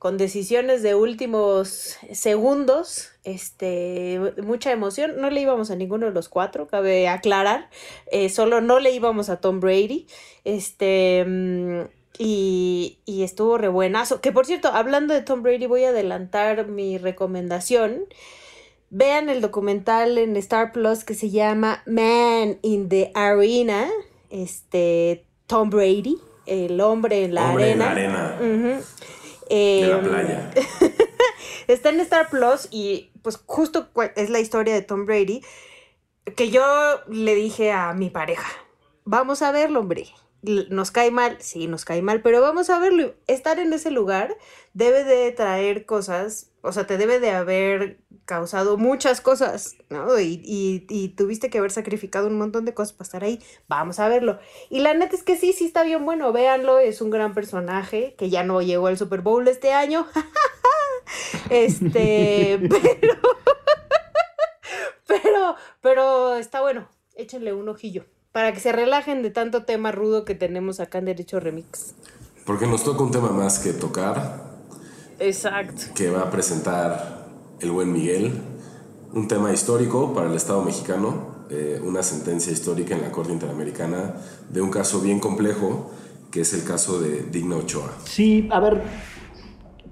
con 0.08 0.18
decisiones 0.18 0.84
de 0.84 0.96
últimos 0.96 1.98
segundos, 2.14 3.10
este, 3.26 4.22
mucha 4.42 4.72
emoción. 4.72 5.20
No 5.20 5.30
le 5.30 5.42
íbamos 5.42 5.70
a 5.70 5.76
ninguno 5.76 6.06
de 6.06 6.14
los 6.14 6.30
cuatro, 6.30 6.66
cabe 6.70 7.10
aclarar. 7.10 7.70
Eh, 8.10 8.30
solo 8.30 8.62
no 8.62 8.80
le 8.80 8.92
íbamos 8.92 9.30
a 9.30 9.42
Tom 9.42 9.60
Brady. 9.60 10.08
Este. 10.46 11.26
mm, 11.28 11.82
Y, 12.20 13.00
y 13.04 13.24
estuvo 13.24 13.58
re 13.58 13.68
buenazo. 13.68 14.22
Que 14.22 14.32
por 14.32 14.46
cierto, 14.46 14.70
hablando 14.70 15.14
de 15.14 15.24
Tom 15.24 15.44
Brady, 15.44 15.66
voy 15.66 15.84
a 15.84 15.90
adelantar 15.90 16.68
mi 16.68 16.98
recomendación. 16.98 18.06
Vean 18.90 19.28
el 19.28 19.42
documental 19.42 20.18
en 20.18 20.38
Star 20.38 20.72
Plus 20.72 21.04
que 21.04 21.16
se 21.16 21.32
llama 21.32 21.84
Man 21.86 22.60
in 22.62 22.88
the 22.88 23.12
Arena. 23.14 23.90
Este. 24.30 25.26
Tom 25.48 25.70
Brady, 25.70 26.18
el 26.46 26.80
hombre 26.80 27.26
en 27.26 27.34
la 27.36 27.50
Hombre 27.50 27.72
en 27.72 27.80
la 27.80 27.92
arena. 27.92 28.36
arena 28.38 28.82
De 29.50 29.88
la 29.88 29.98
Em, 29.98 30.04
playa. 30.04 30.52
Está 31.68 31.90
en 31.90 32.00
Star 32.02 32.30
Plus 32.30 32.68
y 32.72 33.12
pues 33.22 33.40
justo 33.46 33.90
es 34.16 34.30
la 34.30 34.40
historia 34.40 34.74
de 34.74 34.82
Tom 34.82 35.06
Brady 35.06 35.42
que 36.36 36.50
yo 36.50 36.64
le 37.08 37.36
dije 37.36 37.72
a 37.72 37.94
mi 37.94 38.10
pareja, 38.10 38.48
vamos 39.06 39.42
a 39.42 39.52
verlo, 39.52 39.80
hombre. 39.80 40.08
Nos 40.44 40.92
cae 40.92 41.12
mal, 41.12 41.38
sí, 41.40 41.68
nos 41.68 41.84
cae 41.84 42.02
mal, 42.02 42.22
pero 42.22 42.42
vamos 42.42 42.70
a 42.70 42.80
verlo. 42.80 43.16
Estar 43.28 43.60
en 43.60 43.74
ese 43.74 43.92
lugar 43.92 44.38
debe 44.74 45.04
de 45.04 45.32
traer 45.32 45.86
cosas, 45.86 46.52
o 46.62 46.72
sea, 46.72 46.86
te 46.86 46.98
debe 46.98 47.20
de 47.20 47.32
haber 47.32 48.00
causado 48.26 48.78
muchas 48.78 49.20
cosas, 49.20 49.76
¿no? 49.90 50.20
Y, 50.20 50.42
y, 50.46 50.86
y 50.90 51.10
tuviste 51.10 51.50
que 51.50 51.58
haber 51.58 51.72
sacrificado 51.72 52.28
un 52.28 52.38
montón 52.38 52.66
de 52.66 52.74
cosas 52.74 52.94
para 52.94 53.06
estar 53.06 53.24
ahí. 53.24 53.42
Vamos 53.68 54.00
a 54.00 54.10
verlo. 54.10 54.40
Y 54.70 54.82
la 54.82 54.94
neta 54.94 55.16
es 55.16 55.24
que 55.24 55.38
sí, 55.38 55.54
sí 55.54 55.66
está 55.66 55.84
bien 55.84 56.06
bueno, 56.06 56.32
véanlo, 56.32 56.78
es 56.80 57.02
un 57.02 57.10
gran 57.10 57.34
personaje 57.34 58.16
que 58.18 58.30
ya 58.30 58.44
no 58.44 58.62
llegó 58.62 58.88
al 58.88 58.98
Super 58.98 59.22
Bowl 59.22 59.48
este 59.48 59.74
año. 59.74 60.08
Este, 61.50 62.60
pero, 62.70 63.18
pero, 65.08 65.56
pero 65.82 66.36
está 66.36 66.62
bueno. 66.62 66.90
Échenle 67.16 67.54
un 67.54 67.70
ojillo 67.70 68.06
para 68.38 68.54
que 68.54 68.60
se 68.60 68.72
relajen 68.72 69.24
de 69.24 69.32
tanto 69.32 69.64
tema 69.64 69.92
rudo 69.92 70.24
que 70.24 70.36
tenemos 70.36 70.80
acá 70.80 71.00
en 71.00 71.06
Derecho 71.06 71.40
Remix. 71.40 71.96
Porque 72.46 72.68
nos 72.68 72.84
toca 72.84 73.02
un 73.02 73.10
tema 73.10 73.32
más 73.32 73.58
que 73.58 73.74
tocar, 73.74 74.44
Exacto. 75.18 75.86
que 75.96 76.12
va 76.12 76.22
a 76.22 76.30
presentar 76.30 77.30
el 77.60 77.72
buen 77.72 77.92
Miguel. 77.92 78.32
Un 79.12 79.28
tema 79.28 79.52
histórico 79.52 80.14
para 80.14 80.30
el 80.30 80.36
Estado 80.36 80.62
mexicano, 80.62 81.48
eh, 81.50 81.82
una 81.84 82.04
sentencia 82.04 82.54
histórica 82.54 82.94
en 82.94 83.02
la 83.02 83.12
Corte 83.12 83.34
Interamericana 83.34 84.14
de 84.52 84.62
un 84.62 84.70
caso 84.70 85.02
bien 85.02 85.20
complejo, 85.20 85.90
que 86.30 86.42
es 86.42 86.54
el 86.54 86.64
caso 86.64 87.02
de 87.02 87.24
Digna 87.32 87.56
Ochoa. 87.56 87.92
Sí, 88.04 88.48
a 88.52 88.60
ver, 88.60 88.84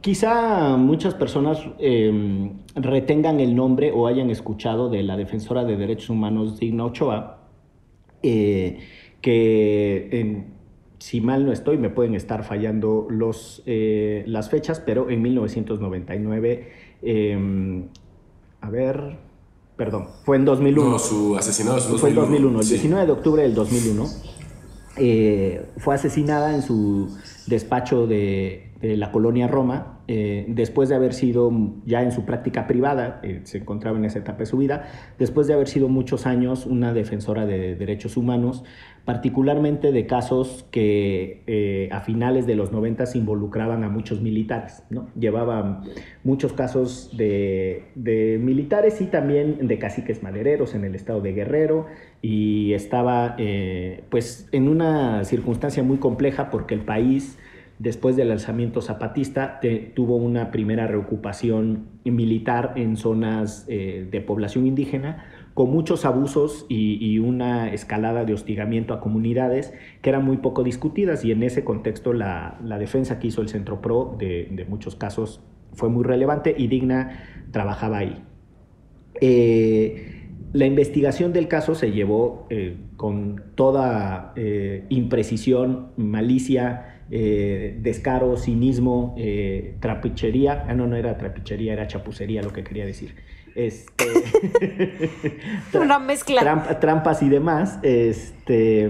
quizá 0.01 0.77
muchas 0.77 1.15
personas 1.15 1.57
eh, 1.79 2.51
retengan 2.75 3.39
el 3.39 3.55
nombre 3.55 3.91
o 3.91 4.05
hayan 4.05 4.29
escuchado 4.29 4.87
de 4.91 5.01
la 5.01 5.17
defensora 5.17 5.63
de 5.63 5.77
derechos 5.77 6.11
humanos 6.11 6.59
Digna 6.59 6.85
Ochoa, 6.85 7.44
eh, 8.25 8.79
que 9.21 10.09
en- 10.11 10.55
si 10.99 11.21
mal 11.21 11.45
no 11.45 11.51
estoy, 11.51 11.77
me 11.77 11.89
pueden 11.89 12.15
estar 12.15 12.43
fallando 12.43 13.05
los, 13.09 13.61
eh, 13.65 14.23
las 14.27 14.49
fechas, 14.49 14.79
pero 14.83 15.09
en 15.09 15.21
1999, 15.21 16.67
eh, 17.03 17.83
a 18.61 18.69
ver, 18.69 19.17
perdón, 19.77 20.07
fue 20.23 20.37
en 20.37 20.45
2001. 20.45 20.89
No, 20.91 20.97
su 20.99 21.35
asesinato 21.37 21.77
es 21.77 21.83
Fue 22.01 22.09
en 22.09 22.15
2001, 22.15 22.59
el 22.59 22.65
sí. 22.65 22.73
19 22.75 23.05
de 23.05 23.11
octubre 23.11 23.43
del 23.43 23.53
2001. 23.53 24.07
eh, 24.97 25.65
fue 25.77 25.93
asesinada 25.95 26.55
en 26.55 26.61
su 26.61 27.09
despacho 27.47 28.07
de, 28.07 28.69
de 28.79 28.95
la 28.97 29.11
colonia 29.11 29.47
Roma 29.47 29.94
eh, 30.07 30.45
después 30.47 30.89
de 30.89 30.95
haber 30.95 31.13
sido 31.13 31.51
ya 31.85 32.03
en 32.03 32.11
su 32.11 32.25
práctica 32.25 32.67
privada, 32.67 33.19
eh, 33.23 33.41
se 33.43 33.57
encontraba 33.57 33.97
en 33.97 34.05
esa 34.05 34.19
etapa 34.19 34.39
de 34.39 34.45
su 34.45 34.57
vida, 34.57 34.87
después 35.17 35.47
de 35.47 35.53
haber 35.53 35.67
sido 35.67 35.89
muchos 35.89 36.27
años 36.27 36.65
una 36.67 36.93
defensora 36.93 37.45
de 37.45 37.75
derechos 37.75 38.15
humanos, 38.15 38.63
particularmente 39.03 39.91
de 39.91 40.05
casos 40.05 40.67
que 40.71 41.43
eh, 41.47 41.89
a 41.91 42.01
finales 42.01 42.45
de 42.45 42.55
los 42.55 42.71
90 42.71 43.03
involucraban 43.15 43.83
a 43.83 43.89
muchos 43.89 44.21
militares. 44.21 44.83
¿no? 44.89 45.07
Llevaba 45.19 45.83
muchos 46.23 46.53
casos 46.53 47.15
de, 47.15 47.85
de, 47.95 48.39
militares 48.41 49.01
y 49.01 49.05
también 49.05 49.67
de 49.67 49.79
caciques 49.79 50.23
madereros 50.23 50.75
en 50.75 50.85
el 50.85 50.95
estado 50.95 51.21
de 51.21 51.33
Guerrero 51.33 51.87
y 52.21 52.73
estaba 52.73 53.35
pues 54.09 54.49
en 54.51 54.67
una 54.67 55.23
circunstancia 55.23 55.83
muy 55.83 55.97
compleja 55.97 56.49
porque 56.49 56.73
el 56.73 56.81
país 56.81 57.37
después 57.79 58.15
del 58.15 58.31
alzamiento 58.31 58.81
zapatista, 58.81 59.59
tuvo 59.93 60.15
una 60.15 60.51
primera 60.51 60.87
reocupación 60.87 61.87
militar 62.05 62.73
en 62.75 62.95
zonas 62.95 63.65
eh, 63.67 64.07
de 64.09 64.21
población 64.21 64.65
indígena, 64.65 65.25
con 65.53 65.71
muchos 65.71 66.05
abusos 66.05 66.65
y, 66.69 67.17
una 67.19 67.71
escalada 67.73 68.25
de 68.25 68.33
hostigamiento 68.33 68.93
a 68.93 68.99
comunidades 68.99 69.73
que 70.01 70.09
eran 70.09 70.25
muy 70.25 70.37
poco 70.37 70.63
discutidas 70.63 71.23
y 71.23 71.31
en 71.31 71.43
ese 71.43 71.63
contexto 71.63 72.11
la, 72.11 72.57
defensa 72.77 73.19
que 73.19 73.27
hizo 73.27 73.41
el 73.41 73.47
Centro 73.47 73.81
PRO 73.81 74.15
de, 74.19 74.65
muchos 74.67 74.95
casos 74.95 75.41
fue 75.73 75.89
muy 75.89 76.03
relevante 76.03 76.53
y 76.57 76.67
Digna 76.67 77.47
trabajaba 77.51 77.99
ahí. 77.99 78.21
Eh, 79.21 80.27
la 80.51 80.65
investigación 80.65 81.31
del 81.31 81.47
caso 81.47 81.73
se 81.73 81.91
llevó 81.91 82.47
eh, 82.49 82.75
con 82.97 83.43
toda 83.55 84.33
imprecisión, 84.89 85.91
malicia, 85.95 86.94
eh, 87.11 87.77
descaro, 87.81 88.35
cinismo, 88.37 89.15
eh, 89.17 89.75
trapichería. 89.79 90.65
Ah, 90.67 90.73
no, 90.73 90.87
no 90.87 90.95
era 90.95 91.17
trapichería, 91.17 91.73
era 91.73 91.87
chapucería 91.87 92.41
lo 92.41 92.51
que 92.51 92.63
quería 92.63 92.85
decir. 92.85 93.15
Este, 93.55 94.05
Una 95.79 95.99
mezcla. 95.99 96.77
trampas 96.79 97.21
y 97.23 97.29
demás. 97.29 97.79
Este, 97.83 98.89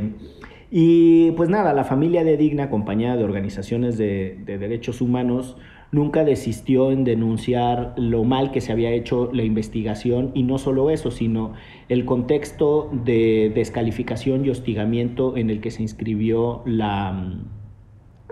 y 0.71 1.31
pues 1.31 1.49
nada, 1.49 1.73
la 1.73 1.83
familia 1.83 2.23
de 2.23 2.37
Digna, 2.37 2.63
acompañada 2.63 3.17
de 3.17 3.23
organizaciones 3.23 3.97
de, 3.97 4.37
de 4.45 4.57
derechos 4.57 5.01
humanos, 5.01 5.57
nunca 5.91 6.23
desistió 6.23 6.91
en 6.91 7.03
denunciar 7.03 7.93
lo 7.97 8.23
mal 8.23 8.51
que 8.51 8.61
se 8.61 8.71
había 8.71 8.91
hecho 8.91 9.29
la 9.33 9.43
investigación 9.43 10.31
y 10.33 10.43
no 10.43 10.57
solo 10.57 10.89
eso, 10.89 11.11
sino 11.11 11.53
el 11.89 12.05
contexto 12.05 12.89
de 12.91 13.51
descalificación 13.53 14.45
y 14.45 14.49
hostigamiento 14.49 15.37
en 15.37 15.49
el 15.49 15.61
que 15.61 15.71
se 15.71 15.83
inscribió 15.83 16.63
la 16.65 17.37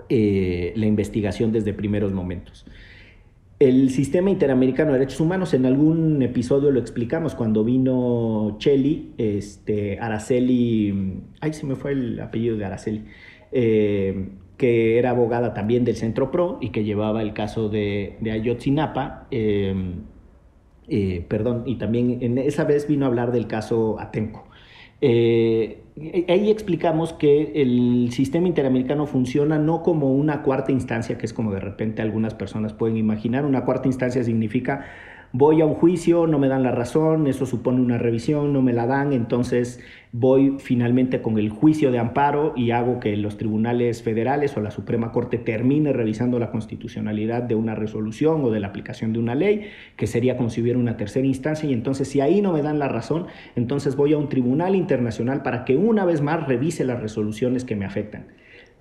eh, 0.08 0.72
la 0.76 0.86
investigación 0.86 1.52
desde 1.52 1.72
primeros 1.72 2.12
momentos. 2.12 2.66
El 3.60 3.90
sistema 3.90 4.30
interamericano 4.30 4.92
de 4.92 4.98
derechos 4.98 5.20
humanos, 5.20 5.54
en 5.54 5.64
algún 5.64 6.20
episodio 6.22 6.70
lo 6.70 6.80
explicamos 6.80 7.34
cuando 7.34 7.64
vino 7.64 8.56
Cheli, 8.58 9.12
este, 9.16 9.98
Araceli, 10.00 11.22
ay 11.40 11.52
se 11.52 11.64
me 11.64 11.76
fue 11.76 11.92
el 11.92 12.20
apellido 12.20 12.56
de 12.56 12.64
Araceli, 12.64 13.04
eh, 13.52 14.28
que 14.56 14.98
era 14.98 15.10
abogada 15.10 15.54
también 15.54 15.84
del 15.84 15.96
Centro 15.96 16.30
PRO 16.30 16.58
y 16.60 16.70
que 16.70 16.84
llevaba 16.84 17.22
el 17.22 17.32
caso 17.32 17.68
de, 17.68 18.16
Ayotzinapa, 18.30 19.28
eh, 19.30 19.74
perdón, 21.28 21.62
y 21.66 21.76
también 21.76 22.18
en 22.20 22.38
esa 22.38 22.64
vez 22.64 22.88
vino 22.88 23.04
a 23.04 23.08
hablar 23.08 23.32
del 23.32 23.46
caso 23.46 23.98
Atenco. 24.00 24.48
Ahí 26.28 26.50
explicamos 26.50 27.12
que 27.12 27.52
el 27.54 28.10
sistema 28.10 28.48
interamericano 28.48 29.06
funciona 29.06 29.58
no 29.58 29.82
como 29.82 30.12
una 30.12 30.42
cuarta 30.42 30.72
instancia, 30.72 31.18
que 31.18 31.26
es 31.26 31.32
como 31.32 31.52
de 31.52 31.60
repente 31.60 32.02
algunas 32.02 32.34
personas 32.34 32.72
pueden 32.72 32.96
imaginar. 32.96 33.44
Una 33.44 33.64
cuarta 33.64 33.86
instancia 33.86 34.24
significa 34.24 34.86
voy 35.34 35.60
a 35.60 35.66
un 35.66 35.74
juicio, 35.74 36.28
no 36.28 36.38
me 36.38 36.46
dan 36.46 36.62
la 36.62 36.70
razón, 36.70 37.26
eso 37.26 37.44
supone 37.44 37.80
una 37.80 37.98
revisión, 37.98 38.52
no 38.52 38.62
me 38.62 38.72
la 38.72 38.86
dan, 38.86 39.12
entonces 39.12 39.80
voy 40.12 40.58
finalmente 40.60 41.22
con 41.22 41.38
el 41.38 41.50
juicio 41.50 41.90
de 41.90 41.98
amparo 41.98 42.52
y 42.54 42.70
hago 42.70 43.00
que 43.00 43.16
los 43.16 43.36
tribunales 43.36 44.04
federales 44.04 44.56
o 44.56 44.60
la 44.60 44.70
Suprema 44.70 45.10
Corte 45.10 45.38
termine 45.38 45.92
revisando 45.92 46.38
la 46.38 46.52
constitucionalidad 46.52 47.42
de 47.42 47.56
una 47.56 47.74
resolución 47.74 48.44
o 48.44 48.50
de 48.52 48.60
la 48.60 48.68
aplicación 48.68 49.12
de 49.12 49.18
una 49.18 49.34
ley, 49.34 49.70
que 49.96 50.06
sería 50.06 50.36
como 50.36 50.50
si 50.50 50.62
hubiera 50.62 50.78
una 50.78 50.96
tercera 50.96 51.26
instancia, 51.26 51.68
y 51.68 51.72
entonces 51.72 52.06
si 52.06 52.20
ahí 52.20 52.40
no 52.40 52.52
me 52.52 52.62
dan 52.62 52.78
la 52.78 52.86
razón, 52.86 53.26
entonces 53.56 53.96
voy 53.96 54.12
a 54.12 54.18
un 54.18 54.28
tribunal 54.28 54.76
internacional 54.76 55.42
para 55.42 55.64
que 55.64 55.76
una 55.76 56.04
vez 56.04 56.20
más 56.20 56.46
revise 56.46 56.84
las 56.84 57.02
resoluciones 57.02 57.64
que 57.64 57.74
me 57.74 57.86
afectan. 57.86 58.26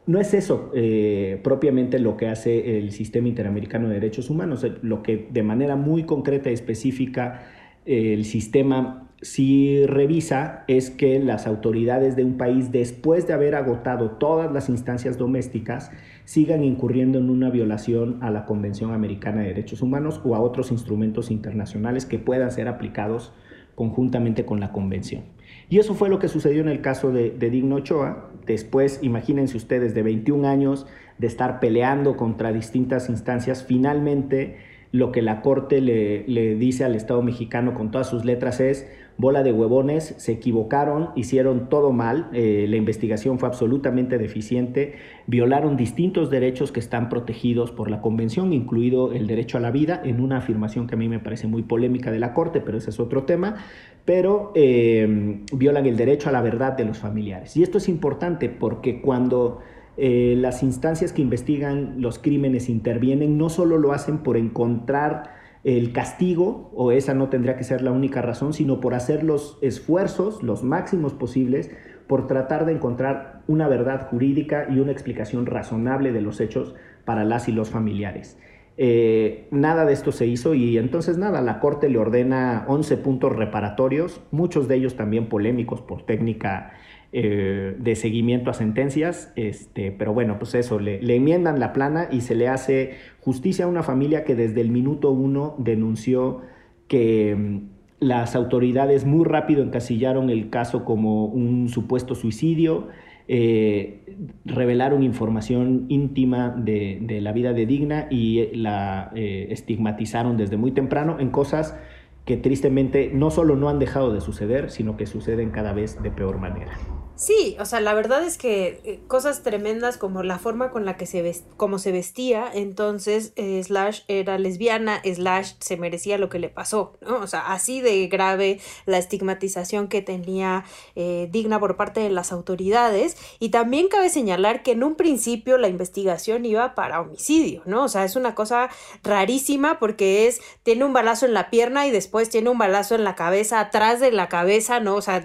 No 0.05 0.19
es 0.19 0.33
eso 0.33 0.71
eh, 0.75 1.39
propiamente 1.43 1.97
lo 1.99 2.17
que 2.17 2.27
hace 2.27 2.77
el 2.77 2.91
Sistema 2.91 3.29
Interamericano 3.29 3.87
de 3.87 3.95
Derechos 3.95 4.29
Humanos, 4.29 4.65
lo 4.81 5.01
que 5.01 5.27
de 5.31 5.43
manera 5.43 5.75
muy 5.75 6.03
concreta 6.03 6.49
y 6.49 6.53
específica 6.53 7.45
el 7.85 8.23
sistema 8.25 9.09
sí 9.21 9.85
revisa 9.85 10.63
es 10.67 10.89
que 10.89 11.19
las 11.19 11.47
autoridades 11.47 12.15
de 12.15 12.23
un 12.23 12.37
país, 12.37 12.71
después 12.71 13.27
de 13.27 13.33
haber 13.33 13.55
agotado 13.55 14.11
todas 14.11 14.51
las 14.51 14.69
instancias 14.69 15.17
domésticas, 15.17 15.91
sigan 16.25 16.63
incurriendo 16.63 17.19
en 17.19 17.29
una 17.29 17.49
violación 17.49 18.19
a 18.21 18.31
la 18.31 18.45
Convención 18.45 18.93
Americana 18.93 19.41
de 19.41 19.47
Derechos 19.47 19.81
Humanos 19.81 20.21
o 20.23 20.35
a 20.35 20.41
otros 20.41 20.71
instrumentos 20.71 21.31
internacionales 21.31 22.05
que 22.05 22.19
puedan 22.19 22.51
ser 22.51 22.67
aplicados 22.67 23.33
conjuntamente 23.75 24.45
con 24.45 24.59
la 24.59 24.71
Convención. 24.71 25.23
Y 25.69 25.79
eso 25.79 25.95
fue 25.95 26.09
lo 26.09 26.19
que 26.19 26.27
sucedió 26.27 26.61
en 26.61 26.69
el 26.69 26.81
caso 26.81 27.11
de, 27.11 27.31
Digno 27.31 27.75
Ochoa. 27.75 28.29
Después, 28.45 28.99
imagínense 29.01 29.57
ustedes, 29.57 29.93
de 29.93 30.03
21 30.03 30.47
años 30.47 30.85
de 31.17 31.27
estar 31.27 31.59
peleando 31.59 32.17
contra 32.17 32.51
distintas 32.51 33.09
instancias, 33.09 33.63
finalmente 33.63 34.57
lo 34.91 35.11
que 35.11 35.21
la 35.21 35.41
Corte 35.41 35.81
le, 35.81 36.27
le 36.27 36.55
dice 36.55 36.83
al 36.83 36.95
Estado 36.95 37.21
mexicano 37.21 37.73
con 37.73 37.91
todas 37.91 38.07
sus 38.07 38.25
letras 38.25 38.59
es, 38.59 38.87
bola 39.17 39.43
de 39.43 39.51
huevones, 39.51 40.15
se 40.17 40.31
equivocaron, 40.31 41.09
hicieron 41.15 41.69
todo 41.69 41.91
mal, 41.91 42.29
eh, 42.33 42.65
la 42.67 42.77
investigación 42.77 43.39
fue 43.39 43.47
absolutamente 43.47 44.17
deficiente, 44.17 44.95
violaron 45.27 45.77
distintos 45.77 46.29
derechos 46.29 46.71
que 46.71 46.79
están 46.79 47.09
protegidos 47.09 47.71
por 47.71 47.89
la 47.89 48.01
Convención, 48.01 48.53
incluido 48.53 49.13
el 49.13 49.27
derecho 49.27 49.57
a 49.57 49.61
la 49.61 49.71
vida, 49.71 50.01
en 50.03 50.19
una 50.19 50.37
afirmación 50.37 50.87
que 50.87 50.95
a 50.95 50.97
mí 50.97 51.09
me 51.09 51.19
parece 51.19 51.47
muy 51.47 51.61
polémica 51.63 52.11
de 52.11 52.19
la 52.19 52.33
Corte, 52.33 52.59
pero 52.59 52.77
ese 52.77 52.89
es 52.89 52.99
otro 52.99 53.23
tema, 53.23 53.57
pero 54.03 54.51
eh, 54.55 55.41
violan 55.53 55.85
el 55.85 55.95
derecho 55.95 56.29
a 56.29 56.31
la 56.31 56.41
verdad 56.41 56.73
de 56.73 56.85
los 56.85 56.97
familiares. 56.97 57.55
Y 57.55 57.63
esto 57.63 57.77
es 57.77 57.89
importante 57.89 58.49
porque 58.49 59.01
cuando... 59.01 59.59
Eh, 59.95 60.33
las 60.39 60.63
instancias 60.63 61.13
que 61.13 61.21
investigan 61.21 62.01
los 62.01 62.17
crímenes 62.17 62.67
intervienen, 62.67 63.37
no 63.37 63.49
solo 63.49 63.77
lo 63.77 63.91
hacen 63.91 64.17
por 64.23 64.37
encontrar 64.37 65.42
el 65.63 65.93
castigo, 65.93 66.71
o 66.75 66.91
esa 66.91 67.13
no 67.13 67.29
tendría 67.29 67.55
que 67.55 67.63
ser 67.63 67.81
la 67.81 67.91
única 67.91 68.21
razón, 68.21 68.53
sino 68.53 68.79
por 68.79 68.93
hacer 68.93 69.23
los 69.23 69.57
esfuerzos, 69.61 70.43
los 70.43 70.63
máximos 70.63 71.13
posibles, 71.13 71.71
por 72.07 72.27
tratar 72.27 72.65
de 72.65 72.73
encontrar 72.73 73.43
una 73.47 73.67
verdad 73.67 74.07
jurídica 74.09 74.67
y 74.69 74.79
una 74.79 74.91
explicación 74.91 75.45
razonable 75.45 76.11
de 76.11 76.21
los 76.21 76.41
hechos 76.41 76.75
para 77.05 77.23
las 77.23 77.47
y 77.47 77.53
los 77.53 77.69
familiares. 77.69 78.37
Eh, 78.75 79.47
nada 79.51 79.85
de 79.85 79.93
esto 79.93 80.11
se 80.11 80.25
hizo 80.25 80.55
y 80.55 80.79
entonces 80.79 81.17
nada, 81.17 81.41
la 81.41 81.59
Corte 81.59 81.89
le 81.89 81.99
ordena 81.99 82.65
11 82.67 82.97
puntos 82.97 83.35
reparatorios, 83.35 84.21
muchos 84.31 84.67
de 84.67 84.75
ellos 84.75 84.95
también 84.95 85.29
polémicos 85.29 85.81
por 85.81 86.05
técnica 86.05 86.73
eh, 87.15 87.75
de 87.77 87.95
seguimiento 87.95 88.49
a 88.49 88.55
sentencias, 88.55 89.31
este, 89.35 89.91
pero 89.91 90.15
bueno, 90.15 90.39
pues 90.39 90.55
eso, 90.55 90.79
le, 90.79 90.97
enmiendan 91.15 91.59
la 91.59 91.71
plana 91.71 92.07
y 92.11 92.21
se 92.21 92.33
le 92.33 92.47
hace 92.47 92.95
justicia 93.19 93.65
a 93.65 93.67
una 93.67 93.83
familia 93.83 94.23
que 94.23 94.33
desde 94.33 94.61
el 94.61 94.71
minuto 94.71 95.11
uno 95.11 95.53
denunció 95.59 96.41
que 96.87 97.35
mm, 97.35 97.59
las 97.99 98.35
autoridades 98.35 99.05
muy 99.05 99.25
rápido 99.25 99.61
encasillaron 99.61 100.31
el 100.31 100.49
caso 100.49 100.85
como 100.85 101.25
un 101.25 101.69
supuesto 101.69 102.15
suicidio, 102.15 102.87
eh, 103.27 104.17
revelaron 104.43 105.03
información 105.03 105.85
íntima 105.89 106.49
de, 106.49 107.19
la 107.21 107.31
vida 107.31 107.53
de 107.53 107.67
Digna 107.67 108.07
y 108.09 108.55
la 108.55 109.11
eh, 109.13 109.49
estigmatizaron 109.51 110.35
desde 110.35 110.57
muy 110.57 110.71
temprano 110.71 111.17
en 111.19 111.29
cosas 111.29 111.77
que 112.25 112.37
tristemente 112.37 113.11
no 113.13 113.29
solo 113.29 113.55
no 113.55 113.69
han 113.69 113.77
dejado 113.77 114.11
de 114.11 114.19
suceder, 114.19 114.71
sino 114.71 114.97
que 114.97 115.05
suceden 115.05 115.51
cada 115.51 115.73
vez 115.73 116.01
de 116.01 116.09
peor 116.09 116.39
manera. 116.39 116.71
Sí, 117.15 117.55
o 117.59 117.65
sea, 117.65 117.79
la 117.79 117.93
verdad 117.93 118.23
es 118.23 118.39
que 118.39 118.81
eh, 118.83 119.03
cosas 119.07 119.43
tremendas 119.43 119.97
como 119.97 120.23
la 120.23 120.39
forma 120.39 120.71
con 120.71 120.83
la 120.83 120.97
que 120.97 121.05
se 121.05 121.43
como 121.57 121.77
se 121.77 121.91
vestía, 121.91 122.49
entonces 122.51 123.33
eh, 123.35 123.61
Slash 123.63 124.01
era 124.07 124.39
lesbiana, 124.39 124.99
Slash 125.05 125.53
se 125.59 125.77
merecía 125.77 126.17
lo 126.17 126.29
que 126.29 126.39
le 126.39 126.49
pasó, 126.49 126.97
¿no? 127.01 127.17
O 127.17 127.27
sea, 127.27 127.53
así 127.53 127.81
de 127.81 128.07
grave 128.07 128.59
la 128.87 128.97
estigmatización 128.97 129.89
que 129.89 130.01
tenía 130.01 130.65
eh, 130.95 131.29
digna 131.31 131.59
por 131.59 131.77
parte 131.77 131.99
de 131.99 132.09
las 132.09 132.31
autoridades. 132.31 133.15
Y 133.39 133.49
también 133.49 133.89
cabe 133.89 134.09
señalar 134.09 134.63
que 134.63 134.71
en 134.71 134.83
un 134.83 134.95
principio 134.95 135.59
la 135.59 135.67
investigación 135.67 136.45
iba 136.45 136.73
para 136.73 136.99
homicidio, 136.99 137.61
¿no? 137.65 137.83
O 137.83 137.89
sea, 137.89 138.05
es 138.05 138.15
una 138.15 138.33
cosa 138.33 138.69
rarísima 139.03 139.77
porque 139.77 140.27
es, 140.27 140.41
tiene 140.63 140.83
un 140.83 140.93
balazo 140.93 141.27
en 141.27 141.35
la 141.35 141.51
pierna 141.51 141.85
y 141.85 141.91
después 141.91 142.29
tiene 142.31 142.49
un 142.49 142.57
balazo 142.57 142.95
en 142.95 143.03
la 143.03 143.13
cabeza, 143.13 143.59
atrás 143.59 143.99
de 143.99 144.11
la 144.11 144.29
cabeza, 144.29 144.79
¿no? 144.79 144.95
O 144.95 145.01
sea, 145.01 145.23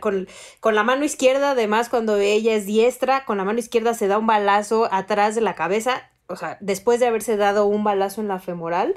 con, 0.00 0.28
con 0.60 0.74
la 0.74 0.82
mano 0.84 1.05
izquierda, 1.06 1.52
además, 1.52 1.88
cuando 1.88 2.16
ella 2.16 2.54
es 2.54 2.66
diestra, 2.66 3.24
con 3.24 3.38
la 3.38 3.44
mano 3.44 3.58
izquierda 3.58 3.94
se 3.94 4.08
da 4.08 4.18
un 4.18 4.26
balazo 4.26 4.88
atrás 4.92 5.34
de 5.34 5.40
la 5.40 5.54
cabeza. 5.54 6.10
o 6.28 6.36
sea, 6.36 6.58
después 6.60 7.00
de 7.00 7.06
haberse 7.06 7.36
dado 7.36 7.66
un 7.66 7.84
balazo 7.84 8.20
en 8.20 8.28
la 8.28 8.38
femoral. 8.38 8.94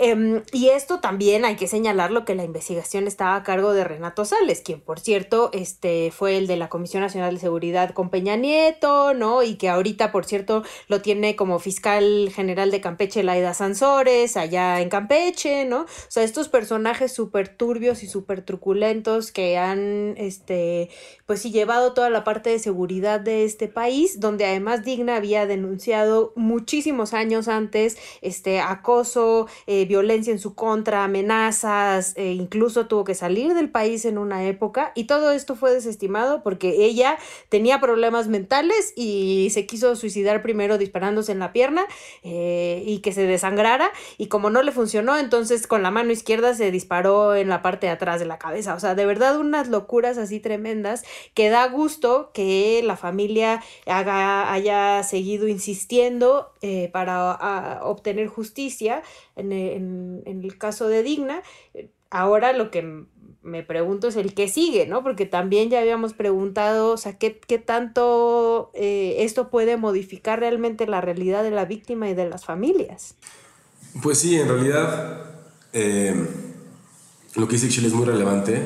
Em, 0.00 0.42
y 0.52 0.68
esto 0.68 1.00
también 1.00 1.44
hay 1.44 1.56
que 1.56 1.66
señalarlo 1.66 2.24
que 2.24 2.36
la 2.36 2.44
investigación 2.44 3.08
estaba 3.08 3.34
a 3.34 3.42
cargo 3.42 3.72
de 3.72 3.82
Renato 3.82 4.24
Sales, 4.24 4.60
quien 4.60 4.80
por 4.80 5.00
cierto 5.00 5.50
este, 5.52 6.12
fue 6.12 6.36
el 6.36 6.46
de 6.46 6.56
la 6.56 6.68
Comisión 6.68 7.02
Nacional 7.02 7.34
de 7.34 7.40
Seguridad 7.40 7.90
con 7.90 8.08
Peña 8.08 8.36
Nieto, 8.36 9.12
¿no? 9.14 9.42
Y 9.42 9.56
que 9.56 9.68
ahorita, 9.68 10.12
por 10.12 10.24
cierto, 10.24 10.62
lo 10.86 11.02
tiene 11.02 11.34
como 11.34 11.58
fiscal 11.58 12.30
general 12.32 12.70
de 12.70 12.80
Campeche 12.80 13.24
Laida 13.24 13.54
Sansores, 13.54 14.36
allá 14.36 14.80
en 14.80 14.88
Campeche, 14.88 15.64
¿no? 15.64 15.80
O 15.80 15.86
sea, 16.08 16.22
estos 16.22 16.48
personajes 16.48 17.12
súper 17.12 17.48
turbios 17.48 18.04
y 18.04 18.06
súper 18.06 18.42
truculentos 18.42 19.32
que 19.32 19.58
han, 19.58 20.14
este, 20.16 20.90
pues 21.26 21.42
sí, 21.42 21.50
llevado 21.50 21.92
toda 21.92 22.08
la 22.08 22.22
parte 22.22 22.50
de 22.50 22.60
seguridad 22.60 23.18
de 23.18 23.44
este 23.44 23.66
país, 23.66 24.20
donde 24.20 24.46
además 24.46 24.84
Digna 24.84 25.16
había 25.16 25.46
denunciado 25.46 26.32
muchísimos 26.36 27.14
años 27.14 27.48
antes, 27.48 27.98
este, 28.22 28.60
acoso, 28.60 29.48
eh, 29.66 29.86
violencia 29.88 30.32
en 30.32 30.38
su 30.38 30.54
contra, 30.54 31.04
amenazas, 31.04 32.12
e 32.16 32.32
incluso 32.32 32.86
tuvo 32.86 33.04
que 33.04 33.14
salir 33.14 33.54
del 33.54 33.70
país 33.70 34.04
en 34.04 34.18
una 34.18 34.44
época 34.44 34.92
y 34.94 35.04
todo 35.04 35.32
esto 35.32 35.56
fue 35.56 35.72
desestimado 35.72 36.42
porque 36.42 36.84
ella 36.84 37.18
tenía 37.48 37.80
problemas 37.80 38.28
mentales 38.28 38.92
y 38.94 39.48
se 39.50 39.66
quiso 39.66 39.96
suicidar 39.96 40.42
primero 40.42 40.78
disparándose 40.78 41.32
en 41.32 41.40
la 41.40 41.52
pierna 41.52 41.86
eh, 42.22 42.82
y 42.86 42.98
que 42.98 43.12
se 43.12 43.26
desangrara 43.26 43.90
y 44.18 44.28
como 44.28 44.50
no 44.50 44.62
le 44.62 44.70
funcionó 44.70 45.18
entonces 45.18 45.66
con 45.66 45.82
la 45.82 45.90
mano 45.90 46.12
izquierda 46.12 46.54
se 46.54 46.70
disparó 46.70 47.34
en 47.34 47.48
la 47.48 47.62
parte 47.62 47.86
de 47.86 47.92
atrás 47.92 48.20
de 48.20 48.26
la 48.26 48.38
cabeza, 48.38 48.74
o 48.74 48.80
sea, 48.80 48.94
de 48.94 49.06
verdad 49.06 49.38
unas 49.38 49.68
locuras 49.68 50.18
así 50.18 50.38
tremendas 50.38 51.04
que 51.34 51.48
da 51.48 51.66
gusto 51.66 52.30
que 52.32 52.82
la 52.84 52.96
familia 52.96 53.62
haga, 53.86 54.52
haya 54.52 55.02
seguido 55.02 55.48
insistiendo 55.48 56.52
eh, 56.60 56.90
para 56.92 57.80
obtener 57.82 58.28
justicia 58.28 59.02
en, 59.38 60.22
el 60.26 60.58
caso 60.58 60.88
de 60.88 61.02
Digna. 61.02 61.42
Ahora 62.10 62.52
lo 62.52 62.70
que 62.70 63.04
me 63.42 63.62
pregunto 63.62 64.08
es 64.08 64.16
el 64.16 64.34
que 64.34 64.48
sigue, 64.48 64.86
¿no? 64.86 65.02
Porque 65.02 65.26
también 65.26 65.70
ya 65.70 65.80
habíamos 65.80 66.12
preguntado, 66.12 66.92
o 66.92 66.96
sea, 66.96 67.18
¿qué, 67.18 67.30
tanto 67.64 68.70
eh, 68.74 69.16
esto 69.20 69.50
puede 69.50 69.76
modificar 69.76 70.40
realmente 70.40 70.86
la 70.86 71.00
realidad 71.00 71.42
de 71.42 71.50
la 71.50 71.64
víctima 71.64 72.08
y 72.08 72.14
de 72.14 72.28
las 72.28 72.44
familias? 72.44 73.16
Pues 74.02 74.18
sí, 74.18 74.36
en 74.36 74.48
realidad 74.48 75.24
eh, 75.72 76.14
lo 77.34 77.46
que 77.46 77.54
dice 77.54 77.66
Ixchel 77.66 77.86
es 77.86 77.92
muy 77.92 78.06
relevante 78.06 78.62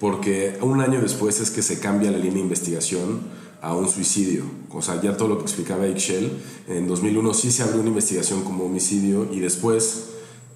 porque 0.00 0.58
un 0.60 0.80
año 0.80 1.00
después 1.00 1.40
es 1.40 1.50
que 1.50 1.62
se 1.62 1.80
cambia 1.80 2.10
la 2.10 2.18
línea 2.18 2.34
de 2.34 2.40
investigación 2.40 3.20
a 3.62 3.74
un 3.74 3.88
suicidio. 3.88 4.44
O 4.70 4.82
sea, 4.82 5.00
ya 5.00 5.16
todo 5.16 5.28
lo 5.28 5.38
que 5.38 5.44
explicaba 5.44 5.86
Ixchel, 5.86 6.30
en 6.68 6.86
2001 6.86 7.34
sí 7.34 7.50
se 7.50 7.62
abrió 7.62 7.80
una 7.80 7.88
investigación 7.88 8.42
como 8.44 8.64
homicidio 8.64 9.28
y 9.32 9.40
después 9.40 10.13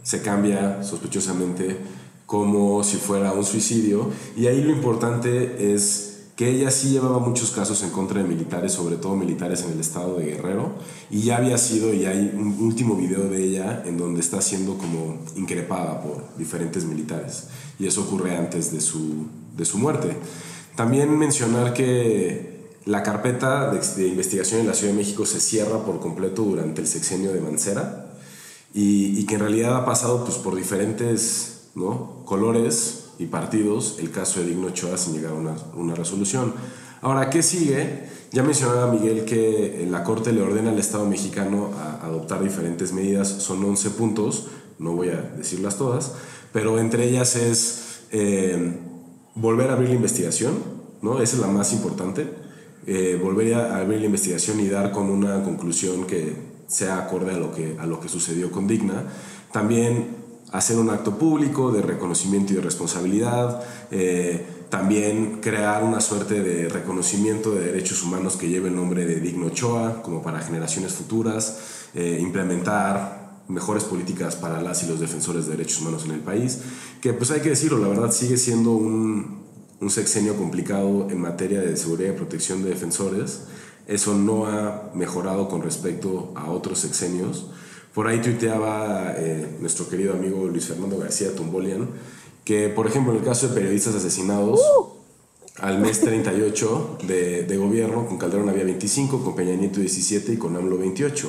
se 0.09 0.23
cambia 0.23 0.83
sospechosamente 0.83 1.77
como 2.25 2.83
si 2.83 2.97
fuera 2.97 3.33
un 3.35 3.45
suicidio. 3.45 4.09
Y 4.39 4.47
ahí 4.47 4.63
lo 4.63 4.71
importante 4.71 5.75
es 5.75 6.21
que 6.35 6.49
ella 6.49 6.71
sí 6.71 6.89
llevaba 6.89 7.19
muchos 7.19 7.51
casos 7.51 7.83
en 7.83 7.91
contra 7.91 8.23
de 8.23 8.27
militares, 8.27 8.73
sobre 8.73 8.97
todo 8.97 9.17
militares 9.17 9.65
en 9.65 9.73
el 9.73 9.81
estado 9.81 10.17
de 10.17 10.25
Guerrero, 10.25 10.73
y 11.11 11.25
ya 11.25 11.37
había 11.37 11.59
sido, 11.59 11.93
y 11.93 12.07
hay 12.07 12.33
un 12.35 12.57
último 12.59 12.95
video 12.95 13.29
de 13.29 13.45
ella 13.45 13.83
en 13.85 13.99
donde 13.99 14.21
está 14.21 14.41
siendo 14.41 14.79
como 14.79 15.19
increpada 15.37 16.01
por 16.01 16.25
diferentes 16.39 16.87
militares, 16.87 17.49
y 17.79 17.87
eso 17.87 18.01
ocurre 18.05 18.35
antes 18.35 18.73
de 18.73 18.81
su, 18.81 19.27
de 19.59 19.67
su 19.67 19.77
muerte. 19.77 20.17
También 20.75 21.19
mencionar 21.19 21.75
que 21.75 22.71
la 22.87 23.03
carpeta 23.03 23.71
de, 23.71 23.81
de 23.81 24.09
investigación 24.09 24.61
en 24.61 24.69
la 24.69 24.75
Ciudad 24.75 24.95
de 24.95 24.99
México 25.01 25.27
se 25.27 25.39
cierra 25.39 25.85
por 25.85 26.01
completo 26.01 26.45
durante 26.45 26.81
el 26.81 26.87
sexenio 26.87 27.31
de 27.35 27.43
Mancera, 27.43 28.08
y, 28.75 29.25
que 29.27 29.35
en 29.35 29.41
realidad 29.41 29.77
ha 29.77 29.85
pasado 29.85 30.25
pues, 30.25 30.37
por 30.37 30.55
diferentes 30.55 31.71
¿no? 31.75 32.23
colores 32.25 33.11
y 33.19 33.27
partidos 33.27 33.97
el 33.99 34.11
caso 34.11 34.41
de 34.41 34.47
Digno 34.47 34.69
Ochoa 34.69 34.97
sin 34.97 35.15
llegar 35.15 35.33
a 35.33 35.37
una, 35.37 35.57
una 35.75 35.95
resolución. 35.95 36.55
Ahora, 37.01 37.31
¿qué 37.31 37.43
sigue? 37.43 38.09
Ya 38.33 38.43
mencionaba 38.43 38.93
Miguel 38.93 39.25
que 39.25 39.87
la 39.91 40.05
Corte 40.05 40.33
le 40.33 40.43
ordena 40.43 40.71
al 40.71 40.79
Estado 40.79 41.07
mexicano 41.07 41.71
a 41.79 42.05
adoptar 42.05 42.43
diferentes 42.43 42.93
medidas, 42.93 43.29
son 43.29 43.65
11 43.65 43.91
puntos, 43.91 44.49
no 44.79 44.93
voy 44.93 45.09
a 45.09 45.23
decirlas 45.37 45.79
todas, 45.79 46.13
pero 46.53 46.79
entre 46.79 47.09
ellas 47.09 47.37
es 47.37 48.01
eh, 48.11 48.79
volver 49.35 49.71
a 49.71 49.75
abrir 49.75 49.89
la 49.91 49.95
investigación, 49.95 50.55
¿no? 51.01 51.23
esa 51.23 51.37
es 51.37 51.43
la 51.43 51.49
más 51.49 51.73
importante, 51.73 52.27
eh, 52.87 53.19
volver 53.23 53.55
a 53.55 53.79
abrir 53.79 54.01
la 54.01 54.07
investigación 54.07 54.61
y 54.61 54.69
dar 54.69 54.93
con 54.93 55.11
una 55.11 55.43
conclusión 55.43 56.05
que 56.07 56.58
sea 56.69 56.99
acorde 56.99 57.33
a 57.33 57.39
lo 57.39 57.53
que, 57.53 57.77
a 57.81 57.87
lo 57.87 57.99
que 57.99 58.09
sucedió 58.09 58.53
con 58.53 58.69
Digna. 58.69 59.03
También 59.51 60.17
hacer 60.53 60.79
un 60.79 60.91
acto 60.91 61.19
público 61.19 61.73
de 61.73 61.83
reconocimiento 61.83 62.53
y 62.53 62.57
de 62.57 62.63
responsabilidad, 62.63 63.63
eh, 63.91 64.47
también 64.71 65.41
crear 65.41 65.83
una 65.83 66.01
suerte 66.01 66.43
de 66.43 66.69
reconocimiento 66.69 67.55
de 67.55 67.67
derechos 67.67 68.03
humanos 68.03 68.37
que 68.37 68.49
lleve 68.49 68.69
el 68.69 68.77
nombre 68.77 69.07
de 69.07 69.21
Digno 69.21 69.47
Ochoa, 69.47 70.03
como 70.03 70.23
para 70.23 70.41
generaciones 70.41 70.93
futuras, 70.93 71.59
eh, 71.95 72.19
implementar 72.21 73.43
mejores 73.49 73.85
políticas 73.85 74.37
para 74.37 74.61
las 74.61 74.83
y 74.85 74.87
los 74.89 75.01
defensores 75.01 75.47
de 75.47 75.53
derechos 75.53 75.81
humanos 75.81 76.05
en 76.05 76.13
el 76.13 76.21
país, 76.21 76.61
que 77.01 77.15
pues 77.15 77.31
hay 77.31 77.41
que 77.41 77.49
decirlo, 77.49 77.79
la 77.79 77.89
verdad 77.89 78.13
sigue 78.13 78.37
siendo 78.37 78.73
un, 78.73 79.43
un 79.81 79.91
sexenio 79.91 80.37
complicado 80.37 81.09
en 81.11 81.21
materia 81.21 81.61
de 81.61 81.77
seguridad 81.77 82.11
y 82.11 82.17
protección 82.17 82.63
de 82.63 82.71
defensores, 82.71 83.45
eso 83.89 84.15
no 84.15 84.47
ha 84.47 84.91
mejorado 84.95 85.49
con 85.49 85.63
respecto 85.63 86.31
a 86.37 86.51
otros 86.51 86.79
sexenios. 86.79 87.47
Por 87.95 88.07
ahí 88.07 88.21
tuiteaba 88.21 89.15
eh, 89.17 89.57
nuestro 89.61 89.89
querido 89.89 90.13
amigo 90.13 90.47
Luis 90.47 90.67
Fernando 90.67 90.99
García 90.99 91.35
Tumbolian 91.35 91.89
que, 92.49 92.71
por 92.71 92.87
ejemplo, 92.87 93.13
en 93.13 93.19
el 93.19 93.25
caso 93.25 93.47
de 93.47 93.55
periodistas 93.55 93.95
asesinados, 93.95 94.59
uh. 94.59 94.87
al 95.59 95.81
mes 95.81 96.01
38 96.01 96.99
de, 97.07 97.43
de, 97.43 97.57
gobierno, 97.59 98.07
con 98.07 98.17
Calderón 98.17 98.49
había 98.49 98.65
25, 98.65 99.23
con 99.23 99.37
Peña 99.37 99.55
Nieto 99.55 99.81
17 99.81 100.33
y 100.33 100.37
con 100.39 100.57
AMLO 100.57 100.79
28. 100.79 101.29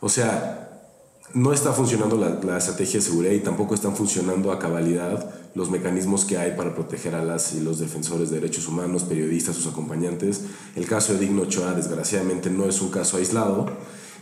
O 0.00 0.08
sea, 0.08 0.88
no 1.34 1.52
está 1.52 1.72
funcionando 1.72 2.16
la, 2.16 2.40
la, 2.42 2.58
estrategia 2.58 2.98
de 2.98 3.06
seguridad 3.06 3.32
y 3.32 3.38
tampoco 3.38 3.76
están 3.76 3.94
funcionando 3.94 4.50
a 4.50 4.58
cabalidad 4.58 5.32
los 5.54 5.70
mecanismos 5.70 6.24
que 6.24 6.38
hay 6.38 6.56
para 6.56 6.74
proteger 6.74 7.14
a 7.14 7.24
las 7.24 7.54
y 7.54 7.60
los 7.60 7.78
defensores 7.78 8.30
de 8.30 8.40
derechos 8.40 8.68
humanos, 8.68 9.04
periodistas, 9.04 9.56
sus 9.56 9.66
acompañantes. 9.66 10.42
El 10.76 10.86
caso 10.86 11.12
de 11.12 11.20
Digno 11.20 11.42
Ochoa, 11.42 11.74
desgraciadamente, 11.74 12.50
no 12.50 12.66
es 12.66 12.80
un 12.80 12.90
caso 12.90 13.16
aislado 13.16 13.66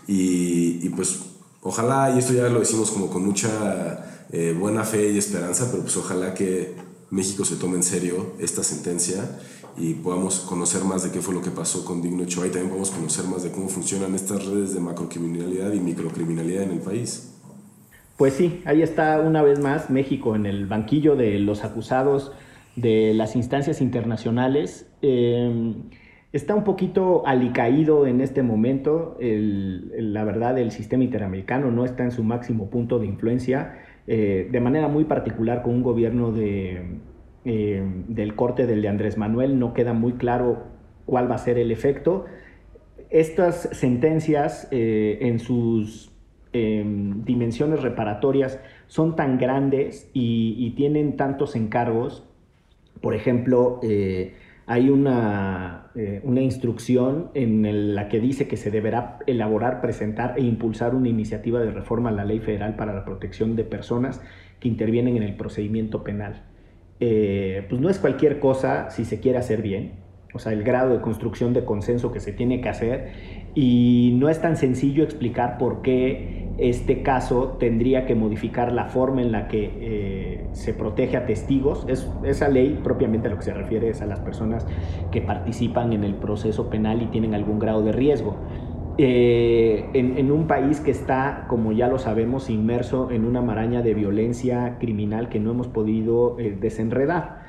y, 0.07 0.85
y 0.85 0.89
pues 0.91 1.19
ojalá, 1.63 2.15
y 2.15 2.19
esto 2.19 2.33
ya 2.33 2.49
lo 2.49 2.61
decimos 2.61 2.91
como 2.91 3.09
con 3.11 3.25
mucha 3.25 4.27
eh, 4.31 4.55
buena 4.59 4.85
fe 4.85 5.11
y 5.11 5.19
esperanza, 5.19 5.69
pero 5.71 5.83
pues 5.83 5.97
ojalá 5.97 6.35
que 6.35 6.75
México 7.11 7.45
se 7.45 7.57
tome 7.57 7.77
en 7.77 7.83
serio 7.83 8.35
esta 8.39 8.63
sentencia 8.63 9.39
y 9.79 9.95
podamos 9.95 10.41
conocer 10.41 10.85
más 10.85 11.05
de 11.05 11.11
qué 11.11 11.23
fue 11.23 11.35
lo 11.35 11.41
que 11.41 11.51
pasó 11.51 11.85
con 11.85 12.03
Digno 12.03 12.25
Ochoa 12.25 12.47
y 12.47 12.51
también 12.51 12.69
podamos 12.69 12.91
conocer 12.91 13.25
más 13.27 13.43
de 13.43 13.53
cómo 13.53 13.69
funcionan 13.69 14.15
estas 14.15 14.45
redes 14.45 14.75
de 14.75 14.81
macrocriminalidad 14.81 15.73
y 15.73 15.81
microcriminalidad 15.81 16.65
en 16.65 16.73
el 16.73 16.81
país. 16.81 17.29
Pues 18.19 18.33
sí, 18.35 18.63
ahí 18.65 18.83
está 18.83 19.21
una 19.21 19.43
vez 19.43 19.61
más 19.61 19.91
México 19.91 20.35
en 20.35 20.45
el 20.45 20.67
banquillo 20.67 21.15
de 21.15 21.39
los 21.39 21.65
acusados 21.65 22.33
de 22.75 23.15
las 23.15 23.37
instancias 23.37 23.81
internacionales. 23.81 24.91
Em, 25.03 25.85
está 26.33 26.57
un 26.57 26.65
poquito 26.65 27.25
alicaído 27.29 28.09
en 28.09 28.21
este 28.21 28.43
momento. 28.43 29.17
la 29.21 30.25
verdad, 30.25 30.59
el 30.59 30.73
sistema 30.73 31.05
interamericano 31.05 31.71
no 31.71 31.85
está 31.85 32.03
en 32.03 32.11
su 32.11 32.25
máximo 32.25 32.71
punto 32.71 32.99
de 32.99 33.07
influencia, 33.07 33.79
eh, 34.09 34.49
de 34.51 34.61
manera 34.61 34.89
muy 34.89 35.05
particular 35.05 35.63
con 35.63 35.75
un 35.75 35.85
gobierno 35.85 36.33
de, 36.33 36.99
eh, 37.45 37.83
del 38.09 38.35
corte 38.35 38.67
del 38.67 38.83
de 38.83 38.89
Andrés 38.89 39.17
Manuel, 39.17 39.61
no 39.61 39.75
queda 39.75 39.93
muy 39.93 40.15
claro 40.15 40.65
cuál 41.07 41.31
va 41.31 41.37
a 41.37 41.39
ser 41.39 41.57
el 41.57 41.71
efecto. 41.71 42.25
Estas 43.11 43.69
sentencias 43.73 44.67
eh, 44.73 45.19
en 45.21 45.39
sus 45.39 46.18
em, 46.53 47.25
dimensiones 47.25 47.83
reparatorias 47.83 48.61
son 48.87 49.17
tan 49.17 49.39
grandes 49.39 50.11
y, 50.13 50.71
tienen 50.77 51.17
tantos 51.17 51.57
encargos. 51.57 52.25
Por 53.01 53.15
ejemplo, 53.15 53.81
eh, 53.83 54.35
hay 54.67 54.91
una, 54.91 55.91
una, 56.23 56.41
instrucción 56.43 57.31
en 57.35 57.95
la 57.95 58.09
que 58.09 58.21
dice 58.21 58.49
que 58.49 58.57
se 58.57 58.71
deberá 58.71 59.19
elaborar, 59.27 59.81
presentar 59.81 60.35
e 60.37 60.43
impulsar 60.43 60.95
una 60.95 61.09
iniciativa 61.09 61.61
de 61.61 61.71
reforma 61.71 62.11
a 62.11 62.13
la 62.13 62.25
Ley 62.25 62.41
Federal 62.41 62.77
para 62.77 62.93
la 62.93 63.05
Protección 63.05 63.57
de 63.57 63.65
Personas 63.65 64.21
que 64.61 64.69
intervienen 64.69 65.17
en 65.17 65.23
el 65.23 65.37
procedimiento 65.37 66.05
penal. 66.05 66.43
Eh, 67.01 67.65
pues 67.69 67.81
no 67.81 67.91
es 67.91 67.99
cualquier 67.99 68.41
cosa 68.41 68.91
si 68.91 69.05
se 69.05 69.21
quiere 69.21 69.39
hacer 69.39 69.63
bien, 69.63 69.93
o 70.35 70.39
sea, 70.41 70.53
el 70.53 70.65
grado 70.65 70.93
de 70.93 71.01
construcción 71.01 71.53
de 71.53 71.65
consenso 71.65 72.13
que 72.13 72.21
se 72.21 72.33
tiene 72.33 72.61
que 72.61 72.69
hacer 72.69 73.13
y 73.55 74.17
no 74.17 74.29
es 74.29 74.41
tan 74.41 74.57
sencillo 74.57 75.05
explicar 75.05 75.59
por 75.59 75.81
qué 75.83 76.38
este 76.59 77.03
caso 77.03 77.57
tendría 77.61 78.05
que 78.05 78.17
modificar 78.17 78.73
la 78.73 78.87
forma 78.87 79.23
en 79.23 79.31
la 79.31 79.47
que 79.47 79.71
eh, 79.81 80.47
se 80.53 80.75
protege 80.75 81.17
a 81.17 81.25
testigos. 81.25 81.87
Es, 81.89 82.11
esa 82.25 82.49
ley 82.49 82.81
propiamente 82.83 83.29
a 83.29 83.31
lo 83.31 83.37
que 83.37 83.45
se 83.45 83.55
refiere 83.55 83.89
es 83.89 84.03
a 84.03 84.07
las 84.07 84.21
personas 84.21 84.67
que 85.13 85.21
participan 85.21 85.93
en 85.93 86.03
el 86.03 86.15
proceso 86.15 86.69
penal 86.69 87.01
y 87.01 87.07
tienen 87.07 87.35
algún 87.35 87.59
grado 87.59 87.83
de 87.83 87.93
riesgo. 87.93 88.37
eh, 89.01 89.89
en, 89.95 90.33
un 90.33 90.49
país 90.49 90.81
que 90.81 90.91
está, 90.91 91.47
como 91.49 91.71
ya 91.71 91.87
lo 91.87 92.01
sabemos, 92.01 92.51
inmerso 92.51 93.13
en 93.13 93.25
una 93.25 93.41
maraña 93.41 93.81
de 93.81 93.95
violencia 93.95 94.77
criminal 94.81 95.29
que 95.29 95.39
no 95.39 95.53
hemos 95.53 95.69
podido 95.69 96.37
eh, 96.41 96.57
desenredar. 96.61 97.48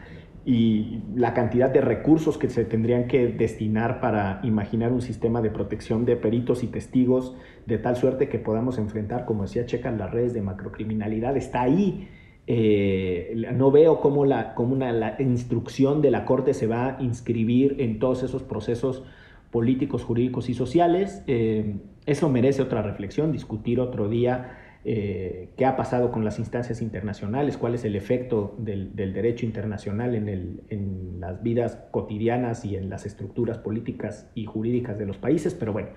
Y 0.49 1.03
la 1.15 1.35
cantidad 1.35 1.69
de 1.69 1.79
recursos 1.79 2.39
que 2.39 2.49
se 2.49 2.65
tendrían 2.65 3.07
que 3.07 3.27
destinar 3.27 4.01
para 4.01 4.39
imaginar 4.41 4.91
un 4.91 5.03
sistema 5.03 5.43
de 5.43 5.51
protección 5.51 6.05
de 6.05 6.15
peritos 6.15 6.63
y 6.63 6.67
testigos 6.67 7.35
de 7.67 7.77
tal 7.77 7.95
suerte 7.95 8.29
que 8.29 8.39
podamos 8.39 8.79
enfrentar, 8.79 9.25
como 9.25 9.43
decía 9.43 9.67
Checa, 9.67 9.91
las 9.91 10.09
redes 10.09 10.33
de 10.33 10.41
macrocriminalidad, 10.41 11.37
está 11.37 11.61
ahí. 11.61 12.07
Eh, 12.47 13.47
no 13.53 13.69
veo 13.69 14.01
cómo, 14.01 14.25
la, 14.25 14.55
una, 14.57 14.91
la 14.91 15.21
instrucción 15.21 16.01
de 16.01 16.09
la 16.09 16.25
Corte 16.25 16.55
se 16.55 16.65
va 16.65 16.97
a 16.97 17.03
inscribir 17.03 17.75
en 17.77 17.99
todos 17.99 18.23
esos 18.23 18.41
procesos 18.41 19.03
políticos, 19.51 20.03
jurídicos 20.03 20.49
y 20.49 20.55
sociales. 20.55 21.23
Eh, 21.27 21.75
eso 22.07 22.27
merece 22.27 22.63
otra 22.63 22.81
reflexión, 22.81 23.31
discutir 23.31 23.79
otro 23.79 24.09
día 24.09 24.57
eh, 24.86 25.49
qué 25.57 25.65
ha 25.65 25.75
pasado 25.75 26.11
con 26.11 26.23
las 26.23 26.39
instancias 26.39 26.82
internacionales, 26.82 27.57
cuál 27.57 27.75
es 27.75 27.84
el 27.84 27.95
efecto 27.95 28.55
del, 28.57 28.95
derecho 28.95 29.45
internacional 29.45 30.15
en, 30.15 30.61
en, 30.69 31.19
las 31.19 31.43
vidas 31.43 31.80
cotidianas 31.91 32.63
y 32.63 32.77
en 32.77 32.89
las 32.89 33.05
estructuras 33.05 33.57
políticas 33.57 34.30
y 34.36 34.45
jurídicas 34.45 34.97
de 34.97 35.05
los 35.05 35.17
países. 35.17 35.53
Pero 35.53 35.73
bueno, 35.73 35.89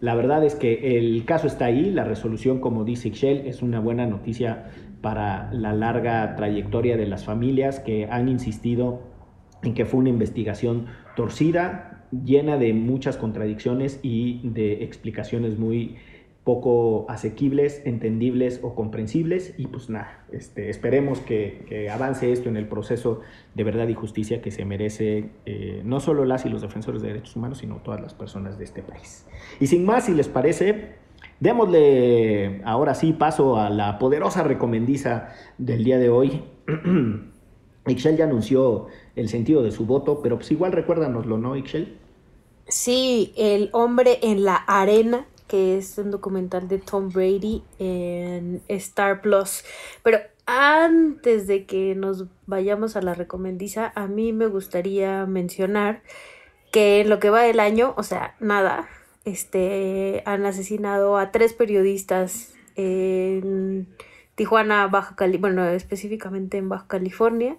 la 0.00 0.14
verdad 0.14 0.44
es 0.44 0.54
que 0.54 0.98
el 0.98 1.24
caso 1.24 1.46
está 1.46 1.64
ahí, 1.64 1.90
la 1.90 2.04
resolución, 2.04 2.60
como 2.60 2.84
dice 2.84 3.08
Ixchel, 3.08 3.46
es 3.46 3.62
una 3.62 3.80
buena 3.80 4.06
noticia 4.06 4.70
para 5.00 5.52
la 5.52 5.72
larga 5.72 6.36
trayectoria 6.36 6.96
de 6.96 7.06
las 7.06 7.24
familias 7.24 7.80
que 7.80 8.06
han 8.10 8.28
insistido 8.28 9.00
en 9.62 9.74
que 9.74 9.86
fue 9.86 10.00
una 10.00 10.10
investigación 10.10 10.86
torcida, 11.16 12.06
llena 12.24 12.56
de 12.58 12.72
muchas 12.74 13.16
contradicciones 13.16 14.00
y 14.02 14.40
de 14.44 14.84
explicaciones 14.84 15.58
muy 15.58 15.96
poco 16.48 17.04
asequibles, 17.10 17.82
entendibles 17.84 18.60
o 18.62 18.74
comprensibles. 18.74 19.52
Y 19.58 19.66
pues 19.66 19.90
nada, 19.90 20.24
este, 20.32 20.70
esperemos 20.70 21.20
que, 21.20 21.90
avance 21.92 22.32
esto 22.32 22.48
en 22.48 22.56
el 22.56 22.66
proceso 22.66 23.20
de 23.54 23.64
verdad 23.64 23.86
y 23.88 23.92
justicia 23.92 24.40
que 24.40 24.50
se 24.50 24.64
merece 24.64 25.28
eh, 25.44 25.82
no 25.84 26.00
solo 26.00 26.24
las 26.24 26.46
y 26.46 26.48
los 26.48 26.62
defensores 26.62 27.02
de 27.02 27.08
derechos 27.08 27.36
humanos, 27.36 27.58
sino 27.58 27.82
todas 27.84 28.00
las 28.00 28.14
personas 28.14 28.56
de 28.56 28.64
este 28.64 28.82
país. 28.82 29.26
Y 29.60 29.66
sin 29.66 29.84
más, 29.84 30.06
si 30.06 30.14
les 30.14 30.26
parece, 30.26 30.94
démosle 31.38 32.62
ahora 32.64 32.94
sí 32.94 33.12
paso 33.12 33.58
a 33.58 33.68
la 33.68 33.98
poderosa 33.98 34.42
recomendiza 34.42 35.34
del 35.58 35.84
día 35.84 35.98
de 35.98 36.08
hoy. 36.08 36.44
Ixchel 37.86 38.16
ya 38.16 38.24
anunció 38.24 38.86
el 39.16 39.28
sentido 39.28 39.62
de 39.62 39.70
su 39.70 39.84
voto, 39.84 40.20
pero 40.22 40.36
pues 40.36 40.50
igual 40.50 40.72
recuérdanoslo, 40.72 41.36
¿no, 41.36 41.56
Ixchel? 41.56 41.98
Sí, 42.68 43.34
El 43.36 43.68
hombre 43.72 44.18
en 44.22 44.44
la 44.44 44.56
arena, 44.56 45.26
que 45.48 45.78
es 45.78 45.98
un 45.98 46.10
documental 46.10 46.68
de 46.68 46.78
Tom 46.78 47.10
Brady 47.10 47.64
en 47.78 48.62
Star 48.68 49.20
Plus. 49.20 49.64
Pero 50.02 50.18
antes 50.46 51.46
de 51.46 51.66
que 51.66 51.94
nos 51.94 52.26
vayamos 52.46 52.96
a 52.96 53.02
la 53.02 53.14
recomendiza, 53.14 53.92
a 53.94 54.06
mí 54.06 54.32
me 54.32 54.46
gustaría 54.46 55.26
mencionar 55.26 56.02
que 56.70 57.00
en 57.00 57.08
lo 57.08 57.18
que 57.18 57.30
va 57.30 57.42
del 57.42 57.60
año, 57.60 57.94
o 57.96 58.02
sea, 58.02 58.36
nada, 58.40 58.88
este, 59.24 60.22
han 60.26 60.46
asesinado 60.46 61.16
a 61.18 61.32
tres 61.32 61.52
periodistas 61.52 62.54
en 62.76 63.88
Tijuana, 64.34 64.86
Baja 64.86 65.16
California, 65.16 65.62
bueno, 65.64 65.76
específicamente 65.76 66.58
en 66.58 66.68
Baja 66.68 66.86
California, 66.86 67.56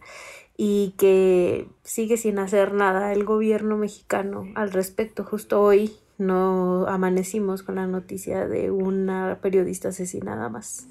y 0.57 0.95
que 0.97 1.67
sigue 1.83 2.17
sin 2.17 2.39
hacer 2.39 2.73
nada 2.73 3.13
el 3.13 3.23
gobierno 3.23 3.77
mexicano 3.77 4.47
al 4.55 4.71
respecto. 4.71 5.23
Justo 5.23 5.61
hoy 5.61 5.93
no 6.19 6.85
amanecimos 6.87 7.63
con 7.63 7.75
la 7.75 7.87
noticia 7.87 8.47
de 8.47 8.69
una 8.71 9.39
periodista 9.41 9.89
asesinada 9.89 10.49
más. 10.49 10.83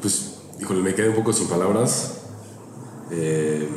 Pues, 0.00 0.38
híjole, 0.60 0.80
me 0.80 0.94
quedé 0.94 1.08
un 1.08 1.16
poco 1.16 1.32
sin 1.32 1.48
palabras. 1.48 2.22
Eh, 3.10 3.68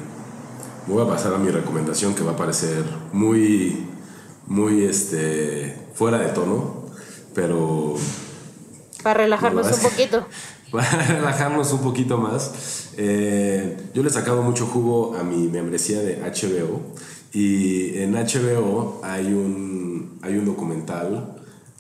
voy 0.88 1.04
a 1.04 1.10
pasar 1.10 1.34
a 1.34 1.38
mi 1.38 1.50
recomendación 1.50 2.14
que 2.14 2.24
va 2.24 2.32
a 2.32 2.38
parecer 2.38 2.84
muy, 3.12 3.88
muy, 4.48 4.86
este, 4.86 5.90
fuera 5.94 6.20
de 6.20 6.30
tono, 6.30 6.86
pero... 7.34 7.96
Para 9.04 9.24
relajarnos 9.24 9.72
un 9.72 9.90
poquito. 9.90 10.26
para 10.72 11.08
relajarnos 11.08 11.74
un 11.74 11.80
poquito 11.80 12.18
más. 12.18 12.92
Eh, 12.98 13.78
yo 13.94 14.04
le 14.04 14.10
he 14.10 14.12
sacado 14.12 14.42
mucho 14.44 14.68
jugo 14.68 15.16
a 15.18 15.24
mi 15.24 15.48
membresía 15.48 16.00
de 16.00 16.18
HBO 16.18 16.82
y 17.36 17.98
en 17.98 18.14
HBO 18.14 19.02
hay 19.04 19.26
un, 19.26 20.20
hay 20.22 20.38
un 20.38 20.46
documental 20.46 21.36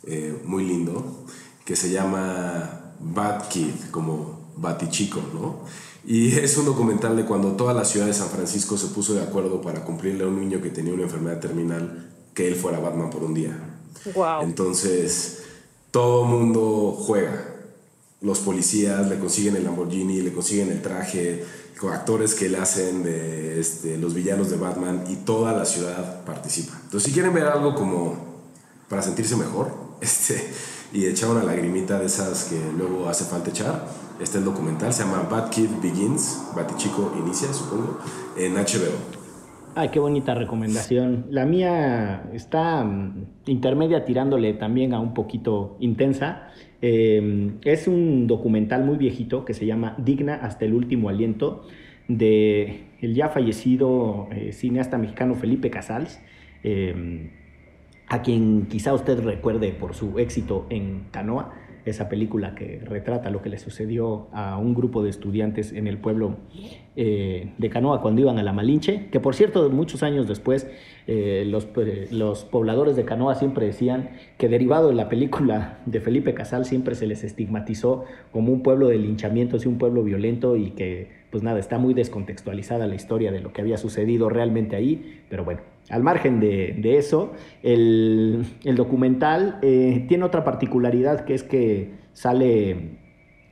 eh, 0.06 0.38
muy 0.44 0.66
lindo 0.66 1.24
que 1.64 1.78
se 1.78 1.90
llama 1.90 2.94
Bad 3.00 3.48
Kid, 3.48 3.74
como 3.90 4.52
Batichico, 4.58 5.22
¿no? 5.34 5.62
Y 6.06 6.34
es 6.38 6.58
un 6.58 6.66
documental 6.66 7.16
de 7.16 7.24
cuando 7.24 7.54
toda 7.54 7.74
la 7.74 7.86
ciudad 7.86 8.06
de 8.06 8.14
San 8.14 8.28
Francisco 8.28 8.78
se 8.78 8.88
puso 8.88 9.14
de 9.14 9.24
acuerdo 9.24 9.62
para 9.62 9.86
cumplirle 9.86 10.26
a 10.26 10.28
un 10.28 10.42
niño 10.42 10.62
que 10.62 10.72
tenía 10.72 10.94
una 10.94 11.04
enfermedad 11.04 11.40
terminal 11.40 12.12
que 12.34 12.50
él 12.50 12.56
fuera 12.56 12.80
Batman 12.80 13.10
por 13.10 13.24
un 13.24 13.34
día. 13.34 13.58
Wow. 14.14 14.42
Entonces, 14.42 15.44
todo 15.90 16.26
mundo 16.26 16.92
juega 17.00 17.56
los 18.26 18.40
policías 18.40 19.08
le 19.08 19.20
consiguen 19.20 19.56
el 19.56 19.64
Lamborghini, 19.64 20.22
le 20.22 20.34
consiguen 20.34 20.72
el 20.72 20.82
traje, 20.82 21.44
actores 21.84 22.34
que 22.36 22.50
le 22.50 22.58
hacen 22.58 23.04
de 23.04 23.60
este, 23.60 23.98
los 23.98 24.14
villanos 24.14 24.50
de 24.50 24.58
Batman 24.58 25.04
y 25.08 25.18
toda 25.18 25.54
la 25.54 25.66
ciudad 25.66 26.24
participa. 26.24 26.74
Entonces, 26.84 27.04
si 27.04 27.12
quieren 27.12 27.34
ver 27.34 27.46
algo 27.46 27.76
como 27.76 28.18
para 28.90 29.02
sentirse 29.02 29.36
mejor 29.36 29.72
este, 30.02 30.52
y 30.94 31.06
echar 31.06 31.30
una 31.30 31.44
lagrimita 31.44 32.00
de 32.00 32.06
esas 32.06 32.46
que 32.46 32.60
luego 32.78 33.08
hace 33.08 33.26
falta 33.26 33.50
echar, 33.50 33.88
está 34.20 34.38
el 34.38 34.46
documental, 34.46 34.94
se 34.94 35.04
llama 35.04 35.28
Bad 35.30 35.50
Kid 35.50 35.70
Begins, 35.82 36.38
Batichico 36.56 37.14
Inicia, 37.20 37.54
supongo, 37.54 38.00
en 38.36 38.56
HBO. 38.56 39.15
Ay, 39.78 39.90
qué 39.90 40.00
bonita 40.00 40.34
recomendación. 40.34 41.26
La 41.30 41.46
mía 41.46 42.30
está 42.32 42.82
mm, 42.86 43.26
intermedia 43.48 44.06
tirándole 44.06 44.54
también 44.54 44.94
a 44.94 45.02
un 45.02 45.14
poquito 45.14 45.76
intensa. 45.82 46.48
Em, 46.82 47.58
es 47.62 47.86
un 47.90 48.26
documental 48.26 48.86
muy 48.86 48.96
viejito 48.96 49.44
que 49.44 49.54
se 49.54 49.66
llama 49.66 49.94
Digna 49.98 50.36
hasta 50.36 50.64
el 50.64 50.74
último 50.74 51.10
aliento 51.10 51.68
de 52.08 52.86
el 53.02 53.16
ya 53.16 53.28
fallecido 53.28 54.30
eh, 54.32 54.54
cineasta 54.54 54.98
mexicano 54.98 55.36
Felipe 55.36 55.70
Casals, 55.70 56.22
em, 56.64 57.32
a 58.08 58.22
quien 58.22 58.68
quizá 58.68 58.94
usted 58.94 59.20
recuerde 59.20 59.74
por 59.74 59.94
su 59.94 60.20
éxito 60.20 60.68
en 60.70 61.08
Canoa 61.12 61.54
esa 61.86 62.10
película 62.10 62.56
que 62.56 62.82
retrata 62.84 63.30
lo 63.30 63.42
que 63.42 63.50
le 63.50 63.58
sucedió 63.60 64.28
a 64.34 64.58
un 64.58 64.74
grupo 64.74 65.04
de 65.04 65.10
estudiantes 65.10 65.72
en 65.72 65.88
el 65.88 65.98
pueblo 65.98 66.38
eh, 66.96 67.54
de 67.58 67.70
Canoa 67.70 68.02
cuando 68.02 68.22
iban 68.22 68.40
a 68.40 68.44
la 68.44 68.54
Malinche, 68.54 69.08
que 69.12 69.20
por 69.20 69.36
cierto 69.36 69.70
muchos 69.70 70.02
años 70.02 70.28
después 70.28 70.68
eh, 71.08 71.44
los, 71.46 71.68
eh, 71.78 72.08
los, 72.12 72.44
pobladores 72.46 72.96
de 72.96 73.06
Canoa 73.06 73.36
siempre 73.36 73.68
decían 73.68 74.10
que 74.38 74.50
derivado 74.50 74.90
de 74.90 74.96
la 74.96 75.10
película 75.10 75.80
de 75.86 76.02
Felipe 76.02 76.34
Casal 76.34 76.66
siempre 76.66 76.96
se 76.96 77.06
les 77.06 77.24
estigmatizó 77.24 78.06
como 78.32 78.52
un 78.52 78.64
pueblo 78.64 78.88
de 78.88 78.98
linchamientos 78.98 79.66
y 79.66 79.68
un 79.68 79.78
pueblo 79.78 80.04
violento 80.04 80.56
y 80.56 80.72
que 80.72 81.25
pues 81.36 81.44
nada, 81.44 81.60
está 81.60 81.78
muy 81.80 81.94
descontextualizada 81.94 82.88
la 82.88 82.96
historia 82.96 83.30
de 83.30 83.42
lo 83.42 83.52
que 83.52 83.60
había 83.60 83.76
sucedido 83.76 84.30
realmente 84.30 84.78
ahí, 84.78 85.22
pero 85.28 85.44
bueno, 85.44 85.60
al 85.90 86.02
margen 86.02 86.40
de, 86.40 86.98
eso, 86.98 87.34
el, 87.62 88.46
documental 88.74 89.60
eh, 89.62 90.06
tiene 90.08 90.24
otra 90.24 90.46
particularidad 90.46 91.26
que 91.26 91.34
es 91.34 91.44
que 91.44 91.92
sale 92.14 93.00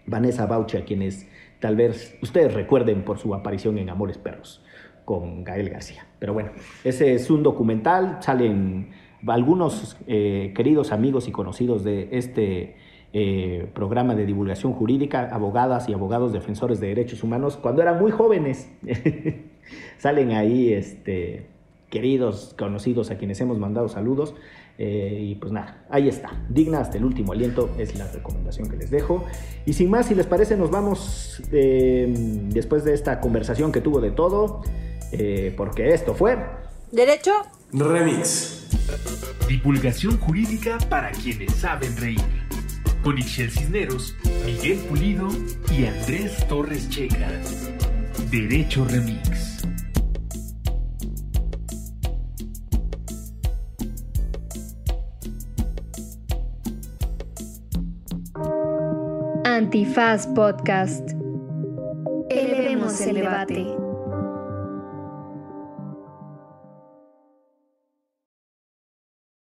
Vanessa 0.05 0.45
Baucha, 0.45 0.85
quienes 0.85 1.27
tal 1.59 1.75
vez 1.75 2.17
ustedes 2.21 2.53
recuerden 2.53 3.03
por 3.03 3.19
su 3.19 3.35
aparición 3.35 3.77
en 3.77 3.89
Amores 3.89 4.17
Perros 4.17 4.63
con 5.03 5.43
Gael 5.43 5.69
García. 5.69 6.07
Pero 6.19 6.31
bueno, 6.31 6.51
ese 6.85 7.15
es 7.15 7.29
un 7.29 7.43
documental, 7.43 8.19
salen 8.21 8.91
algunos 9.27 9.97
eh, 10.07 10.53
queridos 10.55 10.93
amigos 10.93 11.27
y 11.27 11.33
conocidos 11.33 11.83
de 11.83 12.07
este 12.13 12.77
eh, 13.13 13.69
programa 13.73 14.15
de 14.15 14.25
divulgación 14.25 14.73
jurídica, 14.73 15.29
abogadas 15.31 15.87
y 15.87 15.93
abogados 15.93 16.33
defensores 16.33 16.79
de 16.79 16.87
derechos 16.87 17.23
humanos, 17.23 17.57
cuando 17.57 17.81
eran 17.81 17.99
muy 17.99 18.11
jóvenes. 18.11 18.69
salen 19.97 20.31
ahí 20.31 20.73
este, 20.73 21.47
queridos, 21.89 22.55
conocidos 22.57 23.11
a 23.11 23.17
quienes 23.17 23.39
hemos 23.41 23.57
mandado 23.57 23.87
saludos. 23.87 24.35
Eh, 24.79 25.19
y 25.21 25.35
pues 25.35 25.51
nada, 25.51 25.85
ahí 25.89 26.09
está. 26.09 26.31
Digna 26.49 26.79
hasta 26.79 26.97
el 26.97 27.05
último 27.05 27.31
aliento 27.31 27.69
es 27.77 27.95
la 27.95 28.11
recomendación 28.11 28.69
que 28.69 28.77
les 28.77 28.89
dejo. 28.89 29.23
Y 29.65 29.73
sin 29.73 29.89
más, 29.89 30.07
si 30.07 30.15
les 30.15 30.25
parece, 30.25 30.57
nos 30.57 30.71
vamos 30.71 31.41
eh, 31.51 32.11
después 32.49 32.83
de 32.83 32.93
esta 32.93 33.19
conversación 33.19 33.71
que 33.71 33.81
tuvo 33.81 34.01
de 34.01 34.11
todo, 34.11 34.61
eh, 35.11 35.53
porque 35.55 35.93
esto 35.93 36.15
fue... 36.15 36.37
Derecho. 36.91 37.31
Remix. 37.71 38.67
Divulgación 39.47 40.17
jurídica 40.19 40.77
para 40.89 41.11
quienes 41.11 41.53
saben 41.53 41.95
reír 41.97 42.19
con 43.03 43.17
Ixel 43.17 43.51
Cisneros, 43.51 44.15
Miguel 44.45 44.79
Pulido 44.89 45.27
y 45.71 45.85
Andrés 45.85 46.47
Torres 46.47 46.89
Checa. 46.89 47.29
Derecho 48.31 48.85
Remix. 48.85 49.67
Antifaz 59.43 60.27
Podcast. 60.27 61.11
Elevemos 62.29 62.99
el 63.01 63.15
debate. 63.15 63.92